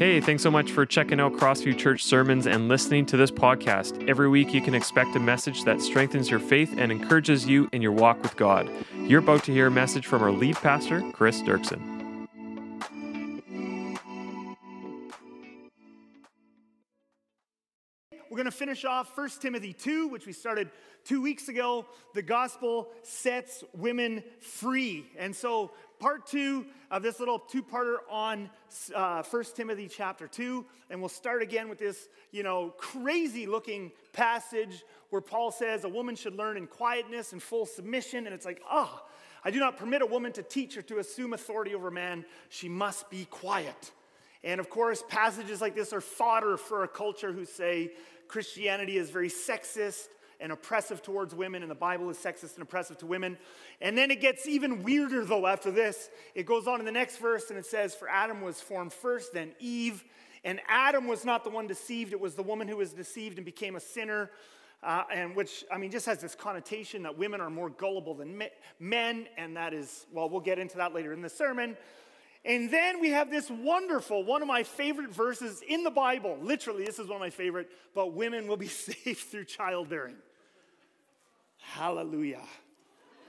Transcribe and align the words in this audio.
Hey, 0.00 0.18
thanks 0.18 0.42
so 0.42 0.50
much 0.50 0.72
for 0.72 0.86
checking 0.86 1.20
out 1.20 1.34
Crossview 1.34 1.76
Church 1.76 2.04
sermons 2.04 2.46
and 2.46 2.68
listening 2.68 3.04
to 3.04 3.18
this 3.18 3.30
podcast. 3.30 4.08
Every 4.08 4.30
week, 4.30 4.54
you 4.54 4.62
can 4.62 4.74
expect 4.74 5.14
a 5.14 5.20
message 5.20 5.64
that 5.64 5.82
strengthens 5.82 6.30
your 6.30 6.40
faith 6.40 6.74
and 6.78 6.90
encourages 6.90 7.46
you 7.46 7.68
in 7.74 7.82
your 7.82 7.92
walk 7.92 8.22
with 8.22 8.34
God. 8.34 8.70
You're 9.02 9.18
about 9.18 9.44
to 9.44 9.52
hear 9.52 9.66
a 9.66 9.70
message 9.70 10.06
from 10.06 10.22
our 10.22 10.32
lead 10.32 10.56
pastor, 10.56 11.02
Kris 11.12 11.42
Duerksen. 11.42 11.89
Going 18.40 18.50
to 18.50 18.56
finish 18.56 18.86
off 18.86 19.14
1 19.14 19.28
Timothy 19.38 19.74
2, 19.74 20.08
which 20.08 20.24
we 20.24 20.32
started 20.32 20.70
two 21.04 21.20
weeks 21.20 21.48
ago. 21.48 21.84
The 22.14 22.22
gospel 22.22 22.88
sets 23.02 23.62
women 23.74 24.24
free. 24.40 25.04
And 25.18 25.36
so, 25.36 25.72
part 25.98 26.26
two 26.26 26.64
of 26.90 27.02
this 27.02 27.20
little 27.20 27.38
two 27.38 27.62
parter 27.62 27.96
on 28.08 28.48
uh, 28.94 29.22
1 29.22 29.44
Timothy 29.54 29.88
chapter 29.88 30.26
2. 30.26 30.64
And 30.88 31.00
we'll 31.00 31.10
start 31.10 31.42
again 31.42 31.68
with 31.68 31.78
this, 31.78 32.08
you 32.30 32.42
know, 32.42 32.72
crazy 32.78 33.46
looking 33.46 33.92
passage 34.14 34.84
where 35.10 35.20
Paul 35.20 35.50
says 35.50 35.84
a 35.84 35.90
woman 35.90 36.16
should 36.16 36.34
learn 36.34 36.56
in 36.56 36.66
quietness 36.66 37.34
and 37.34 37.42
full 37.42 37.66
submission. 37.66 38.24
And 38.24 38.34
it's 38.34 38.46
like, 38.46 38.62
ah, 38.70 38.90
oh, 38.90 39.06
I 39.44 39.50
do 39.50 39.58
not 39.58 39.76
permit 39.76 40.00
a 40.00 40.06
woman 40.06 40.32
to 40.32 40.42
teach 40.42 40.78
or 40.78 40.82
to 40.82 40.96
assume 40.96 41.34
authority 41.34 41.74
over 41.74 41.90
man. 41.90 42.24
She 42.48 42.70
must 42.70 43.10
be 43.10 43.26
quiet. 43.26 43.92
And 44.42 44.58
of 44.60 44.70
course, 44.70 45.04
passages 45.08 45.60
like 45.60 45.74
this 45.74 45.92
are 45.92 46.00
fodder 46.00 46.56
for 46.56 46.84
a 46.84 46.88
culture 46.88 47.32
who 47.32 47.44
say 47.44 47.92
Christianity 48.30 48.96
is 48.96 49.10
very 49.10 49.28
sexist 49.28 50.06
and 50.38 50.52
oppressive 50.52 51.02
towards 51.02 51.34
women, 51.34 51.62
and 51.62 51.70
the 51.70 51.74
Bible 51.74 52.08
is 52.10 52.16
sexist 52.16 52.54
and 52.54 52.62
oppressive 52.62 52.96
to 52.98 53.06
women. 53.06 53.36
And 53.80 53.98
then 53.98 54.12
it 54.12 54.20
gets 54.20 54.46
even 54.46 54.84
weirder, 54.84 55.24
though, 55.24 55.48
after 55.48 55.72
this. 55.72 56.08
It 56.36 56.46
goes 56.46 56.68
on 56.68 56.78
in 56.78 56.86
the 56.86 56.92
next 56.92 57.16
verse, 57.16 57.50
and 57.50 57.58
it 57.58 57.66
says, 57.66 57.94
For 57.94 58.08
Adam 58.08 58.40
was 58.40 58.60
formed 58.60 58.92
first, 58.92 59.34
then 59.34 59.50
Eve. 59.58 60.04
And 60.44 60.60
Adam 60.68 61.08
was 61.08 61.24
not 61.24 61.42
the 61.42 61.50
one 61.50 61.66
deceived, 61.66 62.12
it 62.12 62.20
was 62.20 62.36
the 62.36 62.42
woman 62.42 62.68
who 62.68 62.76
was 62.76 62.92
deceived 62.92 63.36
and 63.36 63.44
became 63.44 63.74
a 63.74 63.80
sinner. 63.80 64.30
Uh, 64.82 65.02
and 65.12 65.36
which, 65.36 65.64
I 65.70 65.76
mean, 65.76 65.90
just 65.90 66.06
has 66.06 66.20
this 66.20 66.34
connotation 66.34 67.02
that 67.02 67.18
women 67.18 67.42
are 67.42 67.50
more 67.50 67.68
gullible 67.68 68.14
than 68.14 68.42
men, 68.78 69.26
and 69.36 69.56
that 69.56 69.74
is, 69.74 70.06
well, 70.10 70.30
we'll 70.30 70.40
get 70.40 70.58
into 70.58 70.78
that 70.78 70.94
later 70.94 71.12
in 71.12 71.20
the 71.20 71.28
sermon. 71.28 71.76
And 72.44 72.70
then 72.70 73.00
we 73.00 73.10
have 73.10 73.30
this 73.30 73.50
wonderful, 73.50 74.24
one 74.24 74.40
of 74.40 74.48
my 74.48 74.62
favorite 74.62 75.10
verses 75.10 75.62
in 75.66 75.84
the 75.84 75.90
Bible. 75.90 76.38
Literally, 76.40 76.84
this 76.84 76.98
is 76.98 77.06
one 77.06 77.16
of 77.16 77.20
my 77.20 77.30
favorite, 77.30 77.70
but 77.94 78.14
women 78.14 78.46
will 78.46 78.56
be 78.56 78.68
saved 78.68 79.18
through 79.18 79.44
childbearing. 79.44 80.16
Hallelujah. 81.58 82.42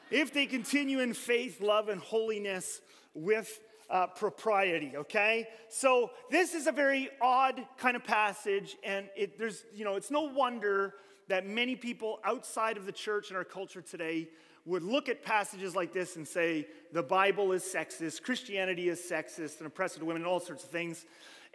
If 0.10 0.34
they 0.34 0.46
continue 0.46 1.00
in 1.00 1.14
faith, 1.14 1.62
love, 1.62 1.90
and 1.90 2.02
holiness 2.02 2.82
with 3.14 3.60
uh, 3.90 4.08
propriety, 4.08 4.94
okay? 4.96 5.48
So 5.70 6.12
this 6.30 6.54
is 6.54 6.68
a 6.68 6.72
very 6.72 7.10
odd 7.22 7.66
kind 7.78 7.98
of 7.98 8.04
passage, 8.04 8.78
and 8.84 9.10
it, 9.18 9.38
there's, 9.38 9.66
you 9.74 9.84
know, 9.84 9.96
it's 9.96 10.12
no 10.12 10.22
wonder 10.22 10.96
that 11.28 11.46
many 11.46 11.76
people 11.76 12.20
outside 12.24 12.78
of 12.78 12.86
the 12.86 12.92
church 12.92 13.30
and 13.30 13.38
our 13.38 13.44
culture 13.44 13.82
today 13.82 14.30
would 14.66 14.84
look 14.84 15.10
at 15.10 15.24
passages 15.24 15.76
like 15.76 15.92
this 15.92 16.16
and 16.16 16.28
say, 16.28 16.68
the 16.92 17.04
Bible 17.04 17.52
is 17.52 17.64
sexist, 17.64 18.22
Christianity 18.22 18.90
is 18.90 19.00
sexist 19.00 19.58
and 19.60 19.68
oppressive 19.68 20.00
to 20.00 20.06
women, 20.06 20.22
and 20.22 20.28
all 20.28 20.40
sorts 20.40 20.64
of 20.64 20.70
things. 20.70 21.06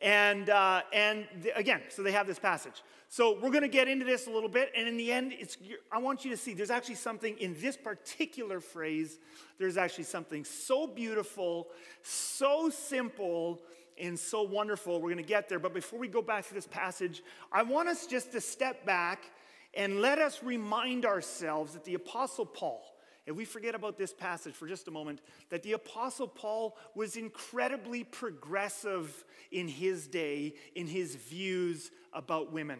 And, 0.00 0.50
uh, 0.50 0.82
and 0.92 1.26
the, 1.42 1.56
again, 1.56 1.82
so 1.88 2.02
they 2.02 2.12
have 2.12 2.26
this 2.26 2.38
passage. 2.38 2.82
So 3.08 3.38
we're 3.40 3.50
going 3.50 3.62
to 3.62 3.68
get 3.68 3.88
into 3.88 4.04
this 4.04 4.26
a 4.26 4.30
little 4.30 4.48
bit. 4.48 4.72
And 4.76 4.88
in 4.88 4.96
the 4.96 5.12
end, 5.12 5.32
it's, 5.38 5.56
I 5.92 5.98
want 5.98 6.24
you 6.24 6.30
to 6.32 6.36
see 6.36 6.54
there's 6.54 6.70
actually 6.70 6.96
something 6.96 7.38
in 7.38 7.56
this 7.60 7.76
particular 7.76 8.60
phrase, 8.60 9.18
there's 9.58 9.76
actually 9.76 10.04
something 10.04 10.44
so 10.44 10.86
beautiful, 10.86 11.68
so 12.02 12.68
simple, 12.68 13.62
and 13.98 14.18
so 14.18 14.42
wonderful. 14.42 15.00
We're 15.00 15.12
going 15.12 15.16
to 15.16 15.22
get 15.22 15.48
there. 15.48 15.58
But 15.58 15.72
before 15.72 15.98
we 15.98 16.08
go 16.08 16.20
back 16.20 16.46
to 16.48 16.54
this 16.54 16.66
passage, 16.66 17.22
I 17.50 17.62
want 17.62 17.88
us 17.88 18.06
just 18.06 18.32
to 18.32 18.40
step 18.40 18.84
back 18.84 19.30
and 19.74 20.00
let 20.00 20.18
us 20.18 20.42
remind 20.42 21.06
ourselves 21.06 21.74
that 21.74 21.84
the 21.84 21.94
Apostle 21.94 22.46
Paul, 22.46 22.82
if 23.26 23.34
we 23.34 23.44
forget 23.44 23.74
about 23.74 23.98
this 23.98 24.12
passage 24.12 24.54
for 24.54 24.68
just 24.68 24.86
a 24.86 24.92
moment, 24.92 25.20
that 25.50 25.62
the 25.64 25.72
Apostle 25.72 26.28
Paul 26.28 26.76
was 26.94 27.16
incredibly 27.16 28.04
progressive 28.04 29.24
in 29.50 29.66
his 29.66 30.06
day, 30.06 30.54
in 30.76 30.86
his 30.86 31.16
views 31.16 31.90
about 32.12 32.52
women. 32.52 32.78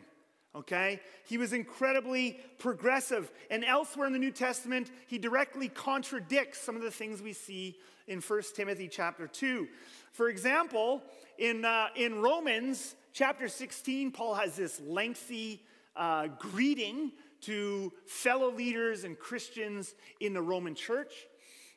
Okay? 0.55 1.01
He 1.27 1.37
was 1.37 1.53
incredibly 1.53 2.41
progressive. 2.59 3.31
And 3.51 3.65
elsewhere 3.65 4.07
in 4.07 4.12
the 4.12 4.19
New 4.19 4.31
Testament, 4.31 4.91
he 5.09 5.19
directly 5.19 5.69
contradicts 5.69 6.61
some 6.61 6.77
of 6.77 6.83
the 6.83 6.91
things 6.91 7.21
we 7.21 7.33
see 7.33 7.77
in 8.07 8.21
1 8.21 8.43
Timothy 8.55 8.89
chapter 8.89 9.27
2. 9.27 9.67
For 10.13 10.28
example, 10.28 11.03
in, 11.39 11.65
uh, 11.65 11.89
in 11.97 12.23
Romans 12.23 12.95
chapter 13.13 13.49
16, 13.49 14.13
Paul 14.13 14.34
has 14.34 14.57
this 14.57 14.81
lengthy 14.81 15.63
uh, 15.97 16.28
greeting 16.39 17.13
to 17.47 17.93
fellow 18.07 18.51
leaders 18.51 19.05
and 19.05 19.19
Christians 19.19 19.95
in 20.21 20.33
the 20.33 20.43
Roman 20.43 20.75
church. 20.75 21.12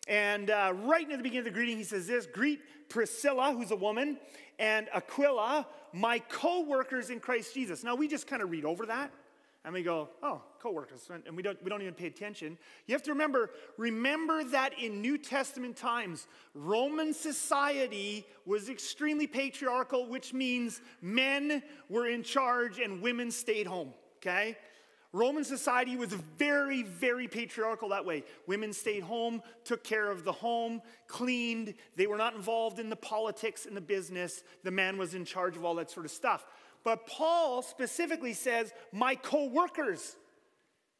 And 0.07 0.49
uh, 0.49 0.73
right 0.83 1.07
near 1.07 1.17
the 1.17 1.23
beginning 1.23 1.47
of 1.47 1.53
the 1.53 1.57
greeting, 1.57 1.77
he 1.77 1.83
says 1.83 2.07
this 2.07 2.25
Greet 2.25 2.59
Priscilla, 2.89 3.53
who's 3.53 3.71
a 3.71 3.75
woman, 3.75 4.17
and 4.57 4.87
Aquila, 4.93 5.67
my 5.93 6.19
co 6.19 6.61
workers 6.61 7.09
in 7.09 7.19
Christ 7.19 7.53
Jesus. 7.53 7.83
Now, 7.83 7.95
we 7.95 8.07
just 8.07 8.27
kind 8.27 8.41
of 8.41 8.51
read 8.51 8.65
over 8.65 8.85
that 8.87 9.11
and 9.65 9.73
we 9.73 9.83
go, 9.83 10.09
oh, 10.23 10.41
co-workers, 10.59 11.09
and 11.27 11.35
we 11.35 11.43
don't, 11.43 11.61
we 11.63 11.69
don't 11.69 11.81
even 11.81 11.93
pay 11.93 12.07
attention. 12.07 12.57
You 12.87 12.95
have 12.95 13.03
to 13.03 13.11
remember, 13.11 13.51
remember 13.77 14.43
that 14.45 14.79
in 14.79 15.01
New 15.01 15.17
Testament 15.17 15.75
times, 15.75 16.27
Roman 16.53 17.13
society 17.13 18.25
was 18.45 18.69
extremely 18.69 19.27
patriarchal, 19.27 20.07
which 20.07 20.33
means 20.33 20.81
men 21.01 21.61
were 21.89 22.07
in 22.07 22.23
charge 22.23 22.79
and 22.79 23.01
women 23.01 23.31
stayed 23.31 23.67
home, 23.67 23.93
okay? 24.17 24.57
Roman 25.11 25.43
society 25.43 25.95
was 25.95 26.13
very, 26.13 26.83
very 26.83 27.27
patriarchal 27.27 27.89
that 27.89 28.05
way. 28.05 28.23
Women 28.45 28.73
stayed 28.73 29.01
home, 29.01 29.41
took 29.63 29.83
care 29.83 30.11
of 30.11 30.23
the 30.23 30.31
home, 30.31 30.81
cleaned. 31.07 31.73
They 31.95 32.05
were 32.05 32.17
not 32.17 32.35
involved 32.35 32.79
in 32.79 32.89
the 32.89 32.95
politics 32.95 33.65
and 33.65 33.75
the 33.75 33.81
business. 33.81 34.43
The 34.63 34.71
man 34.71 34.97
was 34.97 35.15
in 35.15 35.25
charge 35.25 35.57
of 35.57 35.65
all 35.65 35.75
that 35.75 35.89
sort 35.89 36.05
of 36.05 36.11
stuff. 36.11 36.45
But 36.83 37.07
Paul 37.07 37.63
specifically 37.63 38.33
says, 38.33 38.71
my 38.91 39.15
co 39.15 39.47
workers. 39.47 40.15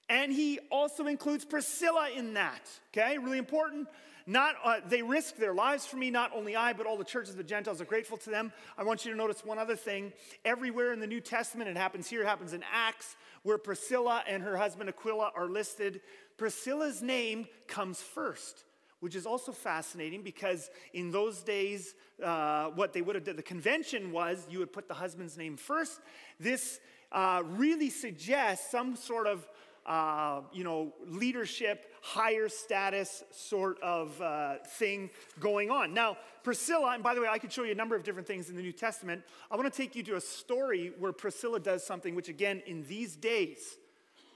And 0.10 0.34
he 0.34 0.60
also 0.72 1.06
includes 1.06 1.46
Priscilla 1.46 2.10
in 2.16 2.34
that. 2.34 2.68
Okay, 2.92 3.20
really 3.20 3.38
important. 3.38 3.88
Not, 4.30 4.58
uh, 4.64 4.76
they 4.88 5.02
risked 5.02 5.40
their 5.40 5.56
lives 5.56 5.88
for 5.88 5.98
me, 5.98 6.12
not 6.12 6.30
only 6.36 6.56
I, 6.56 6.74
but 6.74 6.86
all 6.86 6.98
the 6.98 7.04
churches 7.04 7.32
of 7.32 7.38
the 7.38 7.44
Gentiles 7.44 7.82
are 7.82 7.86
grateful 7.86 8.16
to 8.18 8.30
them. 8.30 8.54
I 8.78 8.84
want 8.84 9.04
you 9.04 9.10
to 9.10 9.18
notice 9.18 9.44
one 9.44 9.58
other 9.58 9.76
thing. 9.76 10.14
Everywhere 10.46 10.94
in 10.94 11.00
the 11.00 11.08
New 11.08 11.20
Testament, 11.20 11.68
it 11.68 11.76
happens 11.76 12.08
here, 12.08 12.22
it 12.22 12.28
happens 12.28 12.54
in 12.54 12.64
Acts, 12.72 13.16
where 13.42 13.58
Priscilla 13.58 14.24
and 14.28 14.44
her 14.44 14.56
husband 14.56 14.88
Aquila 14.88 15.32
are 15.36 15.48
listed, 15.48 16.02
Priscilla's 16.38 17.02
name 17.02 17.48
comes 17.66 18.04
first, 18.04 18.66
which 19.00 19.16
is 19.16 19.26
also 19.26 19.52
fascinating 19.52 20.22
because 20.22 20.70
in 20.94 21.10
those 21.10 21.42
days, 21.42 21.96
uh, 22.24 22.68
what 22.76 22.94
they 22.94 23.02
would 23.02 23.16
have 23.16 23.24
done, 23.24 23.36
the 23.36 23.42
convention 23.42 24.12
was 24.12 24.46
you 24.48 24.60
would 24.60 24.72
put 24.72 24.88
the 24.88 24.94
husband's 24.94 25.40
name 25.40 25.58
first. 25.58 26.02
This 26.40 26.80
uh, 27.12 27.42
really 27.44 27.90
suggests 27.90 28.70
some 28.70 28.96
sort 28.96 29.26
of 29.26 29.48
uh, 29.90 30.42
you 30.54 30.64
know, 30.64 30.94
leadership, 31.08 31.92
higher 32.04 32.48
status 32.48 33.24
sort 33.32 33.82
of 33.82 34.22
uh, 34.22 34.58
thing 34.78 35.10
going 35.40 35.72
on. 35.72 35.96
Now, 35.96 36.16
Priscilla, 36.44 36.92
and 36.94 37.02
by 37.02 37.16
the 37.16 37.22
way, 37.22 37.28
I 37.28 37.40
could 37.40 37.52
show 37.52 37.64
you 37.64 37.72
a 37.72 37.76
number 37.76 37.96
of 37.96 38.04
different 38.04 38.28
things 38.28 38.52
in 38.52 38.56
the 38.56 38.62
New 38.62 38.72
Testament. 38.72 39.24
I 39.50 39.56
want 39.56 39.72
to 39.72 39.76
take 39.76 39.96
you 39.96 40.04
to 40.04 40.16
a 40.16 40.22
story 40.22 40.94
where 41.00 41.12
Priscilla 41.12 41.60
does 41.60 41.84
something 41.84 42.14
which, 42.14 42.30
again, 42.30 42.62
in 42.68 42.86
these 42.88 43.16
days, 43.16 43.78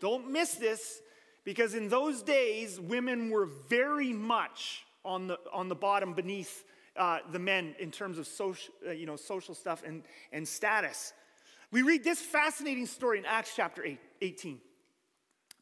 don't 0.02 0.32
miss 0.32 0.56
this, 0.56 1.02
because 1.44 1.76
in 1.76 1.88
those 1.88 2.24
days, 2.24 2.80
women 2.80 3.30
were 3.30 3.46
very 3.46 4.12
much 4.12 4.86
on 5.06 5.28
the, 5.28 5.38
on 5.54 5.70
the 5.70 5.76
bottom 5.76 6.16
beneath 6.16 6.64
uh, 6.98 7.20
the 7.32 7.40
men 7.40 7.76
in 7.78 7.92
terms 7.92 8.18
of 8.18 8.26
social, 8.26 8.74
uh, 8.88 8.92
you 8.92 9.06
know, 9.06 9.16
social 9.16 9.54
stuff 9.54 9.84
and, 9.86 10.02
and 10.32 10.48
status. 10.48 11.14
We 11.72 11.84
read 11.84 12.04
this 12.04 12.20
fascinating 12.20 12.88
story 12.88 13.20
in 13.20 13.26
Acts 13.26 13.54
chapter 13.56 13.84
8, 13.86 14.00
18. 14.22 14.60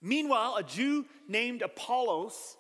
Meanwhile, 0.02 0.56
a 0.58 0.64
Jew 0.64 1.06
named 1.28 1.62
Apollos, 1.62 2.58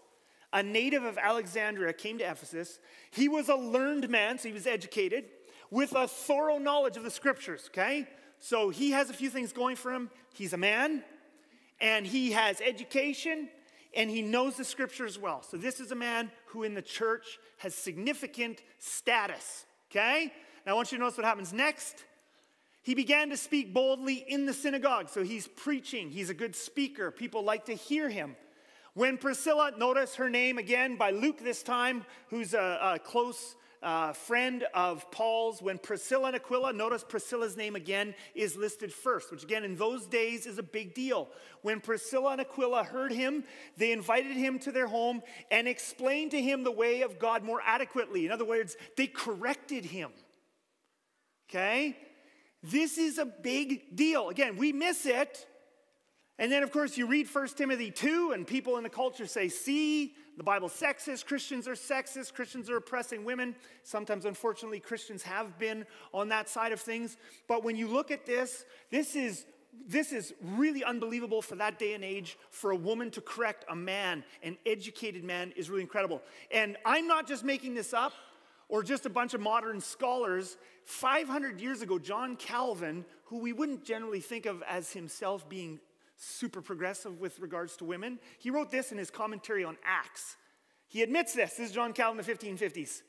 a 0.53 0.61
native 0.61 1.03
of 1.03 1.17
Alexandria, 1.17 1.93
came 1.93 2.17
to 2.19 2.23
Ephesus. 2.23 2.79
He 3.11 3.27
was 3.27 3.49
a 3.49 3.55
learned 3.55 4.09
man, 4.09 4.37
so 4.37 4.47
he 4.47 4.53
was 4.53 4.67
educated, 4.67 5.25
with 5.69 5.93
a 5.93 6.07
thorough 6.07 6.57
knowledge 6.57 6.97
of 6.97 7.03
the 7.03 7.11
scriptures, 7.11 7.69
okay? 7.69 8.07
So 8.39 8.69
he 8.69 8.91
has 8.91 9.09
a 9.09 9.13
few 9.13 9.29
things 9.29 9.53
going 9.53 9.75
for 9.75 9.91
him. 9.91 10.09
He's 10.33 10.53
a 10.53 10.57
man, 10.57 11.03
and 11.79 12.05
he 12.05 12.31
has 12.31 12.61
education, 12.61 13.49
and 13.95 14.09
he 14.09 14.21
knows 14.21 14.57
the 14.57 14.65
scriptures 14.65 15.17
well. 15.17 15.41
So 15.41 15.57
this 15.57 15.79
is 15.79 15.91
a 15.91 15.95
man 15.95 16.31
who 16.47 16.63
in 16.63 16.73
the 16.73 16.81
church 16.81 17.39
has 17.57 17.73
significant 17.73 18.61
status, 18.79 19.65
okay? 19.89 20.33
Now 20.65 20.73
I 20.73 20.75
want 20.75 20.91
you 20.91 20.97
to 20.97 21.03
notice 21.03 21.17
what 21.17 21.25
happens 21.25 21.53
next. 21.53 22.03
He 22.83 22.95
began 22.95 23.29
to 23.29 23.37
speak 23.37 23.73
boldly 23.73 24.15
in 24.15 24.45
the 24.45 24.53
synagogue. 24.53 25.09
So 25.09 25.23
he's 25.23 25.47
preaching. 25.47 26.09
He's 26.09 26.29
a 26.29 26.33
good 26.33 26.55
speaker. 26.55 27.11
People 27.11 27.43
like 27.43 27.65
to 27.65 27.73
hear 27.73 28.09
him. 28.09 28.35
When 28.93 29.17
Priscilla, 29.17 29.71
notice 29.77 30.15
her 30.15 30.29
name 30.29 30.57
again 30.57 30.97
by 30.97 31.11
Luke 31.11 31.39
this 31.39 31.63
time, 31.63 32.05
who's 32.27 32.53
a, 32.53 32.95
a 32.95 32.99
close 32.99 33.55
uh, 33.83 34.13
friend 34.13 34.65
of 34.73 35.09
Paul's 35.11 35.61
when 35.61 35.77
Priscilla 35.77 36.27
and 36.27 36.35
Aquila, 36.35 36.73
notice 36.73 37.03
Priscilla's 37.07 37.55
name 37.55 37.75
again 37.75 38.13
is 38.35 38.55
listed 38.55 38.93
first, 38.93 39.31
which 39.31 39.43
again 39.43 39.63
in 39.63 39.75
those 39.75 40.05
days 40.05 40.45
is 40.45 40.57
a 40.57 40.63
big 40.63 40.93
deal. 40.93 41.29
When 41.61 41.79
Priscilla 41.79 42.33
and 42.33 42.41
Aquila 42.41 42.83
heard 42.83 43.11
him, 43.11 43.43
they 43.77 43.91
invited 43.91 44.35
him 44.35 44.59
to 44.59 44.71
their 44.71 44.87
home 44.87 45.21
and 45.49 45.67
explained 45.67 46.31
to 46.31 46.41
him 46.41 46.63
the 46.63 46.71
way 46.71 47.01
of 47.01 47.17
God 47.17 47.43
more 47.43 47.61
adequately. 47.65 48.25
In 48.25 48.31
other 48.31 48.45
words, 48.45 48.75
they 48.97 49.07
corrected 49.07 49.85
him. 49.85 50.11
Okay? 51.49 51.97
This 52.63 52.97
is 52.97 53.17
a 53.17 53.25
big 53.25 53.95
deal. 53.95 54.29
Again, 54.29 54.57
we 54.57 54.71
miss 54.71 55.05
it. 55.05 55.47
And 56.37 56.51
then, 56.51 56.63
of 56.63 56.71
course, 56.71 56.97
you 56.97 57.05
read 57.05 57.27
1 57.31 57.47
Timothy 57.49 57.91
2, 57.91 58.31
and 58.33 58.47
people 58.47 58.77
in 58.77 58.83
the 58.83 58.89
culture 58.89 59.27
say, 59.27 59.47
see, 59.47 60.15
the 60.37 60.43
Bible's 60.43 60.73
sexist, 60.73 61.25
Christians 61.25 61.67
are 61.67 61.73
sexist, 61.73 62.33
Christians 62.33 62.69
are 62.69 62.77
oppressing 62.77 63.23
women. 63.23 63.55
Sometimes, 63.83 64.25
unfortunately, 64.25 64.79
Christians 64.79 65.21
have 65.21 65.59
been 65.59 65.85
on 66.13 66.29
that 66.29 66.49
side 66.49 66.71
of 66.71 66.79
things. 66.79 67.17
But 67.47 67.63
when 67.63 67.75
you 67.75 67.87
look 67.87 68.09
at 68.09 68.25
this, 68.25 68.65
this 68.89 69.15
is 69.15 69.45
this 69.87 70.11
is 70.11 70.33
really 70.41 70.83
unbelievable 70.83 71.41
for 71.41 71.55
that 71.55 71.79
day 71.79 71.93
and 71.93 72.03
age. 72.03 72.37
For 72.49 72.71
a 72.71 72.75
woman 72.75 73.09
to 73.11 73.21
correct 73.21 73.65
a 73.69 73.75
man, 73.75 74.23
an 74.43 74.57
educated 74.65 75.23
man, 75.23 75.53
is 75.55 75.69
really 75.69 75.83
incredible. 75.83 76.21
And 76.51 76.77
I'm 76.85 77.07
not 77.07 77.27
just 77.27 77.43
making 77.43 77.75
this 77.75 77.93
up 77.93 78.13
or 78.71 78.81
just 78.81 79.05
a 79.05 79.09
bunch 79.09 79.35
of 79.35 79.41
modern 79.41 79.81
scholars. 79.81 80.57
500 80.85 81.59
years 81.59 81.83
ago, 81.83 81.99
John 81.99 82.37
Calvin, 82.37 83.05
who 83.25 83.39
we 83.39 83.53
wouldn't 83.53 83.83
generally 83.85 84.21
think 84.21 84.47
of 84.47 84.63
as 84.63 84.91
himself 84.93 85.47
being 85.47 85.79
super 86.15 86.61
progressive 86.61 87.19
with 87.19 87.39
regards 87.39 87.75
to 87.77 87.85
women. 87.85 88.17
He 88.39 88.49
wrote 88.49 88.71
this 88.71 88.91
in 88.91 88.97
his 88.97 89.11
commentary 89.11 89.63
on 89.63 89.77
Acts. 89.85 90.37
He 90.87 91.03
admits 91.03 91.33
this. 91.33 91.55
This 91.55 91.69
is 91.69 91.75
John 91.75 91.93
Calvin 91.93 92.19
in 92.19 92.25
the 92.25 92.33
1550s. 92.33 93.01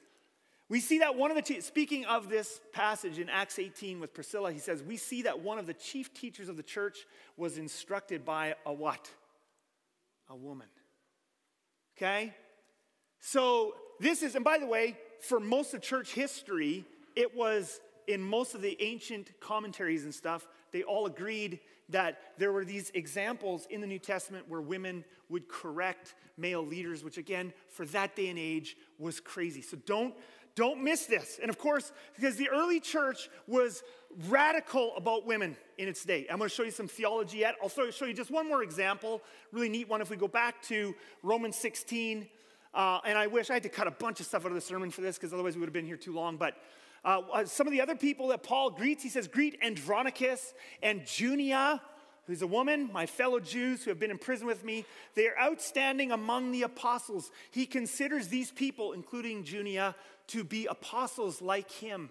We 0.69 0.81
see 0.81 0.99
that 0.99 1.17
one 1.17 1.31
of 1.31 1.37
the, 1.37 1.61
speaking 1.61 2.07
of 2.07 2.29
this 2.29 2.61
passage 2.73 3.19
in 3.19 3.29
Acts 3.29 3.59
18 3.59 4.01
with 4.01 4.15
Priscilla, 4.15 4.53
he 4.53 4.59
says, 4.59 4.83
We 4.83 4.97
see 4.97 5.23
that 5.23 5.41
one 5.41 5.59
of 5.59 5.67
the 5.67 5.75
chief 5.75 6.13
teachers 6.13 6.49
of 6.49 6.57
the 6.57 6.63
church 6.63 6.99
was 7.37 7.59
instructed 7.59 8.25
by 8.25 8.57
a 8.67 8.73
what? 8.73 9.11
A 10.29 10.35
woman. 10.35 10.69
Okay? 11.97 12.35
So 13.21 13.75
this 14.01 14.23
is, 14.23 14.35
and 14.35 14.45
by 14.45 14.59
the 14.59 14.67
way, 14.67 14.97
for 15.23 15.39
most 15.39 15.73
of 15.73 15.81
church 15.81 16.13
history, 16.13 16.85
it 17.15 17.35
was 17.35 17.81
in 18.09 18.21
most 18.21 18.55
of 18.55 18.61
the 18.61 18.77
ancient 18.83 19.31
commentaries 19.41 20.05
and 20.05 20.13
stuff, 20.13 20.49
they 20.73 20.83
all 20.83 21.07
agreed 21.07 21.61
that 21.91 22.19
there 22.39 22.53
were 22.53 22.65
these 22.65 22.91
examples 22.95 23.67
in 23.71 23.81
the 23.81 23.87
New 23.87 23.99
Testament 24.01 24.49
where 24.49 24.61
women 24.61 25.05
would 25.29 25.49
correct 25.49 26.15
male 26.37 26.67
leaders, 26.67 27.05
which 27.05 27.19
again, 27.19 27.53
for 27.69 27.87
that 27.87 28.17
day 28.17 28.29
and 28.29 28.39
age, 28.39 28.77
was 28.99 29.21
crazy. 29.21 29.63
So 29.63 29.77
don't, 29.87 30.15
don't 30.57 30.83
miss 30.83 31.07
this. 31.07 31.39
And 31.41 31.51
of 31.51 31.59
course, 31.59 31.93
because 32.17 32.37
the 32.37 32.49
early 32.49 32.81
church 32.81 33.29
was 33.47 33.85
radical 34.29 34.93
about 34.97 35.25
women 35.25 35.57
in 35.79 35.87
its 35.87 36.05
day. 36.05 36.27
I'm 36.29 36.39
going 36.39 36.51
to 36.51 36.55
show 36.55 36.65
you 36.65 36.71
some 36.73 36.89
theology 36.89 37.39
yet. 37.39 37.55
I'll 37.63 37.69
show 37.69 38.05
you 38.05 38.15
just 38.15 38.31
one 38.31 38.49
more 38.49 38.63
example, 38.63 39.23
really 39.53 39.69
neat 39.69 39.89
one. 39.89 40.01
If 40.01 40.11
we 40.11 40.17
go 40.17 40.29
back 40.29 40.61
to 40.63 40.95
Romans 41.23 41.57
16, 41.57 42.27
uh, 42.75 43.01
and 43.05 43.19
I 43.19 43.27
wish 43.27 43.51
I 43.51 43.55
had 43.55 43.63
to 43.65 43.69
cut 43.69 43.87
a 43.87 43.91
bunch 43.91 44.21
of 44.21 44.27
stuff 44.27 44.45
out 44.45 44.49
of 44.49 44.55
the 44.55 44.61
sermon 44.61 44.91
for 44.91 45.01
this 45.01 45.17
because 45.17 45.33
otherwise 45.33 45.55
we 45.55 45.61
would 45.61 45.69
have 45.69 45.75
been 45.75 45.87
here 45.87 45.97
too 45.97 46.13
long. 46.13 46.37
But 46.37 46.57
uh, 47.05 47.21
uh, 47.33 47.45
some 47.45 47.67
of 47.67 47.73
the 47.73 47.81
other 47.81 47.97
people 47.97 48.29
that 48.29 48.43
Paul 48.43 48.71
greets, 48.71 49.03
he 49.03 49.09
says, 49.09 49.29
Greet 49.29 49.59
Andronicus 49.63 50.55
and 50.83 51.03
Junia, 51.05 51.83
who's 52.27 52.43
a 52.43 52.47
woman, 52.47 52.91
my 52.93 53.07
fellow 53.07 53.41
Jews 53.41 53.83
who 53.83 53.91
have 53.91 53.99
been 53.99 54.11
in 54.11 54.19
prison 54.19 54.47
with 54.47 54.65
me. 54.65 54.85
They 55.15 55.27
are 55.27 55.39
outstanding 55.39 56.13
among 56.13 56.53
the 56.53 56.63
apostles. 56.63 57.31
He 57.51 57.67
considers 57.67 58.29
these 58.29 58.51
people, 58.51 58.93
including 58.93 59.45
Junia, 59.45 59.95
to 60.29 60.45
be 60.45 60.67
apostles 60.67 61.43
like 61.43 61.71
him. 61.71 62.11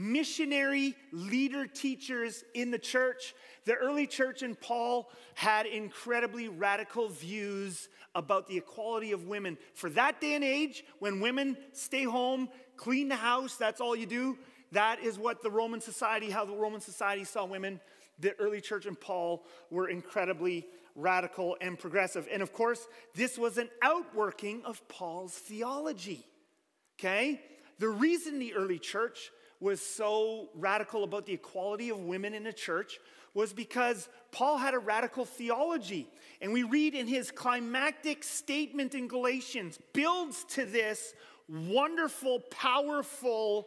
Missionary 0.00 0.94
leader 1.10 1.66
teachers 1.66 2.44
in 2.54 2.70
the 2.70 2.78
church. 2.78 3.34
The 3.64 3.74
early 3.74 4.06
church 4.06 4.42
and 4.42 4.58
Paul 4.60 5.10
had 5.34 5.66
incredibly 5.66 6.46
radical 6.46 7.08
views 7.08 7.88
about 8.14 8.46
the 8.46 8.56
equality 8.56 9.10
of 9.10 9.26
women. 9.26 9.58
For 9.74 9.90
that 9.90 10.20
day 10.20 10.36
and 10.36 10.44
age, 10.44 10.84
when 11.00 11.18
women 11.18 11.56
stay 11.72 12.04
home, 12.04 12.48
clean 12.76 13.08
the 13.08 13.16
house, 13.16 13.56
that's 13.56 13.80
all 13.80 13.96
you 13.96 14.06
do. 14.06 14.38
That 14.70 15.00
is 15.00 15.18
what 15.18 15.42
the 15.42 15.50
Roman 15.50 15.80
society, 15.80 16.30
how 16.30 16.44
the 16.44 16.54
Roman 16.54 16.80
society 16.80 17.24
saw 17.24 17.44
women. 17.44 17.80
The 18.20 18.38
early 18.38 18.60
church 18.60 18.86
and 18.86 18.98
Paul 19.00 19.46
were 19.68 19.88
incredibly 19.88 20.68
radical 20.94 21.56
and 21.60 21.76
progressive. 21.76 22.28
And 22.30 22.40
of 22.40 22.52
course, 22.52 22.86
this 23.16 23.36
was 23.36 23.58
an 23.58 23.68
outworking 23.82 24.62
of 24.64 24.86
Paul's 24.86 25.34
theology. 25.34 26.24
Okay? 27.00 27.40
The 27.80 27.88
reason 27.88 28.38
the 28.38 28.54
early 28.54 28.78
church 28.78 29.32
was 29.60 29.80
so 29.80 30.48
radical 30.54 31.04
about 31.04 31.26
the 31.26 31.32
equality 31.32 31.90
of 31.90 31.98
women 31.98 32.34
in 32.34 32.44
the 32.44 32.52
church 32.52 33.00
was 33.34 33.52
because 33.52 34.08
Paul 34.32 34.58
had 34.58 34.74
a 34.74 34.78
radical 34.78 35.24
theology. 35.24 36.08
And 36.40 36.52
we 36.52 36.62
read 36.62 36.94
in 36.94 37.06
his 37.06 37.30
climactic 37.30 38.24
statement 38.24 38.94
in 38.94 39.08
Galatians, 39.08 39.78
builds 39.92 40.44
to 40.50 40.64
this 40.64 41.14
wonderful, 41.48 42.40
powerful 42.50 43.66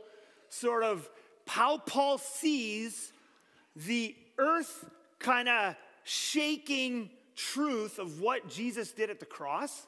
sort 0.50 0.84
of 0.84 1.10
how 1.48 1.78
Paul 1.78 2.18
sees 2.18 3.12
the 3.76 4.16
earth 4.38 4.90
kind 5.20 5.50
of 5.50 5.76
shaking 6.04 7.10
truth 7.36 8.00
of 8.00 8.22
what 8.22 8.50
Jesus 8.50 8.92
did 8.92 9.10
at 9.10 9.20
the 9.20 9.26
cross. 9.26 9.86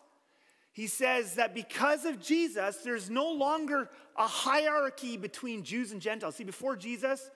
He 0.73 0.87
says 0.87 1.35
that 1.35 1.53
because 1.53 2.03
of 2.03 2.19
Jesus, 2.19 2.77
there's 2.77 3.09
no 3.09 3.31
longer 3.31 3.89
a 4.17 4.27
hierarchy 4.27 5.17
between 5.17 5.63
Jews 5.63 5.91
and 5.91 6.01
Gentiles. 6.01 6.35
See, 6.35 6.43
before 6.43 6.75
Jesus, 6.75 7.29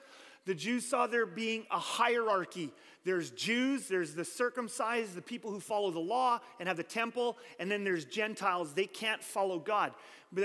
the 0.46 0.56
Jews 0.56 0.86
saw 0.86 1.08
there 1.08 1.26
being 1.26 1.66
a 1.72 1.80
hierarchy. 1.80 2.72
There's 3.04 3.32
Jews, 3.32 3.88
there's 3.88 4.14
the 4.16 4.26
circumcised, 4.26 5.16
the 5.16 5.22
people 5.22 5.52
who 5.52 5.60
follow 5.60 5.92
the 5.92 6.00
law 6.00 6.40
and 6.60 6.68
have 6.68 6.78
the 6.78 6.84
temple, 6.84 7.38
and 7.60 7.70
then 7.70 7.84
there's 7.84 8.06
Gentiles. 8.06 8.74
They 8.74 8.88
can't 8.88 9.24
follow 9.24 9.60
God 9.60 9.94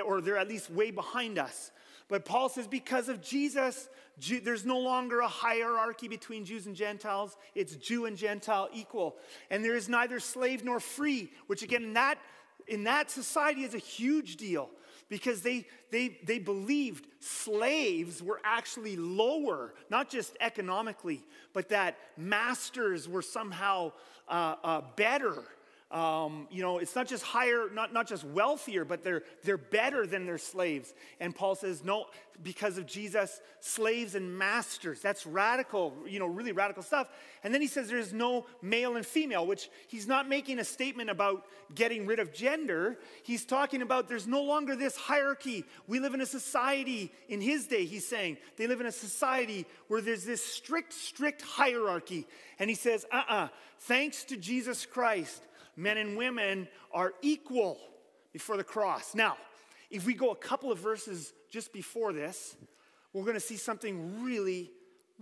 or 0.04 0.20
they're 0.20 0.38
at 0.38 0.48
least 0.48 0.70
way 0.70 0.90
behind 0.90 1.38
us. 1.38 1.70
But 2.08 2.24
Paul 2.24 2.48
says 2.48 2.66
because 2.66 3.08
of 3.08 3.22
Jesus, 3.22 3.88
Jew, 4.18 4.40
there's 4.40 4.66
no 4.66 4.78
longer 4.78 5.20
a 5.20 5.28
hierarchy 5.28 6.08
between 6.08 6.44
Jews 6.44 6.66
and 6.66 6.76
Gentiles. 6.76 7.36
It's 7.54 7.74
Jew 7.76 8.04
and 8.04 8.16
Gentile 8.16 8.68
equal. 8.72 9.16
And 9.50 9.64
there 9.64 9.76
is 9.76 9.88
neither 9.88 10.20
slave 10.20 10.64
nor 10.64 10.78
free, 10.78 11.32
which 11.46 11.62
again, 11.62 11.94
that, 11.94 12.18
in 12.68 12.84
that 12.84 13.10
society 13.10 13.62
is 13.64 13.74
a 13.74 13.78
huge 13.78 14.36
deal 14.36 14.70
because 15.08 15.42
they, 15.42 15.66
they, 15.90 16.18
they 16.24 16.38
believed 16.38 17.06
slaves 17.20 18.22
were 18.22 18.40
actually 18.44 18.96
lower, 18.96 19.74
not 19.90 20.08
just 20.08 20.36
economically, 20.40 21.22
but 21.52 21.68
that 21.68 21.98
masters 22.16 23.08
were 23.08 23.22
somehow 23.22 23.92
uh, 24.28 24.54
uh, 24.64 24.80
better 24.96 25.42
um, 25.92 26.48
you 26.50 26.62
know, 26.62 26.78
it's 26.78 26.96
not 26.96 27.06
just 27.06 27.22
higher, 27.22 27.68
not, 27.70 27.92
not 27.92 28.08
just 28.08 28.24
wealthier, 28.24 28.82
but 28.84 29.04
they're, 29.04 29.22
they're 29.44 29.58
better 29.58 30.06
than 30.06 30.24
their 30.24 30.38
slaves. 30.38 30.94
And 31.20 31.36
Paul 31.36 31.54
says, 31.54 31.84
no, 31.84 32.06
because 32.42 32.78
of 32.78 32.86
Jesus, 32.86 33.42
slaves 33.60 34.14
and 34.14 34.38
masters. 34.38 35.00
That's 35.00 35.26
radical, 35.26 35.94
you 36.08 36.18
know, 36.18 36.26
really 36.26 36.52
radical 36.52 36.82
stuff. 36.82 37.10
And 37.44 37.52
then 37.52 37.60
he 37.60 37.66
says 37.66 37.90
there's 37.90 38.14
no 38.14 38.46
male 38.62 38.96
and 38.96 39.04
female, 39.04 39.46
which 39.46 39.68
he's 39.86 40.06
not 40.06 40.26
making 40.26 40.58
a 40.58 40.64
statement 40.64 41.10
about 41.10 41.44
getting 41.74 42.06
rid 42.06 42.20
of 42.20 42.32
gender. 42.32 42.98
He's 43.22 43.44
talking 43.44 43.82
about 43.82 44.08
there's 44.08 44.26
no 44.26 44.42
longer 44.42 44.74
this 44.74 44.96
hierarchy. 44.96 45.62
We 45.86 46.00
live 46.00 46.14
in 46.14 46.22
a 46.22 46.26
society, 46.26 47.12
in 47.28 47.42
his 47.42 47.66
day, 47.66 47.84
he's 47.84 48.08
saying, 48.08 48.38
they 48.56 48.66
live 48.66 48.80
in 48.80 48.86
a 48.86 48.92
society 48.92 49.66
where 49.88 50.00
there's 50.00 50.24
this 50.24 50.42
strict, 50.42 50.94
strict 50.94 51.42
hierarchy. 51.42 52.26
And 52.58 52.70
he 52.70 52.76
says, 52.76 53.04
uh 53.12 53.16
uh-uh, 53.16 53.34
uh, 53.34 53.48
thanks 53.80 54.24
to 54.24 54.38
Jesus 54.38 54.86
Christ 54.86 55.42
men 55.76 55.98
and 55.98 56.16
women 56.16 56.68
are 56.92 57.12
equal 57.22 57.78
before 58.32 58.56
the 58.56 58.64
cross. 58.64 59.14
Now, 59.14 59.36
if 59.90 60.06
we 60.06 60.14
go 60.14 60.30
a 60.30 60.36
couple 60.36 60.72
of 60.72 60.78
verses 60.78 61.32
just 61.50 61.72
before 61.72 62.12
this, 62.12 62.56
we're 63.12 63.24
going 63.24 63.34
to 63.34 63.40
see 63.40 63.56
something 63.56 64.22
really, 64.24 64.70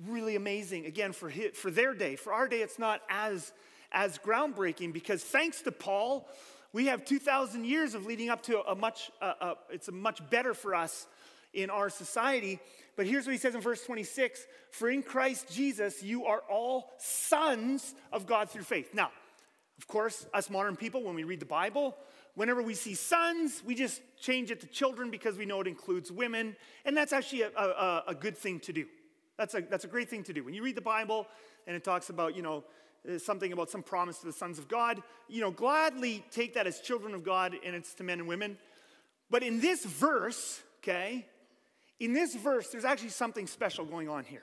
really 0.06 0.36
amazing. 0.36 0.86
Again, 0.86 1.12
for, 1.12 1.28
his, 1.28 1.56
for 1.56 1.70
their 1.70 1.92
day. 1.92 2.16
For 2.16 2.32
our 2.32 2.46
day, 2.46 2.62
it's 2.62 2.78
not 2.78 3.02
as, 3.08 3.52
as 3.90 4.18
groundbreaking 4.18 4.92
because 4.92 5.22
thanks 5.24 5.62
to 5.62 5.72
Paul, 5.72 6.28
we 6.72 6.86
have 6.86 7.04
2,000 7.04 7.64
years 7.64 7.94
of 7.94 8.06
leading 8.06 8.30
up 8.30 8.42
to 8.44 8.60
a 8.62 8.76
much, 8.76 9.10
it's 9.70 9.88
a 9.88 9.92
much 9.92 10.20
better 10.30 10.54
for 10.54 10.74
us 10.74 11.06
in 11.52 11.68
our 11.68 11.90
society. 11.90 12.60
But 12.96 13.06
here's 13.06 13.26
what 13.26 13.32
he 13.32 13.38
says 13.38 13.54
in 13.54 13.60
verse 13.60 13.84
26 13.84 14.46
For 14.70 14.88
in 14.88 15.02
Christ 15.02 15.52
Jesus, 15.52 16.02
you 16.02 16.26
are 16.26 16.42
all 16.48 16.92
sons 16.98 17.94
of 18.12 18.26
God 18.26 18.50
through 18.50 18.62
faith. 18.62 18.94
Now, 18.94 19.10
of 19.80 19.88
course, 19.88 20.26
us 20.34 20.50
modern 20.50 20.76
people, 20.76 21.02
when 21.02 21.14
we 21.14 21.24
read 21.24 21.40
the 21.40 21.46
Bible, 21.46 21.96
whenever 22.34 22.62
we 22.62 22.74
see 22.74 22.94
sons, 22.94 23.62
we 23.64 23.74
just 23.74 24.02
change 24.20 24.50
it 24.50 24.60
to 24.60 24.66
children 24.66 25.10
because 25.10 25.38
we 25.38 25.46
know 25.46 25.62
it 25.62 25.66
includes 25.66 26.12
women. 26.12 26.54
And 26.84 26.94
that's 26.94 27.14
actually 27.14 27.42
a, 27.42 27.48
a, 27.48 28.04
a 28.08 28.14
good 28.14 28.36
thing 28.36 28.60
to 28.60 28.74
do. 28.74 28.84
That's 29.38 29.54
a, 29.54 29.62
that's 29.62 29.84
a 29.84 29.88
great 29.88 30.10
thing 30.10 30.22
to 30.24 30.34
do. 30.34 30.44
When 30.44 30.52
you 30.52 30.62
read 30.62 30.74
the 30.74 30.82
Bible 30.82 31.26
and 31.66 31.74
it 31.74 31.82
talks 31.82 32.10
about, 32.10 32.36
you 32.36 32.42
know, 32.42 32.62
uh, 33.08 33.16
something 33.16 33.54
about 33.54 33.70
some 33.70 33.82
promise 33.82 34.18
to 34.18 34.26
the 34.26 34.34
sons 34.34 34.58
of 34.58 34.68
God, 34.68 35.02
you 35.30 35.40
know, 35.40 35.50
gladly 35.50 36.22
take 36.30 36.52
that 36.54 36.66
as 36.66 36.80
children 36.80 37.14
of 37.14 37.24
God 37.24 37.56
and 37.64 37.74
it's 37.74 37.94
to 37.94 38.02
men 38.02 38.18
and 38.18 38.28
women. 38.28 38.58
But 39.30 39.42
in 39.42 39.62
this 39.62 39.86
verse, 39.86 40.60
okay, 40.82 41.26
in 41.98 42.12
this 42.12 42.34
verse, 42.34 42.68
there's 42.68 42.84
actually 42.84 43.08
something 43.08 43.46
special 43.46 43.86
going 43.86 44.10
on 44.10 44.24
here. 44.24 44.42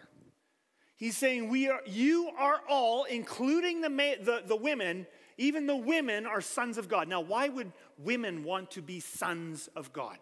He's 0.96 1.16
saying, 1.16 1.50
we 1.50 1.70
are, 1.70 1.82
You 1.86 2.32
are 2.40 2.60
all, 2.68 3.04
including 3.04 3.82
the, 3.82 3.90
the, 3.90 4.42
the 4.48 4.56
women, 4.56 5.06
even 5.38 5.68
the 5.68 5.76
women 5.76 6.26
are 6.26 6.42
sons 6.42 6.78
of 6.78 6.90
God. 6.90 7.08
Now, 7.08 7.22
why 7.22 7.50
would 7.50 7.72
women 7.98 8.44
want 8.44 8.72
to 8.72 8.82
be 8.82 9.00
sons 9.00 9.70
of 9.76 9.94
God? 9.94 10.18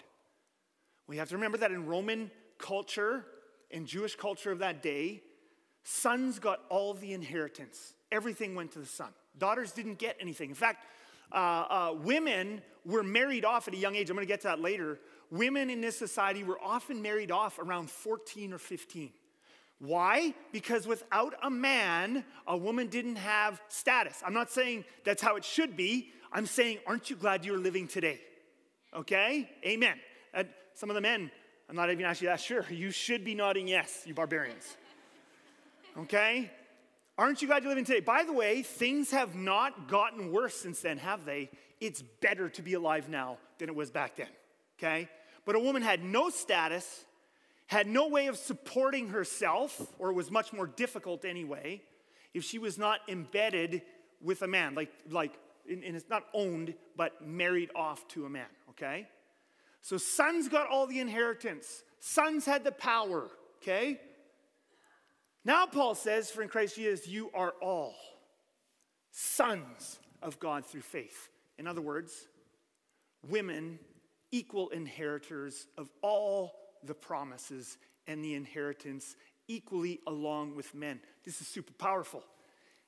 We 1.07 1.17
have 1.17 1.29
to 1.29 1.35
remember 1.35 1.57
that 1.59 1.71
in 1.71 1.85
Roman 1.85 2.31
culture, 2.57 3.25
in 3.71 3.85
Jewish 3.85 4.15
culture 4.15 4.51
of 4.51 4.59
that 4.59 4.81
day, 4.81 5.21
sons 5.83 6.39
got 6.39 6.61
all 6.69 6.93
the 6.93 7.13
inheritance. 7.13 7.93
Everything 8.11 8.55
went 8.55 8.71
to 8.73 8.79
the 8.79 8.85
son. 8.85 9.09
Daughters 9.37 9.71
didn't 9.71 9.99
get 9.99 10.17
anything. 10.19 10.49
In 10.49 10.55
fact, 10.55 10.85
uh, 11.31 11.35
uh, 11.35 11.95
women 12.01 12.61
were 12.85 13.03
married 13.03 13.45
off 13.45 13.67
at 13.67 13.73
a 13.73 13.77
young 13.77 13.95
age. 13.95 14.09
I'm 14.09 14.15
going 14.15 14.25
to 14.25 14.31
get 14.31 14.41
to 14.41 14.47
that 14.47 14.59
later. 14.59 14.99
Women 15.31 15.69
in 15.69 15.81
this 15.81 15.97
society 15.97 16.43
were 16.43 16.59
often 16.61 17.01
married 17.01 17.31
off 17.31 17.59
around 17.59 17.89
14 17.89 18.53
or 18.53 18.57
15. 18.57 19.11
Why? 19.79 20.33
Because 20.51 20.87
without 20.87 21.33
a 21.43 21.49
man, 21.49 22.23
a 22.47 22.55
woman 22.55 22.87
didn't 22.87 23.17
have 23.17 23.61
status. 23.67 24.21
I'm 24.25 24.33
not 24.33 24.51
saying 24.51 24.85
that's 25.03 25.21
how 25.21 25.35
it 25.35 25.43
should 25.43 25.75
be. 25.75 26.11
I'm 26.31 26.45
saying, 26.45 26.79
aren't 26.87 27.09
you 27.09 27.15
glad 27.15 27.45
you're 27.45 27.57
living 27.57 27.87
today? 27.87 28.19
Okay? 28.95 29.49
Amen. 29.65 29.97
Uh, 30.33 30.43
some 30.73 30.89
of 30.89 30.95
the 30.95 31.01
men, 31.01 31.29
I'm 31.69 31.75
not 31.75 31.89
even 31.89 32.05
actually 32.05 32.27
that 32.27 32.39
sure. 32.39 32.65
You 32.69 32.91
should 32.91 33.25
be 33.25 33.35
nodding 33.35 33.67
yes, 33.67 34.03
you 34.05 34.13
barbarians. 34.13 34.77
Okay? 35.97 36.51
Aren't 37.17 37.41
you 37.41 37.47
glad 37.47 37.63
you're 37.63 37.71
living 37.71 37.85
today? 37.85 38.01
By 38.01 38.23
the 38.23 38.33
way, 38.33 38.61
things 38.61 39.11
have 39.11 39.35
not 39.35 39.87
gotten 39.87 40.31
worse 40.31 40.55
since 40.55 40.81
then, 40.81 40.97
have 40.97 41.25
they? 41.25 41.49
It's 41.79 42.01
better 42.21 42.49
to 42.49 42.61
be 42.61 42.73
alive 42.73 43.09
now 43.09 43.37
than 43.57 43.69
it 43.69 43.75
was 43.75 43.91
back 43.91 44.15
then. 44.15 44.27
Okay? 44.77 45.09
But 45.45 45.55
a 45.55 45.59
woman 45.59 45.81
had 45.81 46.03
no 46.03 46.29
status, 46.29 47.05
had 47.67 47.87
no 47.87 48.07
way 48.07 48.27
of 48.27 48.37
supporting 48.37 49.09
herself, 49.09 49.93
or 49.97 50.13
was 50.13 50.29
much 50.29 50.53
more 50.53 50.67
difficult 50.67 51.25
anyway, 51.25 51.81
if 52.33 52.43
she 52.43 52.59
was 52.59 52.77
not 52.77 52.99
embedded 53.07 53.81
with 54.21 54.41
a 54.41 54.47
man, 54.47 54.75
like, 54.75 54.91
like 55.09 55.33
and 55.69 55.83
it's 55.83 56.09
not 56.09 56.25
owned, 56.33 56.75
but 56.95 57.25
married 57.25 57.69
off 57.75 58.07
to 58.09 58.25
a 58.25 58.29
man, 58.29 58.45
okay? 58.69 59.07
So 59.81 59.97
sons 59.97 60.47
got 60.47 60.69
all 60.69 60.85
the 60.85 60.99
inheritance. 60.99 61.83
Sons 61.99 62.45
had 62.45 62.63
the 62.63 62.71
power, 62.71 63.29
okay? 63.61 63.99
Now 65.43 65.65
Paul 65.65 65.95
says, 65.95 66.29
for 66.29 66.43
in 66.43 66.49
Christ 66.49 66.75
Jesus, 66.75 67.07
you 67.07 67.31
are 67.33 67.53
all 67.61 67.95
sons 69.11 69.99
of 70.21 70.39
God 70.39 70.65
through 70.65 70.81
faith. 70.81 71.29
In 71.57 71.67
other 71.67 71.81
words, 71.81 72.27
women 73.27 73.79
equal 74.31 74.69
inheritors 74.69 75.67
of 75.77 75.89
all 76.01 76.53
the 76.87 76.93
promises 76.93 77.77
and 78.07 78.23
the 78.23 78.33
inheritance 78.33 79.15
equally 79.47 79.99
along 80.07 80.55
with 80.55 80.73
men. 80.73 80.99
This 81.23 81.41
is 81.41 81.47
super 81.47 81.73
powerful. 81.73 82.23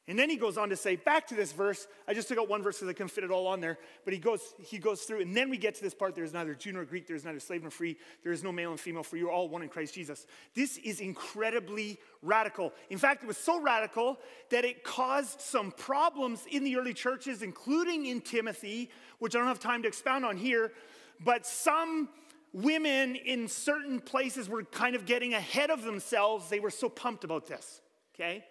And 0.09 0.17
then 0.17 0.29
he 0.29 0.37
goes 0.37 0.57
on 0.57 0.69
to 0.69 0.77
say, 0.77 0.95
back 0.95 1.27
to 1.27 1.35
this 1.35 1.51
verse. 1.51 1.85
I 2.07 2.13
just 2.13 2.29
took 2.29 2.37
out 2.37 2.47
one 2.47 2.63
verse 2.63 2.77
because 2.77 2.87
I 2.87 2.93
couldn't 2.93 3.09
fit 3.09 3.25
it 3.25 3.31
all 3.31 3.45
on 3.45 3.59
there. 3.59 3.77
But 4.05 4.13
he 4.13 4.19
goes, 4.19 4.39
he 4.57 4.77
goes 4.77 5.01
through, 5.01 5.19
and 5.19 5.35
then 5.35 5.49
we 5.49 5.57
get 5.57 5.75
to 5.75 5.83
this 5.83 5.93
part. 5.93 6.15
There 6.15 6.23
is 6.23 6.31
neither 6.31 6.55
Jew 6.55 6.71
nor 6.71 6.85
Greek, 6.85 7.07
there 7.07 7.17
is 7.17 7.25
neither 7.25 7.41
slave 7.41 7.61
nor 7.61 7.71
free, 7.71 7.97
there 8.23 8.31
is 8.31 8.41
no 8.41 8.53
male 8.53 8.71
and 8.71 8.79
female, 8.79 9.03
for 9.03 9.17
you 9.17 9.27
are 9.27 9.33
all 9.33 9.49
one 9.49 9.63
in 9.63 9.69
Christ 9.69 9.93
Jesus. 9.93 10.25
This 10.55 10.77
is 10.77 11.01
incredibly 11.01 11.99
radical. 12.21 12.71
In 12.89 12.97
fact, 12.97 13.23
it 13.23 13.27
was 13.27 13.35
so 13.35 13.59
radical 13.59 14.17
that 14.49 14.63
it 14.63 14.85
caused 14.85 15.41
some 15.41 15.71
problems 15.71 16.45
in 16.49 16.63
the 16.63 16.77
early 16.77 16.93
churches, 16.93 17.41
including 17.41 18.05
in 18.05 18.21
Timothy, 18.21 18.89
which 19.19 19.35
I 19.35 19.39
don't 19.39 19.47
have 19.49 19.59
time 19.59 19.81
to 19.81 19.89
expound 19.89 20.23
on 20.23 20.37
here. 20.37 20.71
But 21.19 21.45
some 21.45 22.07
women 22.53 23.15
in 23.15 23.47
certain 23.47 23.99
places 23.99 24.49
were 24.49 24.63
kind 24.63 24.95
of 24.95 25.05
getting 25.05 25.33
ahead 25.33 25.69
of 25.69 25.83
themselves. 25.83 26.49
They 26.49 26.59
were 26.59 26.69
so 26.69 26.89
pumped 26.89 27.23
about 27.23 27.47
this, 27.47 27.81
okay? 28.15 28.43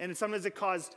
And 0.00 0.16
sometimes 0.16 0.46
it 0.46 0.54
caused 0.54 0.96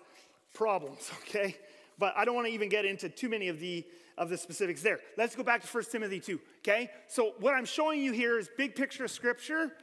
problems, 0.54 1.12
okay? 1.22 1.58
But 1.98 2.14
I 2.18 2.26
don't 2.26 2.36
want 2.36 2.48
to 2.48 2.54
even 2.54 2.70
get 2.70 2.86
into 2.86 3.10
too 3.10 3.30
many 3.30 3.48
of 3.48 3.60
the 3.60 3.86
of 4.18 4.30
the 4.30 4.38
specifics 4.38 4.82
there. 4.82 5.00
Let's 5.18 5.36
go 5.36 5.44
back 5.44 5.62
to 5.62 5.68
1 5.68 5.84
Timothy 5.92 6.22
2, 6.22 6.40
okay? 6.60 6.90
So 7.08 7.34
what 7.40 7.54
I'm 7.54 7.66
showing 7.66 8.02
you 8.02 8.14
here 8.14 8.40
is 8.40 8.50
big 8.58 8.74
picture 8.74 9.04
of 9.04 9.12
scripture. 9.12 9.74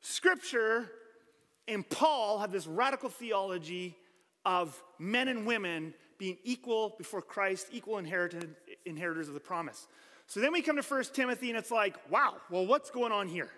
Scripture 0.00 0.90
and 1.66 1.88
Paul 1.88 2.38
have 2.38 2.52
this 2.52 2.66
radical 2.66 3.08
theology 3.08 3.96
of 4.44 4.80
men 4.98 5.28
and 5.28 5.46
women 5.46 5.94
being 6.18 6.36
equal 6.44 6.94
before 6.98 7.22
Christ, 7.22 7.68
equal 7.72 7.98
inheritors 7.98 9.28
of 9.28 9.34
the 9.34 9.40
promise. 9.40 9.88
So 10.26 10.40
then 10.40 10.52
we 10.52 10.62
come 10.62 10.76
to 10.76 10.82
1 10.82 11.04
Timothy 11.12 11.50
and 11.50 11.58
it's 11.58 11.70
like, 11.70 11.96
wow, 12.10 12.36
well, 12.50 12.66
what's 12.66 12.90
going 12.90 13.12
on 13.12 13.28
here? 13.28 13.50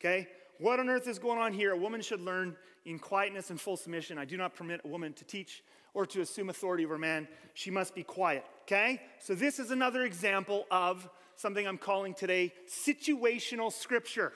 Okay? 0.00 0.28
What 0.58 0.78
on 0.78 0.88
earth 0.88 1.08
is 1.08 1.18
going 1.18 1.38
on 1.38 1.52
here? 1.52 1.72
A 1.72 1.76
woman 1.76 2.02
should 2.02 2.20
learn 2.20 2.56
in 2.84 2.98
quietness 2.98 3.50
and 3.50 3.60
full 3.60 3.76
submission. 3.76 4.18
I 4.18 4.24
do 4.24 4.36
not 4.36 4.54
permit 4.54 4.82
a 4.84 4.88
woman 4.88 5.12
to 5.14 5.24
teach 5.24 5.62
or 5.94 6.06
to 6.06 6.20
assume 6.20 6.50
authority 6.50 6.84
over 6.84 6.98
man. 6.98 7.26
She 7.54 7.70
must 7.70 7.94
be 7.94 8.02
quiet. 8.02 8.44
Okay? 8.62 9.00
So 9.18 9.34
this 9.34 9.58
is 9.58 9.70
another 9.70 10.02
example 10.04 10.66
of 10.70 11.08
something 11.36 11.66
I'm 11.66 11.78
calling 11.78 12.14
today 12.14 12.52
situational 12.68 13.72
scripture. 13.72 14.32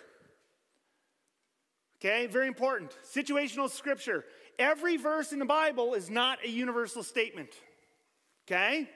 Okay? 2.00 2.26
Very 2.26 2.48
important. 2.48 2.96
Situational 3.04 3.70
scripture. 3.70 4.24
Every 4.58 4.96
verse 4.96 5.32
in 5.32 5.38
the 5.38 5.44
Bible 5.44 5.94
is 5.94 6.10
not 6.10 6.38
a 6.44 6.48
universal 6.48 7.02
statement. 7.02 7.50
Okay? 8.46 8.88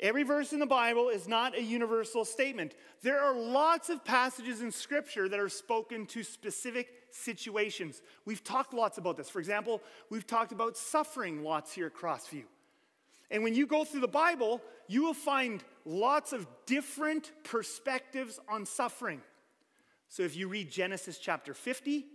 Every 0.00 0.22
verse 0.22 0.54
in 0.54 0.60
the 0.60 0.66
Bible 0.66 1.10
is 1.10 1.28
not 1.28 1.54
a 1.54 1.62
universal 1.62 2.24
statement. 2.24 2.74
There 3.02 3.20
are 3.20 3.34
lots 3.34 3.90
of 3.90 4.02
passages 4.02 4.62
in 4.62 4.72
Scripture 4.72 5.28
that 5.28 5.38
are 5.38 5.50
spoken 5.50 6.06
to 6.06 6.22
specific 6.22 6.88
situations. 7.10 8.00
We've 8.24 8.42
talked 8.42 8.72
lots 8.72 8.96
about 8.96 9.18
this. 9.18 9.28
For 9.28 9.40
example, 9.40 9.82
we've 10.08 10.26
talked 10.26 10.52
about 10.52 10.78
suffering 10.78 11.42
lots 11.42 11.72
here 11.72 11.86
at 11.86 11.94
Crossview. 11.94 12.44
And 13.30 13.42
when 13.42 13.54
you 13.54 13.66
go 13.66 13.84
through 13.84 14.00
the 14.00 14.08
Bible, 14.08 14.62
you 14.88 15.04
will 15.04 15.14
find 15.14 15.62
lots 15.84 16.32
of 16.32 16.46
different 16.64 17.30
perspectives 17.44 18.40
on 18.48 18.64
suffering. 18.64 19.20
So 20.08 20.22
if 20.22 20.34
you 20.34 20.48
read 20.48 20.70
Genesis 20.70 21.18
chapter 21.18 21.52
50, 21.52 22.06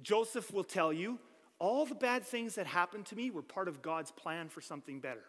Joseph 0.00 0.52
will 0.52 0.64
tell 0.64 0.92
you 0.92 1.18
all 1.58 1.86
the 1.86 1.94
bad 1.96 2.24
things 2.24 2.54
that 2.54 2.66
happened 2.66 3.06
to 3.06 3.16
me 3.16 3.30
were 3.30 3.42
part 3.42 3.66
of 3.66 3.82
God's 3.82 4.12
plan 4.12 4.48
for 4.48 4.60
something 4.60 5.00
better. 5.00 5.24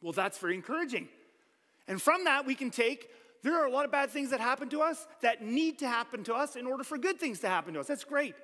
Well, 0.00 0.12
that's 0.12 0.38
very 0.38 0.54
encouraging. 0.54 1.08
And 1.88 2.00
from 2.00 2.24
that, 2.24 2.46
we 2.46 2.54
can 2.54 2.70
take 2.70 3.08
there 3.42 3.60
are 3.60 3.66
a 3.66 3.70
lot 3.70 3.84
of 3.84 3.92
bad 3.92 4.10
things 4.10 4.30
that 4.30 4.40
happen 4.40 4.68
to 4.70 4.80
us 4.80 5.06
that 5.22 5.40
need 5.40 5.78
to 5.78 5.88
happen 5.88 6.24
to 6.24 6.34
us 6.34 6.56
in 6.56 6.66
order 6.66 6.82
for 6.82 6.98
good 6.98 7.20
things 7.20 7.38
to 7.40 7.48
happen 7.48 7.74
to 7.74 7.80
us. 7.80 7.86
That's 7.86 8.02
great. 8.02 8.34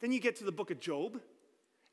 Then 0.00 0.12
you 0.12 0.20
get 0.20 0.36
to 0.36 0.44
the 0.44 0.52
book 0.52 0.70
of 0.70 0.78
Job, 0.78 1.20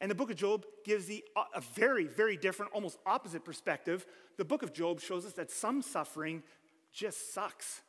and 0.02 0.12
the 0.12 0.16
book 0.16 0.30
of 0.30 0.36
Job 0.36 0.66
gives 0.84 1.06
the, 1.06 1.24
uh, 1.38 1.44
a 1.56 1.62
very, 1.62 2.06
very 2.06 2.36
different, 2.36 2.74
almost 2.74 2.98
opposite 3.06 3.46
perspective. 3.46 4.06
The 4.38 4.46
book 4.46 4.64
of 4.64 4.74
Job 4.74 5.00
shows 5.00 5.26
us 5.26 5.34
that 5.34 5.52
some 5.52 5.82
suffering 5.82 6.44
just 6.92 7.34
sucks. 7.34 7.82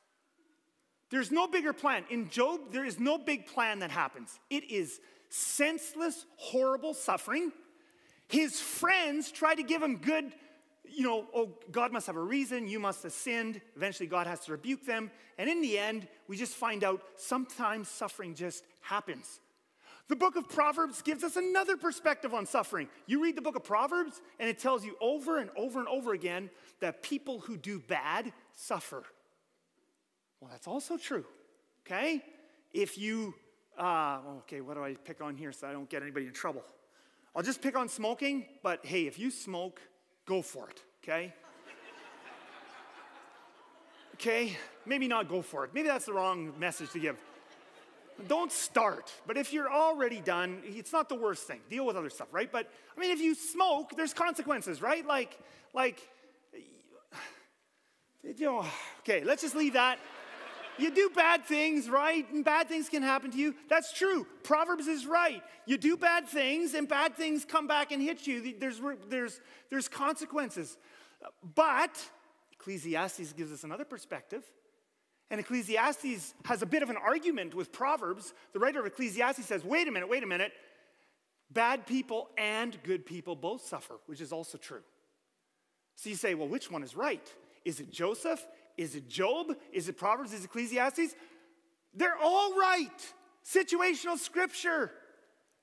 There's 1.11 1.33
no 1.33 1.49
bigger 1.49 1.73
plan. 1.73 2.05
In 2.11 2.29
Job, 2.29 2.71
there 2.71 2.85
is 2.85 3.01
no 3.01 3.19
big 3.19 3.47
plan 3.47 3.81
that 3.81 3.91
happens. 3.91 4.39
It 4.51 4.71
is 4.71 5.01
senseless, 5.31 6.27
horrible 6.37 6.95
suffering. 6.95 7.51
His 8.29 8.61
friends 8.61 9.33
try 9.33 9.55
to 9.55 9.63
give 9.63 9.83
him 9.83 9.97
good 9.97 10.33
you 10.95 11.05
know, 11.05 11.27
oh, 11.35 11.51
God 11.71 11.93
must 11.93 12.07
have 12.07 12.17
a 12.17 12.23
reason, 12.23 12.67
you 12.67 12.79
must 12.79 13.03
have 13.03 13.13
sinned. 13.13 13.61
Eventually, 13.77 14.07
God 14.07 14.27
has 14.27 14.41
to 14.41 14.53
rebuke 14.53 14.85
them. 14.85 15.11
And 15.39 15.49
in 15.49 15.63
the 15.63 15.79
end, 15.79 16.09
we 16.29 16.37
just 16.37 16.55
find 16.55 16.85
out 16.85 17.03
sometimes 17.17 17.89
suffering 17.89 18.35
just 18.35 18.65
happens. 18.81 19.41
The 20.09 20.17
book 20.17 20.35
of 20.35 20.49
Proverbs 20.49 21.03
gives 21.03 21.23
us 21.23 21.37
another 21.37 21.77
perspective 21.77 22.35
on 22.35 22.45
suffering. 22.45 22.89
You 23.07 23.23
read 23.23 23.37
the 23.37 23.43
book 23.43 23.55
of 23.55 23.63
Proverbs, 23.63 24.21
and 24.41 24.49
it 24.49 24.59
tells 24.59 24.85
you 24.85 24.97
over 25.01 25.39
and 25.39 25.51
over 25.57 25.79
and 25.79 25.87
over 25.87 26.13
again 26.13 26.51
that 26.81 27.03
people 27.03 27.39
who 27.39 27.57
do 27.57 27.79
bad 27.79 28.33
suffer. 28.57 29.05
Well, 30.41 30.51
that's 30.51 30.67
also 30.67 30.97
true, 30.97 31.25
okay? 31.87 32.25
If 32.73 32.99
you, 32.99 33.35
uh, 33.79 34.19
okay, 34.39 34.61
what 34.61 34.75
do 34.75 34.83
I 34.83 34.95
pick 34.95 35.21
on 35.21 35.37
here 35.37 35.53
so 35.53 35.69
I 35.69 35.73
don't 35.73 35.89
get 35.89 36.03
anybody 36.03 36.27
in 36.27 36.33
trouble? 36.33 36.65
I'll 37.37 37.45
just 37.45 37.63
pick 37.63 37.77
on 37.77 37.89
smoking, 37.89 38.47
but 38.63 38.85
hey, 38.85 39.07
if 39.07 39.19
you 39.19 39.31
smoke, 39.31 39.81
go 40.31 40.43
for 40.43 40.69
it, 40.69 40.81
okay? 41.03 41.35
okay? 44.15 44.57
Maybe 44.87 45.09
not 45.09 45.29
go 45.29 45.43
for 45.43 45.65
it. 45.65 45.75
Maybe 45.75 45.89
that's 45.89 46.07
the 46.07 46.13
wrong 46.13 46.53
message 46.57 46.91
to 46.93 47.01
give. 47.01 47.17
Don't 48.29 48.53
start. 48.53 49.13
But 49.27 49.37
if 49.37 49.53
you're 49.53 49.73
already 49.73 50.21
done, 50.21 50.63
it's 50.65 50.93
not 50.93 51.09
the 51.09 51.17
worst 51.17 51.49
thing. 51.49 51.59
Deal 51.69 51.85
with 51.85 51.97
other 51.97 52.11
stuff, 52.11 52.29
right? 52.31 52.51
But 52.51 52.71
I 52.97 53.01
mean, 53.01 53.11
if 53.11 53.21
you 53.21 53.35
smoke, 53.35 53.97
there's 53.97 54.15
consequences, 54.15 54.81
right? 54.81 55.05
Like, 55.05 55.37
like, 55.75 55.99
you 58.23 58.47
know, 58.47 58.65
okay, 59.01 59.25
let's 59.25 59.43
just 59.43 59.57
leave 59.57 59.73
that. 59.73 59.99
You 60.81 60.91
do 60.91 61.11
bad 61.15 61.45
things, 61.45 61.89
right? 61.89 62.31
And 62.33 62.45
bad 62.45 62.69
things 62.69 62.89
can 62.89 63.03
happen 63.03 63.31
to 63.31 63.39
you. 63.39 63.55
That's 63.69 63.93
true. 63.93 64.27
Proverbs 64.43 64.87
is 64.87 65.07
right. 65.07 65.43
You 65.67 65.77
do 65.77 65.97
bad 65.97 66.29
things, 66.29 66.75
and 66.75 66.89
bad 66.89 67.17
things 67.17 67.45
come 67.45 67.67
back 67.67 67.93
and 67.93 68.03
hit 68.03 68.27
you. 68.27 68.55
There's, 68.59 68.81
there's, 69.09 69.41
there's 69.71 69.89
consequences. 69.89 70.77
But 71.55 71.97
Ecclesiastes 72.53 73.33
gives 73.35 73.53
us 73.53 73.65
another 73.65 73.85
perspective. 73.85 74.45
And 75.31 75.39
Ecclesiastes 75.39 76.35
has 76.45 76.63
a 76.63 76.67
bit 76.67 76.83
of 76.83 76.91
an 76.91 76.97
argument 76.97 77.55
with 77.55 77.71
Proverbs. 77.71 78.35
The 78.53 78.59
writer 78.59 78.81
of 78.81 78.87
Ecclesiastes 78.87 79.47
says, 79.47 79.65
wait 79.65 79.87
a 79.87 79.93
minute, 79.93 80.09
wait 80.09 80.25
a 80.25 80.27
minute. 80.27 80.53
Bad 81.53 81.87
people 81.87 82.29
and 82.37 82.77
good 82.83 83.07
people 83.07 83.37
both 83.37 83.65
suffer, 83.65 83.95
which 84.07 84.21
is 84.21 84.33
also 84.33 84.59
true. 84.59 84.83
So 85.97 86.11
you 86.11 86.17
say, 86.17 86.35
well, 86.35 86.49
which 86.49 86.71
one 86.71 86.83
is 86.83 86.97
right? 86.97 87.27
Is 87.65 87.79
it 87.79 87.93
Joseph? 87.93 88.45
Is 88.81 88.95
it 88.95 89.11
Job? 89.11 89.55
Is 89.75 89.91
it 89.91 89.99
Proverbs? 89.99 90.33
Is 90.33 90.41
it 90.41 90.47
Ecclesiastes? 90.47 91.15
They're 91.93 92.17
all 92.17 92.57
right. 92.57 93.13
Situational 93.45 94.17
scripture. 94.17 94.91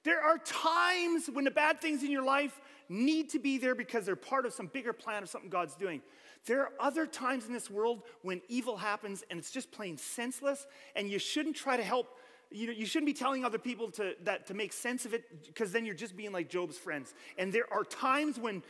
There 0.04 0.22
are 0.22 0.38
times 0.38 1.28
when 1.28 1.44
the 1.44 1.50
bad 1.50 1.82
things 1.82 2.04
in 2.04 2.12
your 2.12 2.22
life 2.22 2.62
need 2.90 3.32
to 3.32 3.40
be 3.40 3.58
there 3.58 3.74
because 3.74 4.06
they're 4.06 4.16
part 4.16 4.46
of 4.46 4.54
some 4.54 4.68
bigger 4.68 4.94
plan 4.94 5.24
of 5.24 5.30
something 5.30 5.50
God's 5.50 5.74
doing. 5.76 6.04
There 6.46 6.62
are 6.62 6.72
other 6.80 7.08
times 7.08 7.48
in 7.48 7.54
this 7.54 7.72
world 7.72 8.04
when 8.22 8.40
evil 8.50 8.78
happens 8.78 9.24
and 9.32 9.40
it's 9.40 9.50
just 9.50 9.72
plain 9.72 9.98
senseless, 9.98 10.68
and 10.96 11.10
you 11.10 11.18
shouldn't 11.18 11.56
try 11.56 11.76
to 11.76 11.84
help. 11.84 12.20
You, 12.50 12.68
know, 12.68 12.74
you 12.74 12.86
shouldn't 12.86 13.08
be 13.08 13.14
telling 13.14 13.44
other 13.44 13.58
people 13.58 13.92
to, 13.92 14.16
that, 14.24 14.48
to 14.48 14.54
make 14.54 14.72
sense 14.72 15.06
of 15.06 15.14
it 15.14 15.46
because 15.46 15.72
then 15.72 15.86
you're 15.86 15.96
just 15.96 16.16
being 16.16 16.32
like 16.32 16.50
Job's 16.50 16.78
friends. 16.78 17.14
And 17.38 17.52
there 17.52 17.72
are 17.72 17.84
times 17.84 18.40
when, 18.40 18.64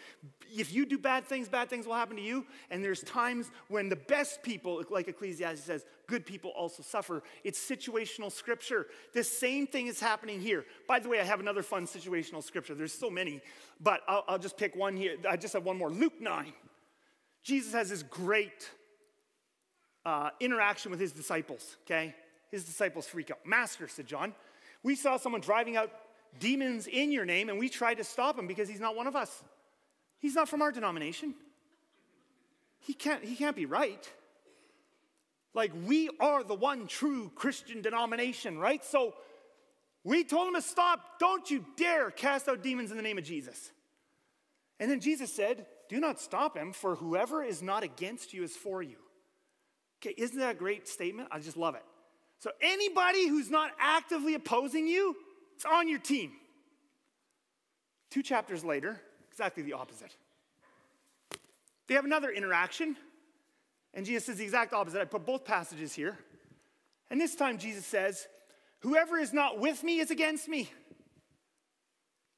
if 0.50 0.74
you 0.74 0.86
do 0.86 0.98
bad 0.98 1.26
things, 1.26 1.48
bad 1.48 1.70
things 1.70 1.86
will 1.86 1.94
happen 1.94 2.16
to 2.16 2.22
you. 2.22 2.46
And 2.72 2.84
there's 2.84 3.04
times 3.04 3.52
when 3.68 3.90
the 3.90 3.96
best 3.96 4.42
people, 4.42 4.84
like 4.90 5.08
Ecclesiastes 5.08 5.66
says, 5.66 5.86
good 6.08 6.26
people 6.26 6.52
also 6.52 6.82
suffer. 6.82 7.22
It's 7.44 7.60
situational 7.60 8.32
scripture. 8.32 8.88
The 9.14 9.24
same 9.24 9.68
thing 9.68 9.88
is 9.88 10.00
happening 10.00 10.42
here. 10.42 10.66
By 10.88 11.00
the 11.00 11.10
way, 11.10 11.20
I 11.20 11.24
have 11.24 11.40
another 11.40 11.62
fun 11.62 11.86
situational 11.86 12.44
scripture. 12.44 12.74
There's 12.74 12.94
so 12.94 13.10
many, 13.10 13.42
but 13.80 14.02
I'll, 14.08 14.24
I'll 14.28 14.40
just 14.40 14.58
pick 14.58 14.76
one 14.76 14.98
here. 14.98 15.18
I 15.30 15.38
just 15.38 15.54
have 15.54 15.66
one 15.66 15.78
more. 15.78 15.92
Luke 15.92 16.20
9. 16.20 16.54
Jesus 17.44 17.74
has 17.74 17.90
this 17.90 18.04
great 18.04 18.70
uh, 20.06 20.30
interaction 20.40 20.90
with 20.90 21.00
his 21.00 21.12
disciples, 21.12 21.78
okay? 21.84 22.16
His 22.52 22.64
disciples 22.64 23.08
freak 23.08 23.32
out. 23.32 23.40
Master, 23.46 23.88
said 23.88 24.08
John, 24.08 24.34
we 24.84 24.96
saw 24.96 25.18
someone 25.18 25.42
driving 25.42 25.76
out 25.76 25.92
demons 26.40 26.88
in 26.88 27.12
your 27.12 27.26
name 27.26 27.50
and 27.50 27.58
we 27.58 27.70
tried 27.70 27.96
to 27.96 28.04
stop 28.04 28.38
him 28.38 28.48
because 28.48 28.70
he's 28.70 28.80
not 28.80 28.96
one 28.96 29.08
of 29.08 29.16
us. 29.16 29.44
He's 30.20 30.36
not 30.36 30.50
from 30.50 30.62
our 30.62 30.72
denomination. 30.72 31.34
He 32.80 32.94
can't, 32.94 33.24
he 33.24 33.36
can't 33.36 33.56
be 33.56 33.66
right. 33.66 34.10
Like, 35.54 35.72
we 35.86 36.10
are 36.20 36.44
the 36.44 36.54
one 36.54 36.88
true 36.88 37.32
Christian 37.36 37.82
denomination, 37.82 38.60
right? 38.60 38.84
So 38.86 39.16
we 40.04 40.24
told 40.24 40.48
him 40.48 40.54
to 40.56 40.62
stop. 40.62 41.20
Don't 41.20 41.50
you 41.50 41.66
dare 41.76 42.12
cast 42.12 42.48
out 42.48 42.62
demons 42.62 42.92
in 42.92 42.98
the 42.98 43.04
name 43.04 43.18
of 43.18 43.24
Jesus. 43.24 43.72
And 44.80 44.90
then 44.90 45.00
Jesus 45.00 45.34
said, 45.34 45.66
do 45.90 46.00
not 46.00 46.20
stop 46.20 46.56
him, 46.56 46.74
for 46.74 46.96
whoever 46.96 47.44
is 47.44 47.62
not 47.62 47.84
against 47.84 48.34
you 48.34 48.44
is 48.44 48.56
for 48.56 48.84
you. 48.84 48.98
Okay, 50.00 50.14
isn't 50.18 50.38
that 50.38 50.52
a 50.52 50.58
great 50.58 50.88
statement? 50.88 51.30
I 51.32 51.40
just 51.40 51.58
love 51.58 51.76
it. 51.76 51.84
So, 52.40 52.52
anybody 52.62 53.28
who's 53.28 53.50
not 53.50 53.72
actively 53.80 54.36
opposing 54.36 54.88
you, 54.88 55.16
it's 55.56 55.66
on 55.66 55.88
your 55.88 56.00
team. 56.00 56.32
Two 58.12 58.22
chapters 58.22 58.64
later, 58.64 59.02
exactly 59.32 59.64
the 59.64 59.74
opposite. 59.74 60.16
They 61.88 61.96
have 61.96 62.06
another 62.06 62.30
interaction, 62.30 62.96
and 63.94 64.06
Jesus 64.06 64.26
says 64.26 64.38
the 64.38 64.44
exact 64.44 64.74
opposite. 64.74 65.02
I 65.02 65.06
put 65.06 65.26
both 65.26 65.46
passages 65.46 65.94
here. 65.94 66.18
And 67.10 67.20
this 67.20 67.36
time, 67.36 67.58
Jesus 67.58 67.86
says, 67.86 68.28
Whoever 68.80 69.18
is 69.18 69.34
not 69.34 69.60
with 69.60 69.84
me 69.84 70.00
is 70.00 70.12
against 70.12 70.48
me. 70.48 70.70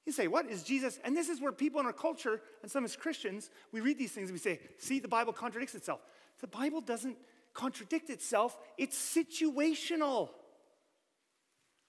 You 0.09 0.13
say, 0.13 0.27
what 0.27 0.47
is 0.47 0.63
Jesus? 0.63 0.99
And 1.03 1.15
this 1.15 1.29
is 1.29 1.39
where 1.39 1.51
people 1.51 1.79
in 1.79 1.85
our 1.85 1.93
culture, 1.93 2.41
and 2.63 2.71
some 2.71 2.83
as 2.83 2.95
Christians, 2.95 3.51
we 3.71 3.79
read 3.79 3.99
these 3.99 4.11
things 4.11 4.29
and 4.29 4.33
we 4.33 4.39
say, 4.39 4.59
see, 4.79 4.99
the 4.99 5.07
Bible 5.07 5.33
contradicts 5.33 5.75
itself. 5.75 5.99
The 6.41 6.47
Bible 6.47 6.81
doesn't 6.81 7.15
contradict 7.53 8.09
itself, 8.09 8.57
it's 8.77 8.97
situational. 8.97 10.29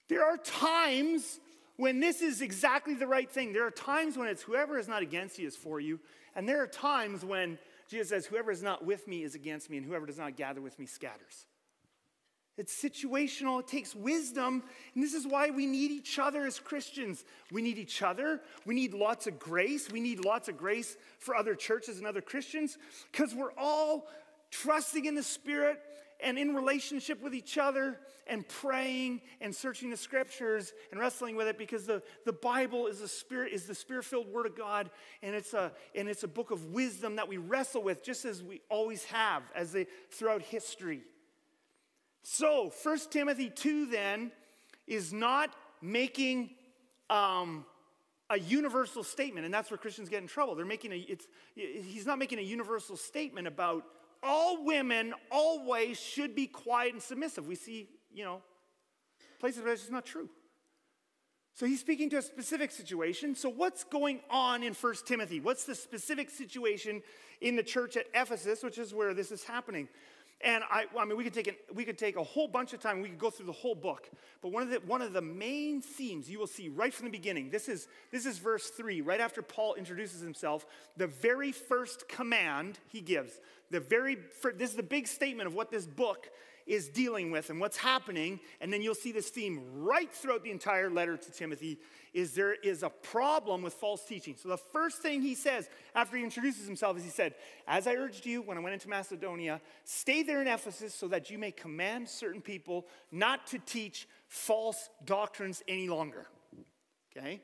There 0.09 0.25
are 0.25 0.37
times 0.37 1.39
when 1.77 2.01
this 2.01 2.21
is 2.21 2.43
exactly 2.43 2.95
the 2.95 3.07
right 3.07 3.31
thing. 3.31 3.53
There 3.53 3.67
are 3.67 3.71
times 3.71 4.19
when 4.19 4.29
it's 4.29 4.43
whoever 4.43 4.79
is 4.79 4.89
not 4.89 5.03
against 5.03 5.39
you 5.39 5.47
is 5.47 5.57
for 5.57 5.81
you. 5.81 6.01
And 6.35 6.49
there 6.49 6.63
are 6.63 6.67
times 6.67 7.25
when 7.25 7.59
Jesus 7.89 8.09
says, 8.11 8.27
whoever 8.27 8.51
is 8.51 8.63
not 8.63 8.85
with 8.85 9.09
me 9.09 9.23
is 9.23 9.35
against 9.35 9.71
me, 9.71 9.77
and 9.77 9.87
whoever 9.87 10.07
does 10.07 10.19
not 10.19 10.37
gather 10.37 10.61
with 10.61 10.79
me 10.79 10.87
scatters. 10.87 11.47
It's 12.57 12.79
situational, 12.79 13.61
it 13.61 13.69
takes 13.69 13.95
wisdom. 13.95 14.63
And 14.95 15.03
this 15.03 15.15
is 15.15 15.27
why 15.27 15.49
we 15.49 15.65
need 15.65 15.91
each 15.91 16.19
other 16.19 16.45
as 16.45 16.61
Christians. 16.61 17.25
We 17.51 17.63
need 17.63 17.79
each 17.79 18.03
other. 18.03 18.43
We 18.67 18.75
need 18.75 18.93
lots 18.93 19.27
of 19.27 19.39
grace. 19.39 19.91
We 19.91 20.01
need 20.01 20.25
lots 20.25 20.49
of 20.49 20.59
grace 20.59 20.97
for 21.19 21.35
other 21.35 21.55
churches 21.55 21.97
and 21.99 22.07
other 22.07 22.21
Christians 22.21 22.77
because 23.11 23.35
we're 23.35 23.55
all 23.57 24.09
trusting 24.51 25.05
in 25.05 25.15
the 25.15 25.23
Spirit 25.23 25.81
and 26.23 26.39
in 26.39 26.55
relationship 26.55 27.23
with 27.23 27.35
each 27.35 27.59
other 27.59 27.99
and 28.27 28.47
praying 28.47 29.21
and 29.41 29.55
searching 29.55 29.91
the 29.91 29.97
scriptures 29.97 30.73
and 30.91 31.01
wrestling 31.01 31.37
with 31.37 31.49
it 31.49 31.59
because 31.59 31.87
the, 31.87 32.03
the 32.25 32.33
Bible 32.33 32.87
is 32.87 33.01
the 33.01 33.09
spirit 33.09 33.53
is 33.53 33.65
the 33.65 33.75
spirit-filled 33.75 34.29
word 34.29 34.47
of 34.47 34.57
God 34.57 34.91
and 35.23 35.35
it's 35.35 35.55
a 35.55 35.73
and 35.95 36.09
it's 36.09 36.23
a 36.23 36.29
book 36.29 36.51
of 36.51 36.67
wisdom 36.67 37.17
that 37.17 37.29
we 37.29 37.39
wrestle 37.39 37.83
with 37.83 38.05
just 38.05 38.25
as 38.25 38.43
we 38.43 38.61
always 38.69 39.05
have 39.05 39.43
as 39.55 39.73
they 39.73 39.87
throughout 40.11 40.43
history. 40.43 41.03
So, 42.23 42.71
1 42.83 42.99
Timothy 43.11 43.51
2 43.51 43.87
then 43.87 44.31
is 44.87 45.13
not 45.13 45.55
making 45.81 46.51
um, 47.09 47.65
a 48.29 48.39
universal 48.39 49.03
statement, 49.03 49.47
and 49.47 49.55
that's 49.55 49.71
where 49.71 49.79
Christians 49.79 50.09
get 50.09 50.21
in 50.21 50.29
trouble. 50.29 50.55
They're 50.55 50.67
making 50.67 50.93
a, 50.93 50.97
it's, 50.97 51.27
he's 51.55 52.07
not 52.07 52.19
making 52.19 52.39
a 52.39 52.43
universal 52.43 52.97
statement 52.97 53.47
about 53.47 53.85
all 54.23 54.65
women 54.65 55.15
always 55.31 55.99
should 55.99 56.35
be 56.35 56.47
quiet 56.47 56.93
and 56.93 57.03
submissive. 57.03 57.47
We 57.47 57.55
see, 57.55 57.89
you 58.13 58.25
know, 58.25 58.43
places 59.39 59.63
where 59.63 59.73
it's 59.73 59.83
just 59.83 59.93
not 59.93 60.05
true. 60.05 60.29
So 61.55 61.67
he's 61.67 61.81
speaking 61.81 62.09
to 62.11 62.19
a 62.19 62.23
specific 62.23 62.71
situation. 62.71 63.35
So 63.35 63.49
what's 63.49 63.85
going 63.85 64.21
on 64.31 64.63
in 64.63 64.73
1 64.73 64.95
Timothy? 65.05 65.41
What's 65.41 65.65
the 65.65 65.75
specific 65.75 66.31
situation 66.31 67.03
in 67.41 67.57
the 67.57 67.63
church 67.63 67.97
at 67.97 68.07
Ephesus, 68.15 68.63
which 68.63 68.79
is 68.79 68.95
where 68.95 69.13
this 69.13 69.31
is 69.31 69.45
happening? 69.45 69.89
And 70.43 70.65
I, 70.71 70.87
I 70.99 71.05
mean, 71.05 71.19
we 71.19 71.25
could, 71.25 71.35
take 71.35 71.49
an, 71.49 71.55
we 71.75 71.85
could 71.85 71.99
take 71.99 72.17
a 72.17 72.23
whole 72.23 72.49
bunch 72.49 72.73
of 72.73 72.81
time. 72.81 73.03
We 73.03 73.11
could 73.11 73.19
go 73.19 73.29
through 73.29 73.47
the 73.47 73.53
whole 73.53 73.75
book. 73.75 74.09
But 74.41 74.53
one 74.53 74.63
of, 74.63 74.71
the, 74.71 74.81
one 74.87 75.03
of 75.03 75.13
the 75.13 75.21
main 75.21 75.83
themes 75.83 76.31
you 76.31 76.39
will 76.39 76.47
see 76.47 76.71
right 76.71 76.95
from 76.95 77.07
the 77.07 77.11
beginning, 77.11 77.51
this 77.51 77.69
is, 77.69 77.89
this 78.11 78.25
is 78.25 78.39
verse 78.39 78.71
3, 78.71 79.03
right 79.03 79.21
after 79.21 79.43
Paul 79.43 79.75
introduces 79.75 80.23
himself, 80.23 80.65
the 80.97 81.07
very 81.07 81.53
first 81.53 82.09
command 82.09 82.79
he 82.89 83.03
gives. 83.03 83.39
The 83.71 83.81
very, 83.81 84.17
this 84.57 84.71
is 84.71 84.77
the 84.77 84.83
big 84.83 85.07
statement 85.07 85.47
of 85.47 85.55
what 85.55 85.71
this 85.71 85.87
book 85.87 86.31
is 86.67 86.89
dealing 86.89 87.31
with 87.31 87.51
and 87.51 87.61
what's 87.61 87.77
happening. 87.77 88.41
And 88.61 88.73
then 88.73 88.83
you'll 88.83 88.95
see 88.95 89.13
this 89.13 89.29
theme 89.29 89.61
right 89.75 90.13
throughout 90.13 90.45
the 90.45 90.51
entire 90.51 90.91
letter 90.91 91.17
to 91.17 91.33
Timothy 91.33 91.79
is 92.13 92.33
there 92.33 92.55
is 92.55 92.83
a 92.83 92.91
problem 92.91 93.63
with 93.63 93.75
false 93.75 94.05
teaching. 94.05 94.35
So 94.37 94.49
the 94.49 94.57
first 94.57 94.99
thing 94.99 95.23
he 95.23 95.35
says 95.35 95.69
after 95.95 96.17
he 96.17 96.25
introduces 96.25 96.67
himself 96.67 96.97
is 96.97 97.05
he 97.05 97.11
said, 97.11 97.35
As 97.67 97.87
I 97.87 97.95
urged 97.95 98.27
you 98.27 98.43
when 98.43 98.57
I 98.57 98.61
went 98.61 98.75
into 98.75 98.89
Macedonia, 98.89 99.61
stay 99.85 100.23
there 100.23 100.41
in 100.41 100.49
Ephesus 100.49 100.95
so 100.95 101.09
that 101.09 101.31
you 101.31 101.39
may 101.39 101.53
command 101.53 102.09
certain 102.09 102.41
people 102.41 102.87
not 103.13 103.47
to 103.49 103.59
teach 103.59 104.09
false 104.27 104.91
doctrines 105.05 105.63
any 105.69 105.89
longer. 105.89 106.27
Okay? 107.17 107.41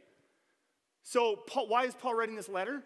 So 1.03 1.37
Paul, 1.37 1.69
why 1.69 1.85
is 1.85 1.95
Paul 1.95 2.15
writing 2.15 2.35
this 2.35 2.49
letter? 2.49 2.83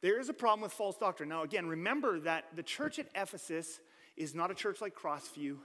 There 0.00 0.20
is 0.20 0.28
a 0.28 0.34
problem 0.34 0.60
with 0.62 0.72
false 0.72 0.96
doctrine. 0.96 1.28
Now, 1.28 1.42
again, 1.42 1.66
remember 1.66 2.20
that 2.20 2.44
the 2.54 2.62
church 2.62 2.98
at 2.98 3.06
Ephesus 3.16 3.80
is 4.18 4.34
not 4.34 4.50
a 4.50 4.54
church 4.54 4.80
like 4.80 4.94
Crossview. 4.94 5.56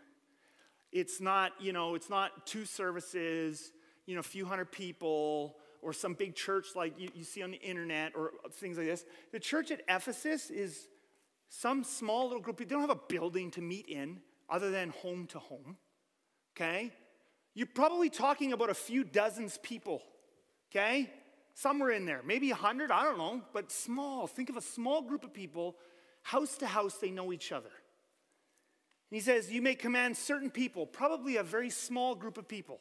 It's 0.91 1.19
not, 1.19 1.51
you 1.59 1.73
know, 1.73 1.95
it's 1.95 2.09
not 2.09 2.45
two 2.45 2.65
services, 2.65 3.71
you 4.05 4.13
know, 4.13 4.19
a 4.19 4.23
few 4.23 4.45
hundred 4.45 4.71
people, 4.71 5.57
or 5.81 5.91
some 5.91 6.13
big 6.13 6.35
church 6.35 6.67
like 6.75 6.97
you, 6.97 7.09
you 7.13 7.23
see 7.23 7.43
on 7.43 7.51
the 7.51 7.61
internet 7.61 8.13
or 8.15 8.31
things 8.53 8.77
like 8.77 8.87
this. 8.87 9.05
The 9.31 9.39
church 9.39 9.71
at 9.71 9.81
Ephesus 9.89 10.49
is 10.49 10.87
some 11.49 11.83
small 11.83 12.25
little 12.25 12.41
group. 12.41 12.57
They 12.57 12.65
don't 12.65 12.81
have 12.81 12.89
a 12.89 12.99
building 13.09 13.51
to 13.51 13.61
meet 13.61 13.87
in 13.87 14.21
other 14.49 14.71
than 14.71 14.89
home 14.89 15.27
to 15.27 15.39
home. 15.39 15.77
Okay? 16.55 16.91
You're 17.53 17.67
probably 17.67 18.09
talking 18.09 18.53
about 18.53 18.69
a 18.69 18.75
few 18.75 19.03
dozens 19.03 19.57
people. 19.61 20.01
Okay? 20.71 21.09
Somewhere 21.55 21.91
in 21.91 22.05
there, 22.05 22.21
maybe 22.25 22.49
a 22.49 22.55
hundred, 22.55 22.89
I 22.89 23.03
don't 23.03 23.17
know, 23.17 23.41
but 23.53 23.71
small. 23.71 24.25
Think 24.25 24.49
of 24.49 24.57
a 24.57 24.61
small 24.61 25.03
group 25.03 25.23
of 25.23 25.33
people, 25.33 25.75
house 26.23 26.57
to 26.57 26.67
house, 26.67 26.95
they 26.95 27.11
know 27.11 27.31
each 27.31 27.51
other. 27.51 27.69
He 29.13 29.19
says, 29.19 29.51
You 29.51 29.61
may 29.61 29.75
command 29.75 30.17
certain 30.17 30.49
people, 30.49 30.87
probably 30.87 31.37
a 31.37 31.43
very 31.43 31.69
small 31.69 32.15
group 32.15 32.37
of 32.39 32.47
people, 32.47 32.79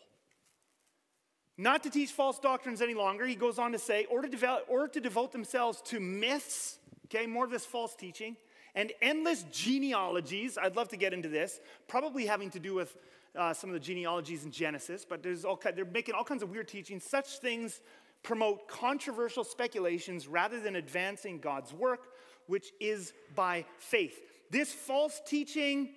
not 1.59 1.83
to 1.83 1.91
teach 1.91 2.11
false 2.11 2.39
doctrines 2.39 2.81
any 2.81 2.95
longer. 2.95 3.27
He 3.27 3.35
goes 3.35 3.59
on 3.59 3.73
to 3.73 3.79
say, 3.79 4.07
or 4.07 4.23
to, 4.23 4.29
devote, 4.29 4.63
or 4.67 4.89
to 4.89 4.99
devote 4.99 5.33
themselves 5.33 5.83
to 5.87 6.01
myths, 6.01 6.79
okay, 7.07 7.27
more 7.27 7.45
of 7.45 7.51
this 7.51 7.67
false 7.67 7.95
teaching, 7.95 8.37
and 8.75 8.93
endless 9.03 9.45
genealogies. 9.53 10.57
I'd 10.57 10.75
love 10.75 10.89
to 10.89 10.97
get 10.97 11.13
into 11.13 11.29
this, 11.29 11.61
probably 11.87 12.25
having 12.25 12.49
to 12.53 12.59
do 12.59 12.75
with 12.75 12.97
uh, 13.37 13.53
some 13.53 13.69
of 13.69 13.75
the 13.75 13.81
genealogies 13.81 14.45
in 14.45 14.51
Genesis, 14.51 15.05
but 15.05 15.23
there's 15.23 15.45
all, 15.45 15.61
they're 15.75 15.85
making 15.85 16.15
all 16.15 16.25
kinds 16.25 16.43
of 16.43 16.51
weird 16.51 16.67
teachings. 16.69 17.05
Such 17.05 17.41
things 17.41 17.83
promote 18.23 18.69
controversial 18.69 19.45
speculations 19.45 20.27
rather 20.27 20.61
than 20.61 20.77
advancing 20.77 21.41
God's 21.41 21.75
work, 21.75 22.09
which 22.47 22.73
is 22.81 23.13
by 23.35 23.67
faith. 23.77 24.19
This 24.51 24.73
false 24.73 25.21
teaching 25.27 25.91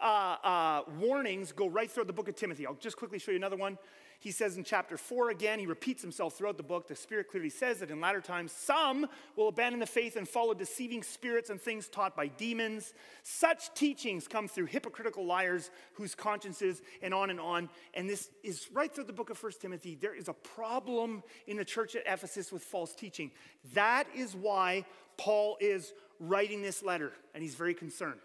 uh, 0.00 0.36
uh, 0.42 0.82
warnings 0.98 1.52
go 1.52 1.66
right 1.66 1.90
through 1.90 2.04
the 2.04 2.12
book 2.12 2.28
of 2.28 2.36
Timothy. 2.36 2.66
I'll 2.66 2.74
just 2.74 2.96
quickly 2.96 3.18
show 3.18 3.32
you 3.32 3.36
another 3.36 3.56
one. 3.56 3.78
He 4.20 4.32
says 4.32 4.56
in 4.56 4.64
chapter 4.64 4.96
4 4.96 5.30
again, 5.30 5.60
he 5.60 5.66
repeats 5.66 6.02
himself 6.02 6.36
throughout 6.36 6.56
the 6.56 6.64
book. 6.64 6.88
The 6.88 6.96
Spirit 6.96 7.28
clearly 7.28 7.50
says 7.50 7.78
that 7.78 7.90
in 7.90 8.00
latter 8.00 8.20
times, 8.20 8.50
some 8.50 9.06
will 9.36 9.46
abandon 9.46 9.78
the 9.78 9.86
faith 9.86 10.16
and 10.16 10.28
follow 10.28 10.54
deceiving 10.54 11.04
spirits 11.04 11.50
and 11.50 11.60
things 11.60 11.88
taught 11.88 12.16
by 12.16 12.26
demons. 12.26 12.94
Such 13.22 13.72
teachings 13.74 14.26
come 14.26 14.48
through 14.48 14.66
hypocritical 14.66 15.24
liars 15.24 15.70
whose 15.92 16.16
consciences, 16.16 16.82
and 17.00 17.14
on 17.14 17.30
and 17.30 17.38
on. 17.38 17.68
And 17.94 18.10
this 18.10 18.30
is 18.42 18.68
right 18.72 18.92
through 18.92 19.04
the 19.04 19.12
book 19.12 19.30
of 19.30 19.40
1 19.40 19.52
Timothy. 19.60 19.94
There 19.94 20.16
is 20.16 20.28
a 20.28 20.32
problem 20.34 21.22
in 21.46 21.56
the 21.56 21.64
church 21.64 21.94
at 21.94 22.02
Ephesus 22.04 22.50
with 22.50 22.62
false 22.62 22.96
teaching. 22.96 23.30
That 23.74 24.08
is 24.16 24.34
why 24.34 24.84
Paul 25.16 25.58
is 25.60 25.92
writing 26.18 26.60
this 26.60 26.82
letter, 26.82 27.12
and 27.34 27.42
he's 27.42 27.54
very 27.54 27.74
concerned. 27.74 28.20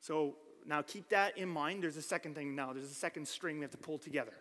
So 0.00 0.34
now 0.66 0.82
keep 0.82 1.08
that 1.10 1.36
in 1.38 1.48
mind. 1.48 1.82
There's 1.82 1.96
a 1.96 2.02
second 2.02 2.34
thing 2.34 2.54
now, 2.54 2.72
there's 2.72 2.90
a 2.90 2.94
second 2.94 3.26
string 3.28 3.58
we 3.58 3.62
have 3.62 3.70
to 3.72 3.78
pull 3.78 3.98
together. 3.98 4.32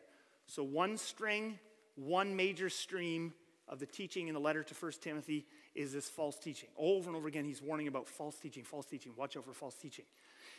So, 0.48 0.64
one 0.64 0.98
string, 0.98 1.60
one 1.96 2.36
major 2.36 2.70
stream 2.70 3.34
of 3.68 3.80
the 3.80 3.86
teaching 3.86 4.28
in 4.28 4.34
the 4.34 4.40
letter 4.40 4.64
to 4.64 4.74
1 4.74 4.92
Timothy 5.02 5.46
is 5.76 5.94
this 5.94 6.10
false 6.10 6.38
teaching. 6.38 6.70
Over 6.78 7.10
and 7.10 7.16
over 7.16 7.28
again, 7.28 7.46
he's 7.46 7.62
warning 7.62 7.88
about 7.88 8.08
false 8.08 8.38
teaching, 8.38 8.64
false 8.64 8.86
teaching. 8.86 9.14
Watch 9.16 9.38
out 9.38 9.46
for 9.46 9.54
false 9.54 9.76
teaching. 9.76 10.06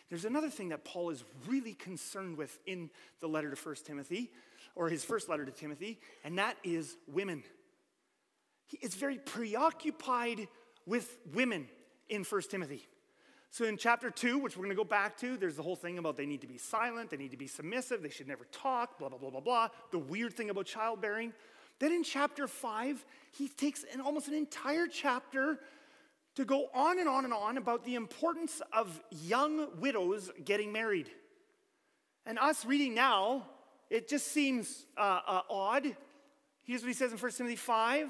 There's 0.08 0.24
another 0.24 0.48
thing 0.48 0.70
that 0.70 0.84
Paul 0.84 1.10
is 1.10 1.22
really 1.46 1.74
concerned 1.74 2.38
with 2.38 2.58
in 2.66 2.90
the 3.20 3.28
letter 3.28 3.50
to 3.50 3.56
1 3.56 3.74
Timothy, 3.84 4.30
or 4.74 4.88
his 4.88 5.04
first 5.04 5.28
letter 5.28 5.44
to 5.44 5.52
Timothy, 5.52 6.00
and 6.24 6.38
that 6.38 6.56
is 6.64 6.96
women. 7.06 7.42
He 8.66 8.78
is 8.78 8.94
very 8.94 9.18
preoccupied 9.18 10.48
with 10.86 11.18
women 11.34 11.68
in 12.08 12.24
1 12.24 12.42
Timothy. 12.50 12.86
So 13.52 13.66
in 13.66 13.76
chapter 13.76 14.10
two, 14.10 14.38
which 14.38 14.56
we're 14.56 14.64
going 14.64 14.74
to 14.74 14.82
go 14.82 14.82
back 14.82 15.18
to, 15.18 15.36
there's 15.36 15.56
the 15.56 15.62
whole 15.62 15.76
thing 15.76 15.98
about 15.98 16.16
they 16.16 16.24
need 16.24 16.40
to 16.40 16.46
be 16.46 16.56
silent, 16.56 17.10
they 17.10 17.18
need 17.18 17.32
to 17.32 17.36
be 17.36 17.46
submissive, 17.46 18.02
they 18.02 18.08
should 18.08 18.26
never 18.26 18.46
talk, 18.50 18.98
blah, 18.98 19.10
blah, 19.10 19.18
blah, 19.18 19.28
blah, 19.28 19.40
blah. 19.40 19.68
The 19.90 19.98
weird 19.98 20.32
thing 20.32 20.48
about 20.48 20.64
childbearing. 20.64 21.34
Then 21.78 21.92
in 21.92 22.02
chapter 22.02 22.48
five, 22.48 23.04
he 23.30 23.48
takes 23.48 23.84
an, 23.92 24.00
almost 24.00 24.26
an 24.28 24.32
entire 24.32 24.86
chapter 24.86 25.58
to 26.36 26.46
go 26.46 26.70
on 26.72 26.98
and 26.98 27.06
on 27.06 27.26
and 27.26 27.34
on 27.34 27.58
about 27.58 27.84
the 27.84 27.94
importance 27.94 28.62
of 28.72 29.02
young 29.10 29.68
widows 29.78 30.30
getting 30.46 30.72
married. 30.72 31.10
And 32.24 32.38
us 32.38 32.64
reading 32.64 32.94
now, 32.94 33.48
it 33.90 34.08
just 34.08 34.28
seems 34.28 34.86
uh, 34.96 35.20
uh, 35.26 35.40
odd. 35.50 35.94
Here's 36.62 36.80
what 36.80 36.88
he 36.88 36.94
says 36.94 37.12
in 37.12 37.18
1 37.18 37.32
Timothy 37.32 37.56
5. 37.56 38.08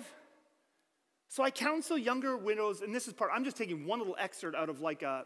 So 1.33 1.43
I 1.43 1.51
counsel 1.51 1.97
younger 1.97 2.37
widows, 2.37 2.83
and 2.83 2.95
this 2.95 3.09
is 3.09 3.15
part, 3.15 3.31
I'm 3.33 3.43
just 3.43 3.57
taking 3.57 3.87
one 3.87 3.99
little 3.99 4.17
excerpt 4.19 4.55
out 4.55 4.69
of 4.69 4.83
like 4.83 5.01
a 5.01 5.25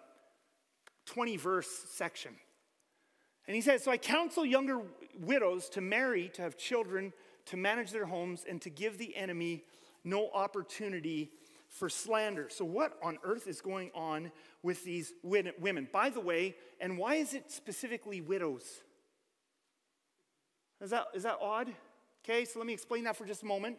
20 1.07 1.37
verse 1.37 1.67
section. 1.91 2.33
And 3.49 3.57
he 3.57 3.61
says, 3.61 3.83
So 3.83 3.91
I 3.91 3.97
counsel 3.97 4.47
younger 4.47 4.83
widows 5.19 5.69
to 5.71 5.81
marry, 5.81 6.29
to 6.35 6.43
have 6.43 6.57
children, 6.57 7.13
to 7.47 7.57
manage 7.57 7.91
their 7.91 8.05
homes, 8.05 8.45
and 8.49 8.63
to 8.63 8.71
give 8.71 8.99
the 8.99 9.17
enemy 9.17 9.65
no 10.05 10.31
opportunity 10.33 11.33
for 11.67 11.89
slander. 11.89 12.47
So, 12.51 12.65
what 12.65 12.97
on 13.03 13.19
earth 13.25 13.49
is 13.49 13.61
going 13.61 13.91
on 13.93 14.31
with 14.63 14.85
these 14.85 15.13
women? 15.25 15.89
By 15.93 16.11
the 16.11 16.21
way, 16.21 16.55
and 16.81 16.99
why 16.99 17.17
is 17.17 17.35
it 17.35 17.51
specifically 17.51 18.21
widows? 18.21 18.63
Is 20.81 20.91
that, 20.91 21.07
is 21.15 21.25
that 21.25 21.39
odd? 21.43 21.73
Okay, 22.25 22.45
so 22.45 22.61
let 22.61 22.67
me 22.67 22.75
explain 22.75 23.03
that 23.05 23.17
for 23.17 23.25
just 23.25 23.43
a 23.43 23.47
moment. 23.47 23.79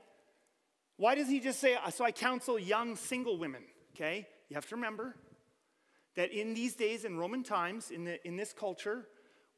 Why 0.97 1.13
does 1.15 1.27
he 1.27 1.39
just 1.39 1.59
say, 1.59 1.75
uh, 1.75 1.91
so 1.91 2.03
I 2.03 2.11
counsel 2.11 2.59
young 2.59 2.95
single 2.95 3.37
women? 3.37 3.61
Okay, 3.95 4.27
you 4.49 4.55
have 4.55 4.67
to 4.67 4.75
remember 4.75 5.15
that 6.15 6.31
in 6.31 6.53
these 6.53 6.73
days, 6.75 7.05
in 7.05 7.17
Roman 7.17 7.43
times, 7.43 7.91
in, 7.91 8.03
the, 8.03 8.27
in 8.27 8.35
this 8.35 8.51
culture, 8.51 9.05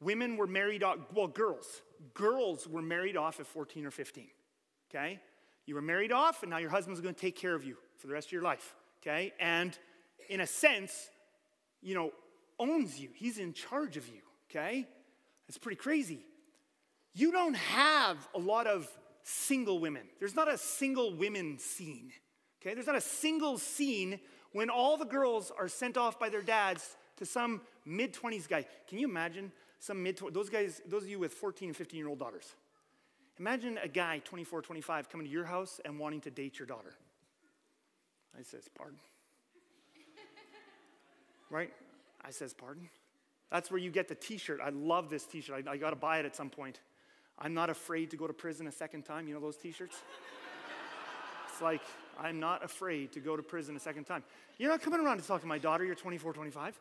women 0.00 0.36
were 0.36 0.46
married 0.46 0.82
off, 0.82 0.98
well, 1.14 1.26
girls, 1.26 1.82
girls 2.14 2.68
were 2.68 2.82
married 2.82 3.16
off 3.16 3.40
at 3.40 3.46
14 3.46 3.86
or 3.86 3.90
15. 3.90 4.28
Okay, 4.90 5.20
you 5.66 5.74
were 5.74 5.82
married 5.82 6.12
off, 6.12 6.42
and 6.42 6.50
now 6.50 6.58
your 6.58 6.70
husband's 6.70 7.00
to 7.00 7.12
take 7.12 7.36
care 7.36 7.54
of 7.54 7.64
you 7.64 7.76
for 7.98 8.06
the 8.06 8.12
rest 8.12 8.28
of 8.28 8.32
your 8.32 8.42
life. 8.42 8.74
Okay, 9.02 9.32
and 9.40 9.78
in 10.28 10.40
a 10.40 10.46
sense, 10.46 11.10
you 11.80 11.94
know, 11.94 12.12
owns 12.58 13.00
you, 13.00 13.08
he's 13.14 13.38
in 13.38 13.54
charge 13.54 13.96
of 13.96 14.06
you. 14.08 14.20
Okay, 14.50 14.86
it's 15.48 15.58
pretty 15.58 15.76
crazy. 15.76 16.20
You 17.14 17.32
don't 17.32 17.56
have 17.56 18.16
a 18.34 18.38
lot 18.38 18.66
of 18.66 18.88
single 19.30 19.78
women. 19.78 20.02
There's 20.18 20.36
not 20.36 20.48
a 20.48 20.58
single 20.58 21.14
women 21.14 21.58
scene. 21.58 22.12
Okay? 22.60 22.74
There's 22.74 22.86
not 22.86 22.96
a 22.96 23.00
single 23.00 23.58
scene 23.58 24.20
when 24.52 24.68
all 24.68 24.96
the 24.96 25.04
girls 25.04 25.52
are 25.56 25.68
sent 25.68 25.96
off 25.96 26.18
by 26.18 26.28
their 26.28 26.42
dads 26.42 26.96
to 27.16 27.26
some 27.26 27.60
mid 27.84 28.12
20s 28.12 28.48
guy. 28.48 28.66
Can 28.88 28.98
you 28.98 29.08
imagine 29.08 29.52
some 29.78 30.02
mid 30.02 30.20
those 30.32 30.50
guys, 30.50 30.82
those 30.86 31.04
of 31.04 31.08
you 31.08 31.18
with 31.18 31.32
14 31.32 31.68
and 31.68 31.76
15 31.76 31.98
year 31.98 32.08
old 32.08 32.18
daughters? 32.18 32.54
Imagine 33.38 33.78
a 33.82 33.88
guy, 33.88 34.20
24, 34.24 34.60
25, 34.60 35.08
coming 35.08 35.26
to 35.26 35.32
your 35.32 35.46
house 35.46 35.80
and 35.84 35.98
wanting 35.98 36.20
to 36.22 36.30
date 36.30 36.58
your 36.58 36.66
daughter. 36.66 36.92
I 38.38 38.42
says, 38.42 38.68
pardon. 38.76 38.98
right? 41.50 41.72
I 42.22 42.32
says, 42.32 42.52
pardon. 42.52 42.90
That's 43.50 43.70
where 43.70 43.78
you 43.78 43.90
get 43.90 44.08
the 44.08 44.14
t 44.14 44.36
shirt. 44.36 44.60
I 44.62 44.68
love 44.68 45.08
this 45.08 45.24
t 45.24 45.40
shirt. 45.40 45.66
I, 45.66 45.72
I 45.72 45.76
got 45.78 45.90
to 45.90 45.96
buy 45.96 46.18
it 46.18 46.26
at 46.26 46.36
some 46.36 46.50
point. 46.50 46.80
I'm 47.40 47.54
not 47.54 47.70
afraid 47.70 48.10
to 48.10 48.16
go 48.16 48.26
to 48.26 48.32
prison 48.32 48.66
a 48.66 48.72
second 48.72 49.02
time. 49.02 49.26
You 49.26 49.34
know 49.34 49.40
those 49.40 49.56
t 49.56 49.72
shirts? 49.72 49.96
it's 51.50 51.62
like, 51.62 51.80
I'm 52.18 52.38
not 52.38 52.64
afraid 52.64 53.12
to 53.12 53.20
go 53.20 53.36
to 53.36 53.42
prison 53.42 53.76
a 53.76 53.80
second 53.80 54.04
time. 54.04 54.22
You're 54.58 54.70
not 54.70 54.82
coming 54.82 55.00
around 55.00 55.20
to 55.20 55.26
talk 55.26 55.40
to 55.40 55.46
my 55.46 55.58
daughter, 55.58 55.84
you're 55.84 55.94
24, 55.94 56.34
25. 56.34 56.78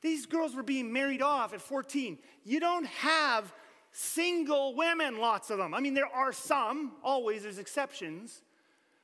These 0.00 0.26
girls 0.26 0.54
were 0.54 0.62
being 0.62 0.92
married 0.92 1.22
off 1.22 1.52
at 1.52 1.60
14. 1.60 2.18
You 2.44 2.58
don't 2.58 2.86
have 2.86 3.52
single 3.92 4.74
women, 4.74 5.18
lots 5.18 5.50
of 5.50 5.58
them. 5.58 5.74
I 5.74 5.80
mean, 5.80 5.94
there 5.94 6.06
are 6.06 6.32
some, 6.32 6.92
always, 7.04 7.42
there's 7.42 7.58
exceptions. 7.58 8.42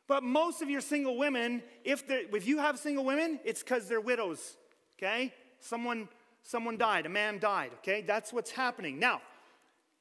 But 0.08 0.22
most 0.22 0.62
of 0.62 0.70
your 0.70 0.80
single 0.80 1.18
women, 1.18 1.62
if, 1.84 2.04
if 2.08 2.46
you 2.48 2.58
have 2.58 2.78
single 2.78 3.04
women, 3.04 3.38
it's 3.44 3.62
because 3.62 3.88
they're 3.88 4.00
widows, 4.00 4.56
okay? 4.98 5.34
Someone, 5.60 6.08
someone 6.42 6.78
died, 6.78 7.04
a 7.04 7.10
man 7.10 7.38
died, 7.38 7.72
okay? 7.80 8.00
That's 8.00 8.32
what's 8.32 8.50
happening. 8.50 8.98
Now, 8.98 9.20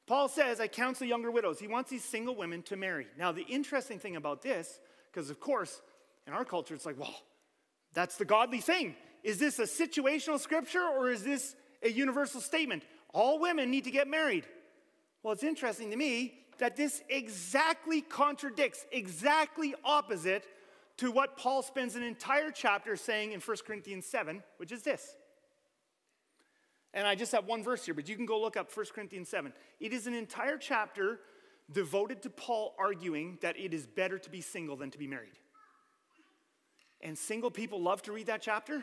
Paul 0.08 0.28
says, 0.28 0.58
I 0.58 0.68
counsel 0.68 1.06
younger 1.06 1.30
widows. 1.30 1.60
He 1.60 1.68
wants 1.68 1.90
these 1.90 2.02
single 2.02 2.34
women 2.34 2.62
to 2.62 2.76
marry. 2.76 3.06
Now, 3.18 3.30
the 3.30 3.42
interesting 3.42 3.98
thing 3.98 4.16
about 4.16 4.40
this, 4.40 4.80
because 5.12 5.28
of 5.28 5.38
course, 5.38 5.82
in 6.26 6.32
our 6.32 6.46
culture, 6.46 6.74
it's 6.74 6.86
like, 6.86 6.98
well, 6.98 7.14
that's 7.92 8.16
the 8.16 8.24
godly 8.24 8.60
thing. 8.60 8.96
Is 9.22 9.38
this 9.38 9.58
a 9.58 9.64
situational 9.64 10.40
scripture 10.40 10.82
or 10.82 11.10
is 11.10 11.22
this 11.22 11.54
a 11.82 11.90
universal 11.90 12.40
statement? 12.40 12.84
All 13.12 13.38
women 13.38 13.70
need 13.70 13.84
to 13.84 13.90
get 13.90 14.08
married. 14.08 14.46
Well, 15.22 15.34
it's 15.34 15.44
interesting 15.44 15.90
to 15.90 15.96
me 15.96 16.38
that 16.58 16.74
this 16.74 17.02
exactly 17.10 18.00
contradicts, 18.00 18.86
exactly 18.90 19.74
opposite 19.84 20.46
to 20.96 21.10
what 21.10 21.36
Paul 21.36 21.62
spends 21.62 21.96
an 21.96 22.02
entire 22.02 22.50
chapter 22.50 22.96
saying 22.96 23.32
in 23.32 23.40
1 23.40 23.56
Corinthians 23.66 24.06
7, 24.06 24.42
which 24.56 24.72
is 24.72 24.82
this 24.82 25.16
and 26.94 27.06
I 27.06 27.14
just 27.14 27.32
have 27.32 27.46
one 27.46 27.62
verse 27.62 27.84
here, 27.84 27.94
but 27.94 28.08
you 28.08 28.16
can 28.16 28.26
go 28.26 28.40
look 28.40 28.56
up 28.56 28.74
1 28.74 28.86
Corinthians 28.94 29.28
7. 29.28 29.52
It 29.80 29.92
is 29.92 30.06
an 30.06 30.14
entire 30.14 30.56
chapter 30.56 31.20
devoted 31.70 32.22
to 32.22 32.30
Paul 32.30 32.74
arguing 32.78 33.38
that 33.42 33.58
it 33.58 33.74
is 33.74 33.86
better 33.86 34.18
to 34.18 34.30
be 34.30 34.40
single 34.40 34.76
than 34.76 34.90
to 34.90 34.98
be 34.98 35.06
married. 35.06 35.38
And 37.00 37.16
single 37.16 37.50
people 37.50 37.80
love 37.80 38.02
to 38.02 38.12
read 38.12 38.26
that 38.26 38.42
chapter, 38.42 38.82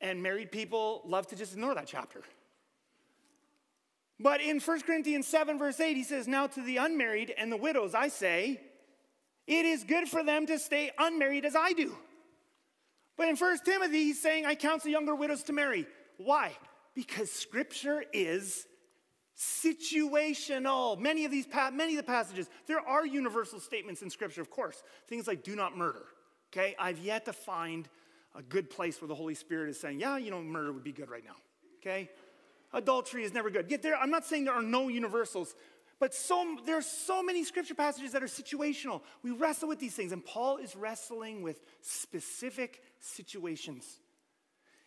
and 0.00 0.22
married 0.22 0.50
people 0.50 1.02
love 1.04 1.26
to 1.28 1.36
just 1.36 1.52
ignore 1.52 1.74
that 1.74 1.86
chapter. 1.86 2.22
But 4.18 4.40
in 4.40 4.60
1 4.60 4.80
Corinthians 4.82 5.26
7, 5.26 5.58
verse 5.58 5.80
8, 5.80 5.96
he 5.96 6.04
says, 6.04 6.26
Now 6.26 6.46
to 6.46 6.62
the 6.62 6.78
unmarried 6.78 7.34
and 7.36 7.52
the 7.52 7.56
widows, 7.56 7.94
I 7.94 8.08
say, 8.08 8.60
it 9.46 9.64
is 9.64 9.84
good 9.84 10.08
for 10.08 10.22
them 10.22 10.46
to 10.46 10.58
stay 10.58 10.90
unmarried 10.98 11.44
as 11.44 11.56
I 11.56 11.72
do. 11.72 11.96
But 13.16 13.28
in 13.28 13.36
1 13.36 13.58
Timothy, 13.64 14.04
he's 14.04 14.22
saying, 14.22 14.46
I 14.46 14.54
counsel 14.54 14.90
younger 14.90 15.14
widows 15.14 15.42
to 15.44 15.52
marry. 15.52 15.86
Why? 16.16 16.52
Because 16.94 17.30
scripture 17.30 18.04
is 18.12 18.66
situational. 19.36 20.98
Many 20.98 21.24
of 21.24 21.30
these 21.30 21.46
many 21.72 21.96
of 21.96 22.04
the 22.04 22.10
passages, 22.10 22.48
there 22.66 22.80
are 22.80 23.06
universal 23.06 23.60
statements 23.60 24.02
in 24.02 24.10
scripture, 24.10 24.40
of 24.40 24.50
course. 24.50 24.82
Things 25.08 25.26
like 25.26 25.42
do 25.42 25.56
not 25.56 25.76
murder. 25.76 26.04
Okay? 26.52 26.74
I've 26.78 26.98
yet 26.98 27.24
to 27.24 27.32
find 27.32 27.88
a 28.34 28.42
good 28.42 28.70
place 28.70 29.00
where 29.00 29.08
the 29.08 29.14
Holy 29.14 29.34
Spirit 29.34 29.70
is 29.70 29.80
saying, 29.80 30.00
yeah, 30.00 30.16
you 30.16 30.30
know, 30.30 30.42
murder 30.42 30.72
would 30.72 30.84
be 30.84 30.92
good 30.92 31.10
right 31.10 31.24
now. 31.24 31.36
Okay? 31.80 32.10
Adultery 32.72 33.24
is 33.24 33.34
never 33.34 33.50
good. 33.50 33.70
Yet 33.70 33.82
there, 33.82 33.96
I'm 33.96 34.10
not 34.10 34.24
saying 34.24 34.44
there 34.44 34.54
are 34.54 34.62
no 34.62 34.88
universals, 34.88 35.54
but 35.98 36.14
so, 36.14 36.56
there 36.64 36.76
are 36.76 36.82
so 36.82 37.22
many 37.22 37.44
scripture 37.44 37.74
passages 37.74 38.12
that 38.12 38.22
are 38.22 38.26
situational. 38.26 39.02
We 39.22 39.30
wrestle 39.30 39.68
with 39.68 39.78
these 39.78 39.94
things, 39.94 40.12
and 40.12 40.24
Paul 40.24 40.56
is 40.56 40.74
wrestling 40.74 41.42
with 41.42 41.60
specific 41.80 42.82
situations. 42.98 44.00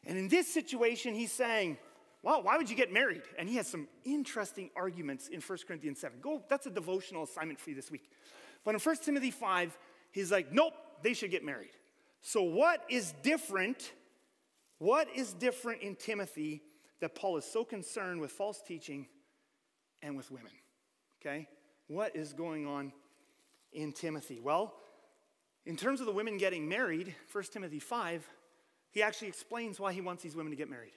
And 0.06 0.18
in 0.18 0.28
this 0.28 0.52
situation, 0.54 1.14
he's 1.14 1.32
saying, 1.32 1.78
well, 2.26 2.44
why 2.44 2.58
would 2.58 2.70
you 2.70 2.76
get 2.76 2.92
married? 2.92 3.22
And 3.38 3.48
he 3.48 3.56
has 3.56 3.68
some 3.68 3.88
interesting 4.04 4.72
arguments 4.76 5.30
in 5.30 5.40
1 5.40 5.60
Corinthians 5.68 6.00
7. 6.00 6.20
Go, 6.22 6.44
that's 6.50 6.66
a 6.66 6.72
devotional 6.72 7.24
assignment 7.24 7.60
for 7.60 7.70
you 7.70 7.76
this 7.76 7.92
week. 7.92 8.10
But 8.64 8.74
in 8.74 8.82
1 8.82 8.96
Timothy 8.98 9.32
5, 9.32 9.78
he's 10.12 10.32
like, 10.32 10.52
nope, 10.52 10.74
they 11.04 11.14
should 11.14 11.32
get 11.32 11.46
married. 11.46 11.70
So, 12.22 12.42
what 12.42 12.84
is 12.90 13.14
different? 13.22 13.94
What 14.80 15.08
is 15.16 15.34
different 15.34 15.84
in 15.84 15.96
Timothy 15.96 16.64
that 17.00 17.14
Paul 17.14 17.38
is 17.38 17.46
so 17.46 17.64
concerned 17.64 18.20
with 18.20 18.32
false 18.32 18.62
teaching 18.62 19.08
and 20.02 20.18
with 20.18 20.32
women. 20.32 20.52
Okay? 21.22 21.48
What 21.88 22.16
is 22.16 22.34
going 22.34 22.66
on 22.66 22.92
in 23.74 23.92
Timothy? 23.92 24.40
Well, 24.40 24.74
in 25.66 25.76
terms 25.76 26.00
of 26.00 26.06
the 26.06 26.12
women 26.12 26.38
getting 26.38 26.68
married, 26.68 27.14
1 27.32 27.44
Timothy 27.52 27.80
5, 27.80 28.28
he 28.92 29.04
actually 29.04 29.28
explains 29.28 29.80
why 29.80 29.94
he 29.94 30.02
wants 30.02 30.24
these 30.24 30.36
women 30.36 30.52
to 30.52 30.58
get 30.58 30.70
married. 30.70 30.94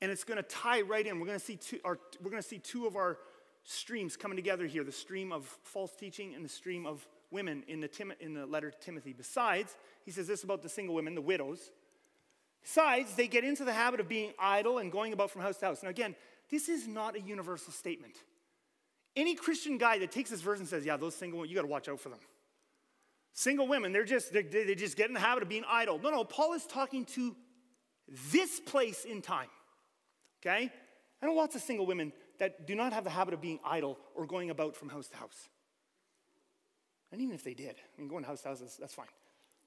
And 0.00 0.10
it's 0.10 0.24
going 0.24 0.36
to 0.36 0.48
tie 0.48 0.82
right 0.82 1.06
in. 1.06 1.18
We're 1.18 1.26
going 1.26 1.38
to 1.38 1.44
see 1.44 1.56
two, 1.56 1.80
our, 1.84 1.98
we're 2.22 2.30
going 2.30 2.42
to 2.42 2.48
see 2.48 2.58
two 2.58 2.86
of 2.86 2.96
our 2.96 3.18
streams 3.64 4.16
coming 4.16 4.36
together 4.36 4.66
here 4.66 4.84
the 4.84 4.92
stream 4.92 5.32
of 5.32 5.44
false 5.62 5.94
teaching 5.94 6.34
and 6.34 6.44
the 6.44 6.48
stream 6.48 6.86
of 6.86 7.06
women 7.30 7.62
in 7.68 7.80
the, 7.80 7.88
Tim, 7.88 8.12
in 8.20 8.34
the 8.34 8.46
letter 8.46 8.70
to 8.70 8.78
Timothy. 8.78 9.12
Besides, 9.12 9.76
he 10.04 10.10
says 10.10 10.26
this 10.26 10.44
about 10.44 10.62
the 10.62 10.68
single 10.68 10.94
women, 10.94 11.14
the 11.14 11.20
widows. 11.20 11.70
Besides, 12.62 13.14
they 13.14 13.28
get 13.28 13.44
into 13.44 13.64
the 13.64 13.72
habit 13.72 14.00
of 14.00 14.08
being 14.08 14.32
idle 14.38 14.78
and 14.78 14.90
going 14.90 15.12
about 15.12 15.30
from 15.30 15.42
house 15.42 15.58
to 15.58 15.66
house. 15.66 15.82
Now, 15.82 15.90
again, 15.90 16.14
this 16.50 16.68
is 16.68 16.88
not 16.88 17.16
a 17.16 17.20
universal 17.20 17.72
statement. 17.72 18.14
Any 19.14 19.34
Christian 19.34 19.78
guy 19.78 19.98
that 19.98 20.12
takes 20.12 20.30
this 20.30 20.40
verse 20.40 20.58
and 20.58 20.68
says, 20.68 20.84
Yeah, 20.84 20.96
those 20.96 21.14
single 21.14 21.38
women, 21.38 21.50
you 21.50 21.56
got 21.56 21.62
to 21.62 21.68
watch 21.68 21.88
out 21.88 22.00
for 22.00 22.08
them. 22.08 22.18
Single 23.32 23.68
women, 23.68 23.92
they're 23.92 24.04
just, 24.04 24.32
they, 24.32 24.42
they 24.42 24.74
just 24.74 24.96
get 24.96 25.08
in 25.08 25.14
the 25.14 25.20
habit 25.20 25.42
of 25.42 25.48
being 25.48 25.64
idle. 25.68 25.98
No, 25.98 26.10
no, 26.10 26.24
Paul 26.24 26.54
is 26.54 26.66
talking 26.66 27.04
to 27.06 27.36
this 28.32 28.58
place 28.60 29.04
in 29.04 29.22
time. 29.22 29.48
Okay? 30.48 30.70
I 31.22 31.26
know 31.26 31.34
lots 31.34 31.54
of 31.54 31.62
single 31.62 31.86
women 31.86 32.12
that 32.38 32.66
do 32.66 32.74
not 32.74 32.92
have 32.92 33.04
the 33.04 33.10
habit 33.10 33.34
of 33.34 33.40
being 33.40 33.58
idle 33.64 33.98
or 34.14 34.26
going 34.26 34.50
about 34.50 34.76
from 34.76 34.88
house 34.88 35.08
to 35.08 35.16
house. 35.16 35.48
And 37.10 37.20
even 37.20 37.34
if 37.34 37.42
they 37.42 37.54
did, 37.54 37.76
I 37.76 38.00
mean, 38.00 38.08
going 38.08 38.24
house 38.24 38.42
to 38.42 38.48
house, 38.48 38.60
that's, 38.60 38.76
that's 38.76 38.94
fine. 38.94 39.06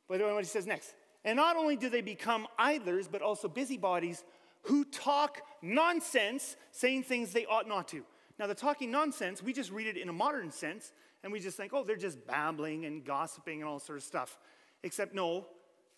But 0.07 0.21
what 0.21 0.43
he 0.43 0.45
says 0.45 0.65
next. 0.65 0.93
And 1.23 1.37
not 1.37 1.55
only 1.55 1.75
do 1.75 1.89
they 1.89 2.01
become 2.01 2.47
idlers, 2.57 3.07
but 3.07 3.21
also 3.21 3.47
busybodies 3.47 4.23
who 4.63 4.85
talk 4.85 5.41
nonsense, 5.61 6.55
saying 6.71 7.03
things 7.03 7.33
they 7.33 7.45
ought 7.45 7.67
not 7.67 7.87
to. 7.89 8.03
Now, 8.39 8.47
the 8.47 8.55
talking 8.55 8.91
nonsense, 8.91 9.43
we 9.43 9.53
just 9.53 9.71
read 9.71 9.87
it 9.87 9.97
in 9.97 10.09
a 10.09 10.13
modern 10.13 10.51
sense, 10.51 10.93
and 11.23 11.31
we 11.31 11.39
just 11.39 11.57
think, 11.57 11.73
oh, 11.73 11.83
they're 11.83 11.95
just 11.95 12.25
babbling 12.25 12.85
and 12.85 13.03
gossiping 13.03 13.61
and 13.61 13.69
all 13.69 13.79
sort 13.79 13.97
of 13.97 14.03
stuff. 14.03 14.39
Except, 14.83 15.13
no, 15.13 15.45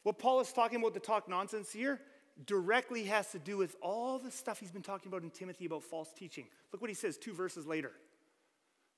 what 0.03 0.19
Paul 0.19 0.41
is 0.41 0.51
talking 0.51 0.79
about, 0.79 0.93
the 0.93 0.99
talk 0.99 1.29
nonsense 1.29 1.71
here, 1.71 2.01
directly 2.45 3.05
has 3.05 3.31
to 3.31 3.39
do 3.39 3.57
with 3.57 3.75
all 3.81 4.19
the 4.19 4.31
stuff 4.31 4.59
he's 4.59 4.71
been 4.71 4.81
talking 4.81 5.09
about 5.09 5.23
in 5.23 5.29
Timothy 5.29 5.65
about 5.65 5.83
false 5.83 6.11
teaching. 6.13 6.47
Look 6.71 6.81
what 6.81 6.89
he 6.89 6.95
says 6.95 7.17
two 7.17 7.33
verses 7.33 7.65
later. 7.65 7.91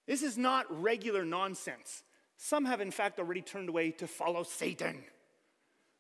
This 0.08 0.21
is 0.24 0.38
not 0.38 0.65
regular 0.82 1.26
nonsense. 1.26 2.04
Some 2.38 2.65
have, 2.65 2.82
in 2.82 2.91
fact, 2.91 3.19
already 3.19 3.41
turned 3.41 3.69
away 3.69 3.91
to 3.91 4.08
follow 4.08 4.43
Satan. 4.43 5.04